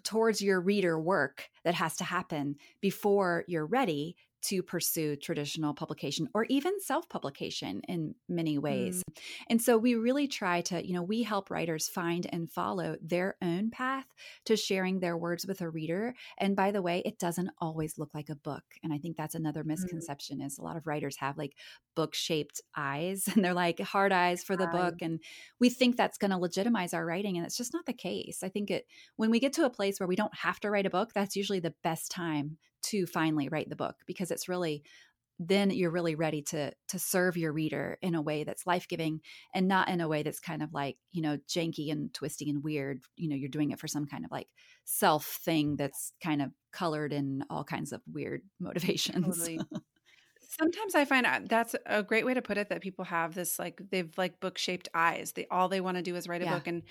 towards 0.04 0.42
your 0.42 0.62
reader 0.62 1.00
work 1.00 1.50
that 1.64 1.76
has 1.76 1.96
to 1.98 2.04
happen 2.04 2.56
before 2.82 3.44
you're 3.48 3.66
ready 3.66 4.16
to 4.44 4.64
pursue 4.64 5.16
traditional 5.16 5.74
publication 5.74 6.28
or 6.34 6.46
even 6.50 6.80
self 6.80 7.08
publication 7.10 7.82
in 7.88 8.16
many 8.28 8.58
ways. 8.58 9.04
Mm. 9.04 9.22
And 9.50 9.62
so 9.62 9.78
we 9.78 9.96
really 9.96 10.28
try 10.28 10.62
to, 10.62 10.86
you 10.86 10.94
know, 10.94 11.04
we 11.04 11.24
help 11.24 11.52
writers 11.52 11.88
find 11.88 12.28
and 12.32 12.52
follow 12.52 12.96
their 13.02 13.36
own 13.42 13.70
path 13.70 14.06
to 14.46 14.58
sharing 14.58 15.00
their 15.00 15.18
words 15.18 15.46
with 15.46 15.62
a 15.62 15.70
reader. 15.70 16.16
And 16.40 16.56
by 16.56 16.72
the 16.72 16.82
way, 16.82 17.02
it 17.06 17.20
doesn't 17.20 17.52
always 17.60 17.98
look 17.98 18.14
like 18.14 18.30
a 18.30 18.36
book. 18.36 18.64
And 18.84 18.92
I 18.92 18.98
think 18.98 19.18
that's 19.18 19.36
another 19.36 19.64
mm. 19.64 19.68
misconception 19.68 20.40
mm. 20.40 20.46
is 20.46 20.58
a 20.58 20.64
lot 20.64 20.78
of 20.78 20.88
writers 20.88 21.18
have 21.18 21.38
like 21.38 21.56
book 21.96 22.16
shaped 22.16 22.62
eyes 22.76 23.28
and 23.34 23.44
they're 23.44 23.54
like 23.54 23.80
hard 23.80 24.12
eyes 24.12 24.44
for 24.44 24.58
the 24.58 24.68
book. 24.68 24.96
And 25.02 25.20
we 25.60 25.70
think 25.70 25.98
that's 25.98 26.18
going 26.18 26.32
to 26.32 26.38
legitimize 26.38 26.94
our 26.94 27.06
writing. 27.06 27.38
And 27.38 27.46
it's 27.46 27.58
just 27.58 27.74
not 27.74 27.86
the 27.86 27.94
case. 27.94 28.44
I 28.44 28.50
think 28.50 28.72
it, 28.72 28.88
when 29.18 29.30
we 29.30 29.40
get 29.40 29.54
to 29.54 29.66
a 29.66 29.70
place 29.70 30.00
where 30.00 30.08
we 30.08 30.16
don't 30.16 30.36
have 30.36 30.60
to 30.62 30.70
write 30.70 30.86
a 30.86 30.90
book, 30.90 31.12
that's 31.14 31.36
usually 31.36 31.60
the 31.60 31.74
best 31.84 32.12
time 32.12 32.58
to 32.84 33.06
finally 33.06 33.50
write 33.50 33.70
the 33.70 33.76
book 33.76 33.96
because 34.06 34.32
it's 34.32 34.50
really 34.50 34.84
then 35.44 35.72
you're 35.72 35.92
really 35.92 36.14
ready 36.14 36.44
to 36.44 36.72
to 36.88 37.00
serve 37.00 37.36
your 37.36 37.52
reader 37.52 37.98
in 38.02 38.14
a 38.14 38.22
way 38.22 38.44
that's 38.44 38.68
life-giving 38.68 39.20
and 39.56 39.68
not 39.68 39.90
in 39.90 40.00
a 40.00 40.08
way 40.08 40.22
that's 40.22 40.40
kind 40.40 40.62
of 40.62 40.72
like 40.72 40.98
you 41.12 41.22
know 41.22 41.38
janky 41.50 41.92
and 41.92 42.14
twisty 42.14 42.50
and 42.50 42.64
weird 42.64 43.02
you 43.16 43.28
know 43.28 43.36
you're 43.36 43.50
doing 43.50 43.72
it 43.72 43.80
for 43.80 43.88
some 43.88 44.06
kind 44.06 44.24
of 44.24 44.30
like 44.32 44.48
self 44.86 45.26
thing 45.44 45.76
that's 45.76 46.14
kind 46.24 46.42
of 46.42 46.52
colored 46.72 47.12
in 47.12 47.44
all 47.50 47.64
kinds 47.64 47.92
of 47.92 48.02
weird 48.12 48.42
motivations 48.60 49.40
totally. 49.40 49.60
Sometimes 50.60 50.96
I 50.96 51.06
find 51.06 51.26
uh, 51.26 51.40
that's 51.48 51.78
a 51.86 52.04
great 52.04 52.26
way 52.26 52.34
to 52.34 52.42
put 52.42 52.58
it 52.58 52.68
that 52.70 52.82
people 52.82 53.06
have 53.06 53.34
this 53.34 53.58
like 53.58 53.82
they've 53.90 54.12
like 54.18 54.42
book 54.42 54.58
shaped 54.58 54.90
eyes. 54.94 55.32
They 55.32 55.48
all 55.50 55.70
they 55.70 55.80
want 55.80 55.96
to 55.96 56.04
do 56.04 56.18
is 56.18 56.28
write 56.28 56.42
a 56.42 56.46
yeah. 56.46 56.56
book. 56.56 56.68
And 56.68 56.84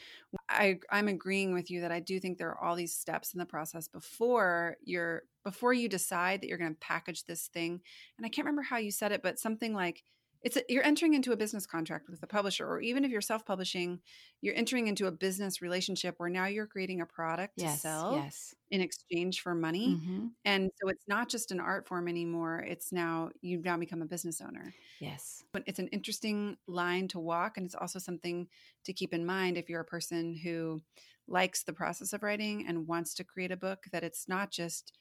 I 0.49 0.79
I'm 0.91 1.09
agreeing 1.09 1.53
with 1.53 1.71
you 1.71 1.83
that 1.83 1.93
I 1.93 2.01
do 2.01 2.19
think 2.19 2.39
there 2.39 2.49
are 2.49 2.65
all 2.65 2.75
these 2.75 2.95
steps 2.95 3.35
in 3.35 3.39
the 3.39 3.45
process 3.45 3.87
before 3.87 4.79
you're 4.83 5.25
before 5.45 5.75
you 5.75 5.91
decide 5.91 6.41
that 6.41 6.49
you're 6.49 6.57
going 6.57 6.73
to 6.73 6.81
package 6.81 7.25
this 7.25 7.49
thing. 7.49 7.83
And 8.17 8.25
I 8.25 8.31
can't 8.31 8.47
remember 8.47 8.63
how 8.63 8.79
you 8.79 8.91
said 8.91 9.13
it, 9.13 9.23
but 9.23 9.39
something 9.39 9.75
like 9.75 10.05
it's 10.43 10.57
a, 10.57 10.62
you're 10.68 10.84
entering 10.84 11.14
into 11.14 11.32
a 11.32 11.36
business 11.36 11.66
contract 11.66 12.09
with 12.09 12.22
a 12.22 12.26
publisher 12.26 12.66
or 12.66 12.80
even 12.80 13.05
if 13.05 13.11
you're 13.11 13.20
self-publishing 13.20 14.01
you're 14.41 14.55
entering 14.55 14.86
into 14.86 15.07
a 15.07 15.11
business 15.11 15.61
relationship 15.61 16.14
where 16.18 16.28
now 16.28 16.47
you're 16.47 16.66
creating 16.66 17.01
a 17.01 17.07
product 17.07 17.55
yes, 17.57 17.74
to 17.74 17.80
sell 17.80 18.12
yes. 18.16 18.55
in 18.70 18.80
exchange 18.80 19.41
for 19.41 19.55
money 19.55 19.97
mm-hmm. 19.97 20.26
and 20.45 20.70
so 20.80 20.88
it's 20.88 21.05
not 21.09 21.28
just 21.28 21.51
an 21.51 21.61
art 21.61 21.86
form 21.86 22.09
anymore 22.09 22.64
it's 22.66 22.93
now 22.93 23.30
you've 23.43 23.64
now 23.64 23.76
become 23.76 24.03
a 24.03 24.07
business 24.07 24.41
owner 24.41 24.72
yes 25.01 25.45
but 25.53 25.62
it's 25.66 25.78
an 25.78 25.88
interesting 25.88 26.57
line 26.66 27.09
to 27.09 27.18
walk 27.18 27.57
and 27.57 27.66
it's 27.66 27.74
also 27.74 27.99
something 27.99 28.47
to 28.84 28.93
keep 28.93 29.12
in 29.12 29.24
mind 29.24 29.57
if 29.57 29.68
you're 29.68 29.80
a 29.80 29.84
person 29.84 30.36
who 30.43 30.80
likes 31.28 31.62
the 31.62 31.72
process 31.72 32.12
of 32.12 32.22
writing 32.22 32.64
and 32.66 32.88
wants 32.88 33.14
to 33.14 33.24
create 33.24 33.53
a 33.53 33.57
book 33.57 33.84
that 33.93 34.03
it's 34.03 34.28
not 34.28 34.51
just 34.51 34.93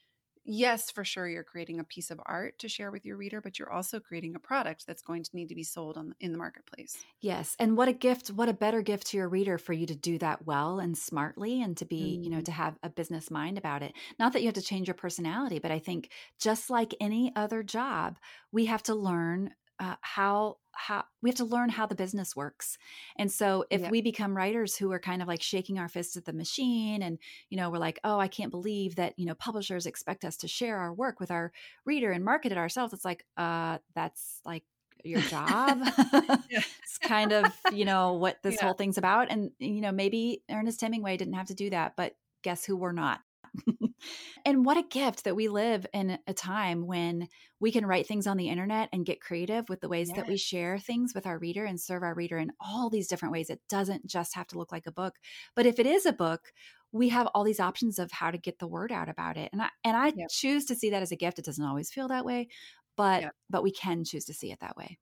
yes, 0.50 0.90
for 0.90 1.04
sure, 1.04 1.28
you're 1.28 1.44
creating 1.44 1.80
a 1.80 1.84
piece 1.84 2.10
of 2.10 2.20
art 2.26 2.58
to 2.58 2.68
share 2.68 2.90
with 2.90 3.04
your 3.04 3.16
reader, 3.16 3.40
but 3.40 3.58
you're 3.58 3.72
also 3.72 4.00
creating 4.00 4.34
a 4.34 4.38
product 4.38 4.86
that's 4.86 5.02
going 5.02 5.22
to 5.22 5.30
need 5.34 5.48
to 5.48 5.54
be 5.54 5.62
sold 5.62 5.96
on 5.96 6.14
in 6.20 6.32
the 6.32 6.38
marketplace. 6.38 6.96
Yes, 7.20 7.56
and 7.58 7.76
what 7.76 7.88
a 7.88 7.92
gift! 7.92 8.28
What 8.28 8.48
a 8.48 8.54
better 8.54 8.82
gift 8.82 9.08
to 9.08 9.16
your 9.16 9.28
reader 9.28 9.58
for 9.58 9.72
you 9.72 9.86
to 9.86 9.94
do 9.94 10.18
that 10.18 10.46
well 10.46 10.80
and 10.80 10.96
smartly, 10.96 11.62
and 11.62 11.76
to 11.76 11.84
be, 11.84 12.18
mm. 12.18 12.24
you 12.24 12.30
know, 12.30 12.36
mm-hmm. 12.36 12.44
to 12.44 12.52
have 12.52 12.78
a 12.82 12.90
business 12.90 13.30
mind 13.30 13.58
about 13.58 13.82
it. 13.82 13.92
Not 14.18 14.32
that 14.32 14.42
you 14.42 14.48
have 14.48 14.54
to 14.54 14.62
change 14.62 14.88
your 14.88 14.94
personality, 14.94 15.58
but 15.58 15.70
I 15.70 15.78
think 15.78 16.10
just 16.38 16.70
like 16.70 16.94
any 17.00 17.32
other 17.36 17.62
job, 17.62 18.18
we 18.52 18.66
have 18.66 18.82
to 18.84 18.94
learn 18.94 19.54
uh, 19.78 19.96
how 20.02 20.58
how 20.72 21.04
we 21.22 21.30
have 21.30 21.36
to 21.36 21.44
learn 21.44 21.68
how 21.68 21.86
the 21.86 21.94
business 21.94 22.34
works 22.34 22.78
and 23.18 23.30
so 23.30 23.64
if 23.70 23.82
yeah. 23.82 23.90
we 23.90 24.02
become 24.02 24.36
writers 24.36 24.76
who 24.76 24.90
are 24.92 24.98
kind 24.98 25.22
of 25.22 25.28
like 25.28 25.42
shaking 25.42 25.78
our 25.78 25.88
fists 25.88 26.16
at 26.16 26.24
the 26.24 26.32
machine 26.32 27.02
and 27.02 27.18
you 27.48 27.56
know 27.56 27.70
we're 27.70 27.78
like 27.78 27.98
oh 28.04 28.18
i 28.18 28.28
can't 28.28 28.50
believe 28.50 28.96
that 28.96 29.14
you 29.18 29.26
know 29.26 29.34
publishers 29.34 29.86
expect 29.86 30.24
us 30.24 30.36
to 30.36 30.48
share 30.48 30.78
our 30.78 30.92
work 30.92 31.20
with 31.20 31.30
our 31.30 31.52
reader 31.84 32.12
and 32.12 32.24
market 32.24 32.52
it 32.52 32.58
ourselves 32.58 32.92
it's 32.92 33.04
like 33.04 33.24
uh 33.36 33.78
that's 33.94 34.40
like 34.44 34.64
your 35.04 35.20
job. 35.22 35.80
it's 36.50 36.98
kind 37.02 37.32
of, 37.32 37.46
you 37.72 37.84
know, 37.84 38.14
what 38.14 38.38
this 38.42 38.56
yeah. 38.56 38.64
whole 38.64 38.74
thing's 38.74 38.98
about. 38.98 39.30
And, 39.30 39.50
you 39.58 39.80
know, 39.80 39.92
maybe 39.92 40.42
Ernest 40.50 40.80
Hemingway 40.80 41.16
didn't 41.16 41.34
have 41.34 41.46
to 41.46 41.54
do 41.54 41.70
that, 41.70 41.94
but 41.96 42.14
guess 42.42 42.64
who 42.64 42.76
we're 42.76 42.92
not? 42.92 43.20
and 44.44 44.64
what 44.64 44.76
a 44.76 44.82
gift 44.82 45.24
that 45.24 45.36
we 45.36 45.48
live 45.48 45.86
in 45.92 46.18
a 46.26 46.34
time 46.34 46.86
when 46.86 47.28
we 47.58 47.72
can 47.72 47.86
write 47.86 48.06
things 48.06 48.26
on 48.26 48.36
the 48.36 48.48
internet 48.48 48.88
and 48.92 49.06
get 49.06 49.20
creative 49.20 49.68
with 49.68 49.80
the 49.80 49.88
ways 49.88 50.08
yes. 50.08 50.16
that 50.16 50.28
we 50.28 50.36
share 50.36 50.78
things 50.78 51.14
with 51.14 51.26
our 51.26 51.38
reader 51.38 51.64
and 51.64 51.80
serve 51.80 52.02
our 52.02 52.14
reader 52.14 52.38
in 52.38 52.52
all 52.60 52.90
these 52.90 53.08
different 53.08 53.32
ways. 53.32 53.50
It 53.50 53.60
doesn't 53.68 54.06
just 54.06 54.34
have 54.34 54.46
to 54.48 54.58
look 54.58 54.72
like 54.72 54.86
a 54.86 54.92
book. 54.92 55.14
But 55.54 55.66
if 55.66 55.78
it 55.78 55.86
is 55.86 56.06
a 56.06 56.12
book, 56.12 56.52
we 56.92 57.08
have 57.10 57.28
all 57.28 57.44
these 57.44 57.60
options 57.60 57.98
of 57.98 58.10
how 58.10 58.30
to 58.30 58.38
get 58.38 58.58
the 58.58 58.66
word 58.66 58.92
out 58.92 59.08
about 59.08 59.36
it. 59.36 59.50
And 59.52 59.62
I 59.62 59.68
and 59.84 59.96
I 59.96 60.12
yep. 60.16 60.28
choose 60.30 60.64
to 60.66 60.74
see 60.74 60.90
that 60.90 61.02
as 61.02 61.12
a 61.12 61.16
gift. 61.16 61.38
It 61.38 61.44
doesn't 61.44 61.64
always 61.64 61.90
feel 61.90 62.08
that 62.08 62.24
way, 62.24 62.48
but 62.96 63.22
yep. 63.22 63.32
but 63.48 63.62
we 63.62 63.70
can 63.70 64.04
choose 64.04 64.24
to 64.26 64.34
see 64.34 64.50
it 64.50 64.60
that 64.60 64.76
way. 64.76 64.98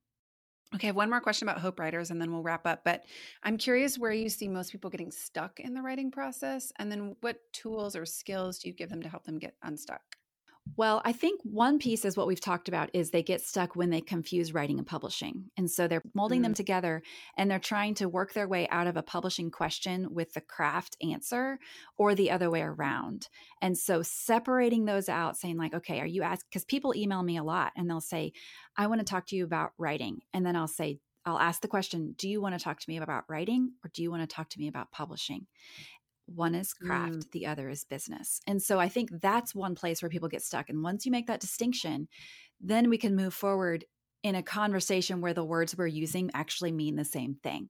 Okay, 0.74 0.88
I 0.88 0.90
have 0.90 0.96
one 0.96 1.08
more 1.08 1.20
question 1.20 1.48
about 1.48 1.62
Hope 1.62 1.80
Writers 1.80 2.10
and 2.10 2.20
then 2.20 2.30
we'll 2.30 2.42
wrap 2.42 2.66
up. 2.66 2.84
But 2.84 3.04
I'm 3.42 3.56
curious 3.56 3.98
where 3.98 4.12
you 4.12 4.28
see 4.28 4.48
most 4.48 4.70
people 4.70 4.90
getting 4.90 5.10
stuck 5.10 5.60
in 5.60 5.72
the 5.72 5.80
writing 5.80 6.10
process. 6.10 6.72
And 6.76 6.92
then 6.92 7.16
what 7.22 7.40
tools 7.52 7.96
or 7.96 8.04
skills 8.04 8.58
do 8.58 8.68
you 8.68 8.74
give 8.74 8.90
them 8.90 9.02
to 9.02 9.08
help 9.08 9.24
them 9.24 9.38
get 9.38 9.54
unstuck? 9.62 10.17
Well, 10.76 11.02
I 11.04 11.12
think 11.12 11.40
one 11.42 11.78
piece 11.78 12.04
is 12.04 12.16
what 12.16 12.26
we've 12.26 12.40
talked 12.40 12.68
about 12.68 12.90
is 12.92 13.10
they 13.10 13.22
get 13.22 13.40
stuck 13.40 13.74
when 13.74 13.90
they 13.90 14.00
confuse 14.00 14.54
writing 14.54 14.78
and 14.78 14.86
publishing. 14.86 15.50
And 15.56 15.70
so 15.70 15.88
they're 15.88 16.02
molding 16.14 16.40
mm 16.40 16.44
them 16.44 16.54
together 16.54 17.02
and 17.36 17.50
they're 17.50 17.58
trying 17.58 17.94
to 17.94 18.08
work 18.08 18.32
their 18.32 18.46
way 18.46 18.68
out 18.68 18.86
of 18.86 18.96
a 18.96 19.02
publishing 19.02 19.50
question 19.50 20.14
with 20.14 20.32
the 20.34 20.40
craft 20.40 20.96
answer 21.02 21.58
or 21.96 22.14
the 22.14 22.30
other 22.30 22.48
way 22.48 22.62
around. 22.62 23.28
And 23.60 23.76
so 23.76 24.02
separating 24.02 24.84
those 24.84 25.08
out, 25.08 25.36
saying, 25.36 25.58
like, 25.58 25.74
okay, 25.74 26.00
are 26.00 26.06
you 26.06 26.22
asked? 26.22 26.46
Because 26.48 26.64
people 26.64 26.94
email 26.94 27.22
me 27.22 27.38
a 27.38 27.42
lot 27.42 27.72
and 27.76 27.90
they'll 27.90 28.00
say, 28.00 28.32
I 28.76 28.86
want 28.86 29.00
to 29.00 29.04
talk 29.04 29.26
to 29.26 29.36
you 29.36 29.44
about 29.44 29.72
writing. 29.78 30.20
And 30.32 30.46
then 30.46 30.54
I'll 30.54 30.68
say, 30.68 31.00
I'll 31.28 31.38
ask 31.38 31.60
the 31.60 31.68
question, 31.68 32.14
do 32.16 32.28
you 32.28 32.40
want 32.40 32.58
to 32.58 32.62
talk 32.62 32.80
to 32.80 32.88
me 32.88 32.96
about 32.96 33.24
writing 33.28 33.72
or 33.84 33.90
do 33.92 34.02
you 34.02 34.10
want 34.10 34.22
to 34.22 34.34
talk 34.34 34.48
to 34.50 34.58
me 34.58 34.68
about 34.68 34.92
publishing? 34.92 35.46
One 36.34 36.54
is 36.54 36.74
craft, 36.74 37.12
mm. 37.12 37.30
the 37.32 37.46
other 37.46 37.68
is 37.68 37.84
business. 37.84 38.40
And 38.46 38.62
so 38.62 38.78
I 38.78 38.88
think 38.88 39.10
that's 39.20 39.54
one 39.54 39.74
place 39.74 40.02
where 40.02 40.10
people 40.10 40.28
get 40.28 40.42
stuck. 40.42 40.68
And 40.68 40.82
once 40.82 41.06
you 41.06 41.12
make 41.12 41.26
that 41.26 41.40
distinction, 41.40 42.08
then 42.60 42.90
we 42.90 42.98
can 42.98 43.16
move 43.16 43.34
forward 43.34 43.84
in 44.24 44.34
a 44.34 44.42
conversation 44.42 45.20
where 45.20 45.32
the 45.32 45.44
words 45.44 45.76
we're 45.76 45.86
using 45.86 46.28
actually 46.34 46.72
mean 46.72 46.96
the 46.96 47.04
same 47.04 47.36
thing. 47.42 47.68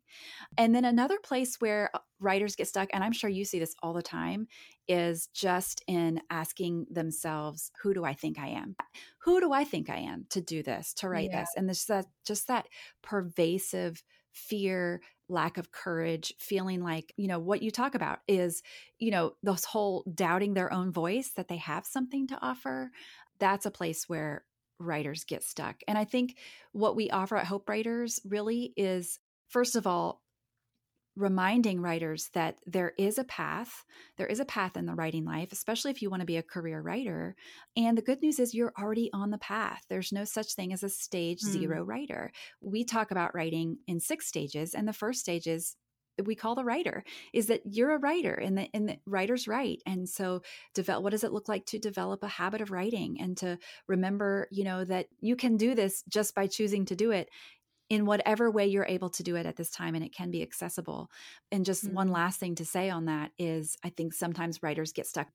And 0.57 0.75
then 0.75 0.87
another 0.87 1.19
place 1.23 1.57
where 1.61 1.91
uh, 1.93 1.99
writers 2.21 2.57
get 2.57 2.67
stuck, 2.67 2.89
and 2.93 3.05
I'm 3.05 3.13
sure 3.13 3.29
you 3.29 3.45
see 3.45 3.59
this 3.59 3.75
all 3.83 3.93
the 3.93 4.03
time, 4.03 4.47
is 4.89 5.29
just 5.35 5.85
in 5.87 6.23
asking 6.31 6.87
themselves, 6.91 7.71
who 7.83 7.93
do 7.93 8.03
I 8.03 8.15
think 8.15 8.39
I 8.39 8.49
am? 8.49 8.77
Who 9.25 9.41
do 9.41 9.53
I 9.53 9.65
think 9.65 9.91
I 9.91 9.99
am 9.99 10.25
to 10.31 10.41
do 10.41 10.63
this, 10.63 10.95
to 10.95 11.09
write 11.11 11.29
yeah. 11.31 11.41
this? 11.41 11.51
And 11.55 11.69
there's 11.69 11.85
that 11.85 12.07
just 12.27 12.49
that 12.49 12.67
pervasive 13.03 14.03
fear, 14.33 15.03
lack 15.29 15.59
of 15.59 15.73
courage, 15.73 16.33
feeling 16.39 16.83
like, 16.83 17.13
you 17.17 17.29
know, 17.29 17.39
what 17.39 17.63
you 17.63 17.71
talk 17.71 17.95
about 17.95 18.21
is, 18.27 18.63
you 18.99 19.11
know, 19.11 19.33
this 19.43 19.65
whole 19.65 20.05
doubting 20.15 20.55
their 20.55 20.73
own 20.73 20.93
voice 20.93 21.31
that 21.37 21.49
they 21.49 21.59
have 21.59 21.87
something 21.87 22.27
to 22.29 22.39
offer. 22.41 22.91
That's 23.39 23.67
a 23.67 23.71
place 23.71 24.09
where 24.09 24.45
writers 24.79 25.25
get 25.25 25.43
stuck. 25.43 25.77
And 25.87 25.99
I 25.99 26.05
think 26.05 26.37
what 26.73 26.97
we 26.97 27.11
offer 27.11 27.37
at 27.37 27.47
Hope 27.47 27.69
Writers 27.69 28.21
really 28.25 28.73
is, 28.77 29.19
first 29.49 29.77
of 29.77 29.87
all, 29.87 30.23
reminding 31.19 31.81
writers 31.81 32.31
that 32.35 32.59
there 32.67 32.93
is 32.97 33.19
a 33.19 33.25
path. 33.25 33.85
There 34.17 34.27
is 34.27 34.41
a 34.41 34.45
path 34.45 34.77
in 34.77 34.87
the 34.87 34.95
writing 34.95 35.25
life, 35.25 35.53
especially 35.53 35.91
if 35.91 36.01
you 36.01 36.11
want 36.11 36.21
to 36.21 36.27
be 36.27 36.37
a 36.37 36.43
career 36.43 36.81
writer. 36.81 37.35
And 37.77 37.99
the 37.99 38.03
good 38.03 38.23
news 38.23 38.39
is 38.39 38.55
you're 38.55 38.73
already 38.79 39.11
on 39.13 39.31
the 39.31 39.39
path. 39.39 39.85
There's 39.89 40.13
no 40.13 40.25
such 40.25 40.55
thing 40.55 40.73
as 40.73 40.83
a 40.83 40.89
stage 40.89 41.41
mm. 41.41 41.51
zero 41.51 41.83
writer. 41.83 42.33
We 42.61 42.85
talk 42.85 43.11
about 43.11 43.35
writing 43.35 43.79
in 43.87 44.01
six 44.01 44.27
stages, 44.27 44.75
and 44.75 44.87
the 44.87 44.93
first 44.93 45.21
stage 45.21 45.47
is 45.47 45.77
we 46.25 46.35
call 46.35 46.55
the 46.55 46.65
writer 46.65 47.05
is 47.33 47.47
that 47.47 47.63
you're 47.65 47.95
a 47.95 47.99
writer 47.99 48.35
and 48.35 48.59
the, 48.59 48.69
and 48.75 48.89
the 48.89 48.99
writers 49.07 49.47
write 49.47 49.83
and 49.87 50.09
so 50.09 50.43
develop 50.75 51.05
what 51.05 51.11
does 51.11 51.25
it 51.25 51.33
look 51.33 51.49
like 51.49 51.65
to 51.67 51.79
develop 51.79 52.23
a 52.23 52.29
habit 52.29 52.61
of 52.61 52.71
writing 52.71 53.19
and 53.21 53.37
to 53.37 53.59
remember 53.87 54.49
you 54.51 54.65
know 54.65 54.85
that 54.85 55.07
you 55.21 55.37
can 55.37 55.57
do 55.57 55.75
this 55.75 56.03
just 56.09 56.35
by 56.35 56.47
choosing 56.47 56.85
to 56.85 56.97
do 56.97 57.11
it 57.11 57.29
in 57.91 58.05
whatever 58.05 58.51
way 58.51 58.67
you're 58.67 58.87
able 58.87 59.09
to 59.09 59.23
do 59.23 59.37
it 59.37 59.47
at 59.47 59.57
this 59.57 59.71
time 59.71 59.95
and 59.95 60.05
it 60.05 60.15
can 60.15 60.31
be 60.31 60.43
accessible. 60.43 61.11
And 61.51 61.65
just 61.65 61.87
mm-hmm. 61.87 61.95
one 61.95 62.09
last 62.09 62.39
thing 62.39 62.55
to 62.57 62.65
say 62.65 62.91
on 62.91 63.07
that 63.07 63.31
is 63.39 63.77
I 63.83 63.89
think 63.89 64.13
sometimes 64.13 64.63
writers 64.63 64.93
get 64.93 65.07
stuck 65.07 65.29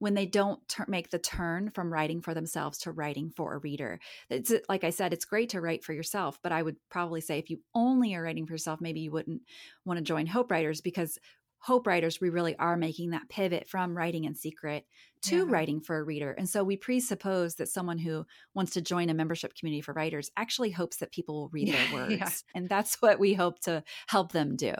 when 0.00 0.14
they 0.14 0.26
don't 0.26 0.66
ter- 0.68 0.86
make 0.88 1.10
the 1.10 1.20
turn 1.20 1.70
from 1.70 1.92
writing 1.92 2.20
for 2.20 2.34
themselves 2.34 2.78
to 2.78 2.90
writing 2.90 3.30
for 3.36 3.54
a 3.54 3.58
reader. 3.58 4.00
It's 4.28 4.52
like 4.68 4.82
I 4.82 4.90
said, 4.90 5.12
it's 5.12 5.24
great 5.24 5.50
to 5.50 5.60
write 5.60 5.84
for 5.84 5.92
yourself, 5.92 6.40
but 6.42 6.50
I 6.50 6.62
would 6.62 6.76
probably 6.90 7.20
say 7.20 7.38
if 7.38 7.50
you 7.50 7.60
only 7.74 8.14
are 8.14 8.22
writing 8.22 8.46
for 8.46 8.54
yourself, 8.54 8.80
maybe 8.80 9.00
you 9.00 9.12
wouldn't 9.12 9.42
want 9.84 9.98
to 9.98 10.04
join 10.04 10.26
Hope 10.26 10.50
Writers 10.50 10.80
because 10.80 11.18
hope 11.60 11.86
writers, 11.86 12.20
we 12.20 12.30
really 12.30 12.56
are 12.56 12.76
making 12.76 13.10
that 13.10 13.28
pivot 13.28 13.68
from 13.68 13.96
writing 13.96 14.24
in 14.24 14.34
secret 14.34 14.84
to 15.22 15.38
yeah. 15.38 15.44
writing 15.46 15.80
for 15.80 15.98
a 15.98 16.02
reader. 16.02 16.32
And 16.32 16.48
so 16.48 16.64
we 16.64 16.76
presuppose 16.76 17.56
that 17.56 17.68
someone 17.68 17.98
who 17.98 18.24
wants 18.54 18.72
to 18.72 18.80
join 18.80 19.10
a 19.10 19.14
membership 19.14 19.54
community 19.54 19.82
for 19.82 19.92
writers 19.92 20.30
actually 20.36 20.70
hopes 20.70 20.98
that 20.98 21.12
people 21.12 21.34
will 21.34 21.48
read 21.50 21.72
their 21.72 21.92
words. 21.92 22.14
yeah. 22.14 22.30
And 22.54 22.68
that's 22.68 23.00
what 23.02 23.18
we 23.18 23.34
hope 23.34 23.60
to 23.60 23.84
help 24.08 24.32
them 24.32 24.56
do. 24.56 24.74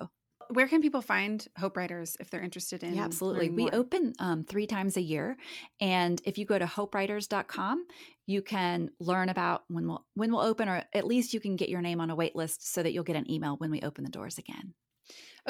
Where 0.48 0.66
can 0.66 0.82
people 0.82 1.00
find 1.00 1.46
Hope 1.56 1.76
Writers 1.76 2.16
if 2.18 2.28
they're 2.28 2.42
interested 2.42 2.82
in? 2.82 2.94
Yeah, 2.94 3.04
absolutely. 3.04 3.50
We 3.50 3.70
open 3.70 4.14
um, 4.18 4.42
three 4.42 4.66
times 4.66 4.96
a 4.96 5.00
year. 5.00 5.36
And 5.80 6.20
if 6.24 6.38
you 6.38 6.44
go 6.44 6.58
to 6.58 6.64
hopewriters.com, 6.64 7.86
you 8.26 8.42
can 8.42 8.90
learn 8.98 9.28
about 9.28 9.62
when 9.68 9.86
we'll, 9.86 10.04
when 10.14 10.32
we'll 10.32 10.40
open, 10.40 10.68
or 10.68 10.82
at 10.92 11.06
least 11.06 11.34
you 11.34 11.38
can 11.38 11.54
get 11.54 11.68
your 11.68 11.82
name 11.82 12.00
on 12.00 12.10
a 12.10 12.16
wait 12.16 12.34
list 12.34 12.72
so 12.72 12.82
that 12.82 12.92
you'll 12.92 13.04
get 13.04 13.14
an 13.14 13.30
email 13.30 13.56
when 13.58 13.70
we 13.70 13.80
open 13.82 14.02
the 14.02 14.10
doors 14.10 14.38
again. 14.38 14.74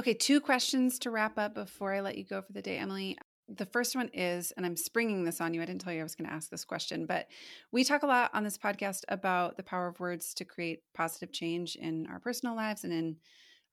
Okay, 0.00 0.14
two 0.14 0.40
questions 0.40 0.98
to 1.00 1.10
wrap 1.10 1.38
up 1.38 1.54
before 1.54 1.92
I 1.92 2.00
let 2.00 2.16
you 2.16 2.24
go 2.24 2.40
for 2.40 2.54
the 2.54 2.62
day, 2.62 2.78
Emily. 2.78 3.18
The 3.48 3.66
first 3.66 3.94
one 3.94 4.08
is, 4.14 4.50
and 4.56 4.64
I'm 4.64 4.74
springing 4.74 5.24
this 5.24 5.42
on 5.42 5.52
you. 5.52 5.60
I 5.60 5.66
didn't 5.66 5.82
tell 5.82 5.92
you 5.92 6.00
I 6.00 6.04
was 6.04 6.14
going 6.14 6.26
to 6.26 6.34
ask 6.34 6.48
this 6.48 6.64
question, 6.64 7.04
but 7.04 7.26
we 7.70 7.84
talk 7.84 8.02
a 8.02 8.06
lot 8.06 8.30
on 8.32 8.42
this 8.42 8.56
podcast 8.56 9.02
about 9.08 9.58
the 9.58 9.62
power 9.62 9.88
of 9.88 10.00
words 10.00 10.32
to 10.32 10.46
create 10.46 10.80
positive 10.94 11.32
change 11.32 11.76
in 11.76 12.06
our 12.06 12.18
personal 12.18 12.56
lives 12.56 12.84
and 12.84 12.94
in 12.94 13.16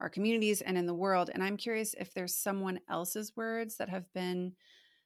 our 0.01 0.09
communities 0.09 0.59
and 0.59 0.77
in 0.77 0.85
the 0.85 0.93
world. 0.93 1.29
And 1.33 1.41
I'm 1.41 1.55
curious 1.55 1.95
if 1.97 2.13
there's 2.13 2.35
someone 2.35 2.81
else's 2.89 3.31
words 3.37 3.77
that 3.77 3.87
have 3.87 4.11
been 4.13 4.51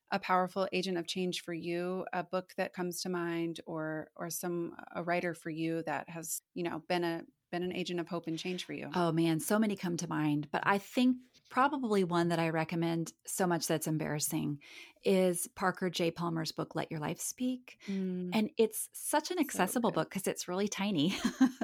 a 0.10 0.18
powerful 0.18 0.68
agent 0.74 0.98
of 0.98 1.06
change 1.06 1.44
for 1.44 1.54
you, 1.54 2.04
a 2.14 2.24
book 2.24 2.50
that 2.58 2.74
comes 2.74 3.00
to 3.04 3.10
mind 3.10 3.60
or 3.68 4.10
or 4.16 4.32
some 4.32 4.74
a 4.96 5.04
writer 5.04 5.36
for 5.36 5.52
you 5.52 5.84
that 5.84 6.10
has, 6.10 6.42
you 6.56 6.64
know, 6.64 6.82
been 6.90 7.04
a 7.04 7.22
been 7.52 7.64
an 7.64 7.76
agent 7.76 8.00
of 8.00 8.08
hope 8.08 8.28
and 8.28 8.40
change 8.40 8.66
for 8.66 8.74
you? 8.74 8.90
Oh 8.96 9.12
man, 9.12 9.40
so 9.40 9.60
many 9.60 9.76
come 9.76 9.98
to 9.98 10.08
mind. 10.08 10.48
But 10.52 10.64
I 10.66 10.78
think 10.78 11.18
probably 11.50 12.04
one 12.04 12.30
that 12.30 12.40
I 12.40 12.50
recommend 12.50 13.12
so 13.26 13.46
much 13.46 13.68
that's 13.68 13.86
embarrassing 13.86 14.60
is 15.04 15.48
Parker 15.56 15.90
J. 15.90 16.10
Palmer's 16.10 16.52
book, 16.52 16.76
Let 16.76 16.90
Your 16.90 17.02
Life 17.02 17.20
Speak. 17.20 17.78
Mm. 17.90 18.30
And 18.34 18.50
it's 18.58 18.90
such 18.94 19.32
an 19.32 19.40
accessible 19.40 19.90
so 19.90 19.96
book 19.96 20.10
because 20.10 20.28
it's 20.28 20.48
really 20.48 20.70
tiny, 20.70 21.16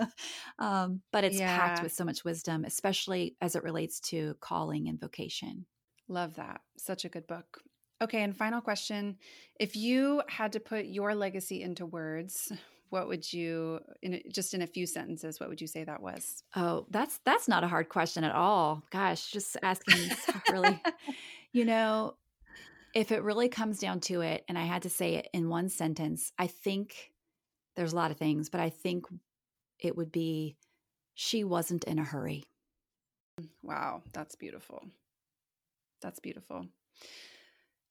um, 0.60 1.02
but 1.12 1.24
it's 1.24 1.40
yeah. 1.40 1.58
packed 1.58 1.84
with 1.84 1.94
so 1.94 2.04
much 2.04 2.26
wisdom, 2.26 2.66
especially 2.66 3.36
as 3.42 3.56
it 3.56 3.64
relates 3.64 4.00
to 4.02 4.36
calling 4.42 4.90
and 4.90 5.00
vocation. 5.00 5.66
Love 6.10 6.36
that. 6.36 6.62
Such 6.78 7.06
a 7.06 7.10
good 7.10 7.26
book. 7.26 7.62
Okay, 8.02 8.22
and 8.22 8.36
final 8.36 8.62
question. 8.62 9.18
If 9.60 9.76
you 9.76 10.22
had 10.28 10.54
to 10.54 10.60
put 10.60 10.86
your 10.86 11.16
legacy 11.16 11.64
into 11.64 11.86
words, 11.86 12.52
what 12.90 13.08
would 13.08 13.32
you 13.32 13.80
in 14.02 14.22
just 14.32 14.54
in 14.54 14.62
a 14.62 14.68
few 14.68 14.86
sentences 14.86 15.40
what 15.40 15.50
would 15.50 15.62
you 15.62 15.68
say 15.68 15.84
that 15.84 16.02
was? 16.02 16.44
Oh 16.56 16.86
that's 16.90 17.20
that's 17.26 17.48
not 17.48 17.64
a 17.64 17.68
hard 17.68 17.90
question 17.90 18.24
at 18.24 18.36
all. 18.36 18.84
Gosh 18.92 19.32
just 19.32 19.58
asking 19.62 20.10
really 20.52 20.82
you 21.52 21.66
know 21.66 22.16
if 22.94 23.12
it 23.12 23.24
really 23.24 23.50
comes 23.50 23.80
down 23.80 24.00
to 24.00 24.22
it 24.22 24.44
and 24.48 24.58
i 24.58 24.64
had 24.64 24.84
to 24.84 24.90
say 24.90 25.16
it 25.16 25.28
in 25.34 25.50
one 25.50 25.70
sentence 25.70 26.32
i 26.40 26.48
think 26.48 27.12
there's 27.76 27.94
a 27.94 27.96
lot 27.96 28.12
of 28.12 28.18
things 28.18 28.50
but 28.50 28.62
i 28.62 28.70
think 28.70 29.06
it 29.80 29.96
would 29.96 30.12
be 30.12 30.56
she 31.14 31.44
wasn't 31.44 31.84
in 31.86 31.98
a 32.00 32.04
hurry. 32.04 32.44
Mm, 33.40 33.48
wow 33.64 34.02
that's 34.14 34.36
beautiful. 34.36 34.84
That's 36.02 36.20
beautiful 36.20 36.68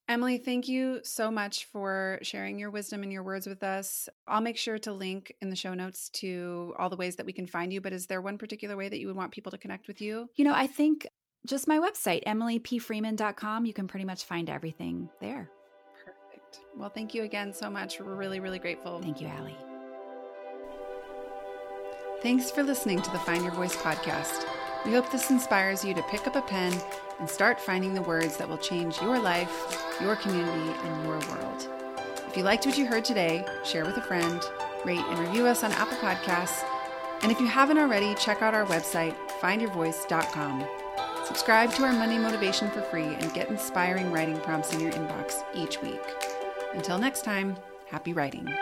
Emily, 0.09 0.39
thank 0.39 0.69
you 0.69 1.01
so 1.03 1.33
much 1.33 1.65
for 1.65 2.21
sharing 2.23 2.61
your 2.61 2.71
wisdom 2.71 3.03
and 3.03 3.13
your 3.13 3.25
words 3.25 3.47
with 3.47 3.65
us. 3.65 4.09
I'll 4.29 4.41
make 4.41 4.57
sure 4.57 4.79
to 4.79 4.93
link 4.93 5.35
in 5.43 5.51
the 5.51 5.57
show 5.57 5.75
notes 5.75 6.11
to 6.11 6.75
all 6.79 6.89
the 6.89 6.97
ways 6.97 7.17
that 7.17 7.27
we 7.27 7.33
can 7.33 7.47
find 7.47 7.73
you. 7.73 7.81
But 7.81 7.93
is 7.93 8.07
there 8.07 8.23
one 8.23 8.39
particular 8.39 8.77
way 8.77 8.89
that 8.89 9.01
you 9.01 9.09
would 9.09 9.17
want 9.17 9.33
people 9.33 9.51
to 9.51 9.59
connect 9.59 9.89
with 9.89 10.01
you? 10.01 10.31
You 10.37 10.45
know, 10.45 10.55
I 10.55 10.69
think 10.69 11.09
just 11.45 11.67
my 11.67 11.79
website, 11.79 12.23
emilypfreeman.com. 12.25 13.67
You 13.67 13.73
can 13.73 13.89
pretty 13.89 14.05
much 14.05 14.25
find 14.25 14.49
everything 14.49 15.09
there. 15.21 15.51
Perfect. 16.05 16.61
Well, 16.77 16.91
thank 16.91 17.13
you 17.13 17.25
again 17.25 17.53
so 17.53 17.69
much. 17.69 17.99
We're 17.99 18.15
really, 18.15 18.39
really 18.39 18.61
grateful. 18.61 19.01
Thank 19.01 19.21
you, 19.21 19.27
Allie. 19.27 19.57
Thanks 22.23 22.51
for 22.51 22.63
listening 22.63 23.03
to 23.03 23.11
the 23.11 23.19
Find 23.19 23.43
Your 23.43 23.53
Voice 23.53 23.77
podcast. 23.77 24.47
We 24.87 24.93
hope 24.93 25.11
this 25.11 25.31
inspires 25.31 25.85
you 25.85 25.95
to 25.95 26.03
pick 26.05 26.29
up 26.29 26.37
a 26.37 26.43
pen 26.43 26.73
and 27.19 27.29
start 27.29 27.61
finding 27.61 27.93
the 27.93 28.03
words 28.03 28.37
that 28.37 28.49
will 28.49 28.57
change 28.57 29.01
your 29.03 29.19
life, 29.19 29.97
your 30.01 30.15
community, 30.15 30.73
and 30.85 31.05
your 31.05 31.19
world. 31.29 31.69
If 32.29 32.37
you 32.37 32.45
liked 32.45 32.67
what 32.67 32.79
you 32.79 32.87
heard 32.87 33.05
today, 33.05 33.45
share 33.65 33.85
with 33.85 33.97
a 33.97 34.03
friend, 34.03 34.41
rate 34.85 35.01
and 35.01 35.19
review 35.19 35.47
us 35.47 35.65
on 35.65 35.73
Apple 35.73 35.99
Podcasts, 35.99 36.63
And 37.23 37.33
if 37.33 37.41
you 37.41 37.47
haven't 37.47 37.79
already, 37.79 38.15
check 38.15 38.43
out 38.43 38.55
our 38.55 38.67
website, 38.67 39.17
findyourvoice.com. 39.41 40.65
Subscribe 41.25 41.73
to 41.73 41.85
our 41.85 41.93
Monday 41.93 42.19
Motivation 42.19 42.71
for 42.71 42.83
free 42.83 43.15
and 43.15 43.33
get 43.33 43.49
inspiring 43.49 44.13
writing 44.13 44.39
prompts 44.41 44.75
in 44.75 44.81
your 44.81 44.93
inbox 44.93 45.43
each 45.55 45.81
week. 45.81 46.03
Until 46.75 46.99
next 46.99 47.25
time, 47.25 47.57
happy 47.87 48.13
writing. 48.13 48.55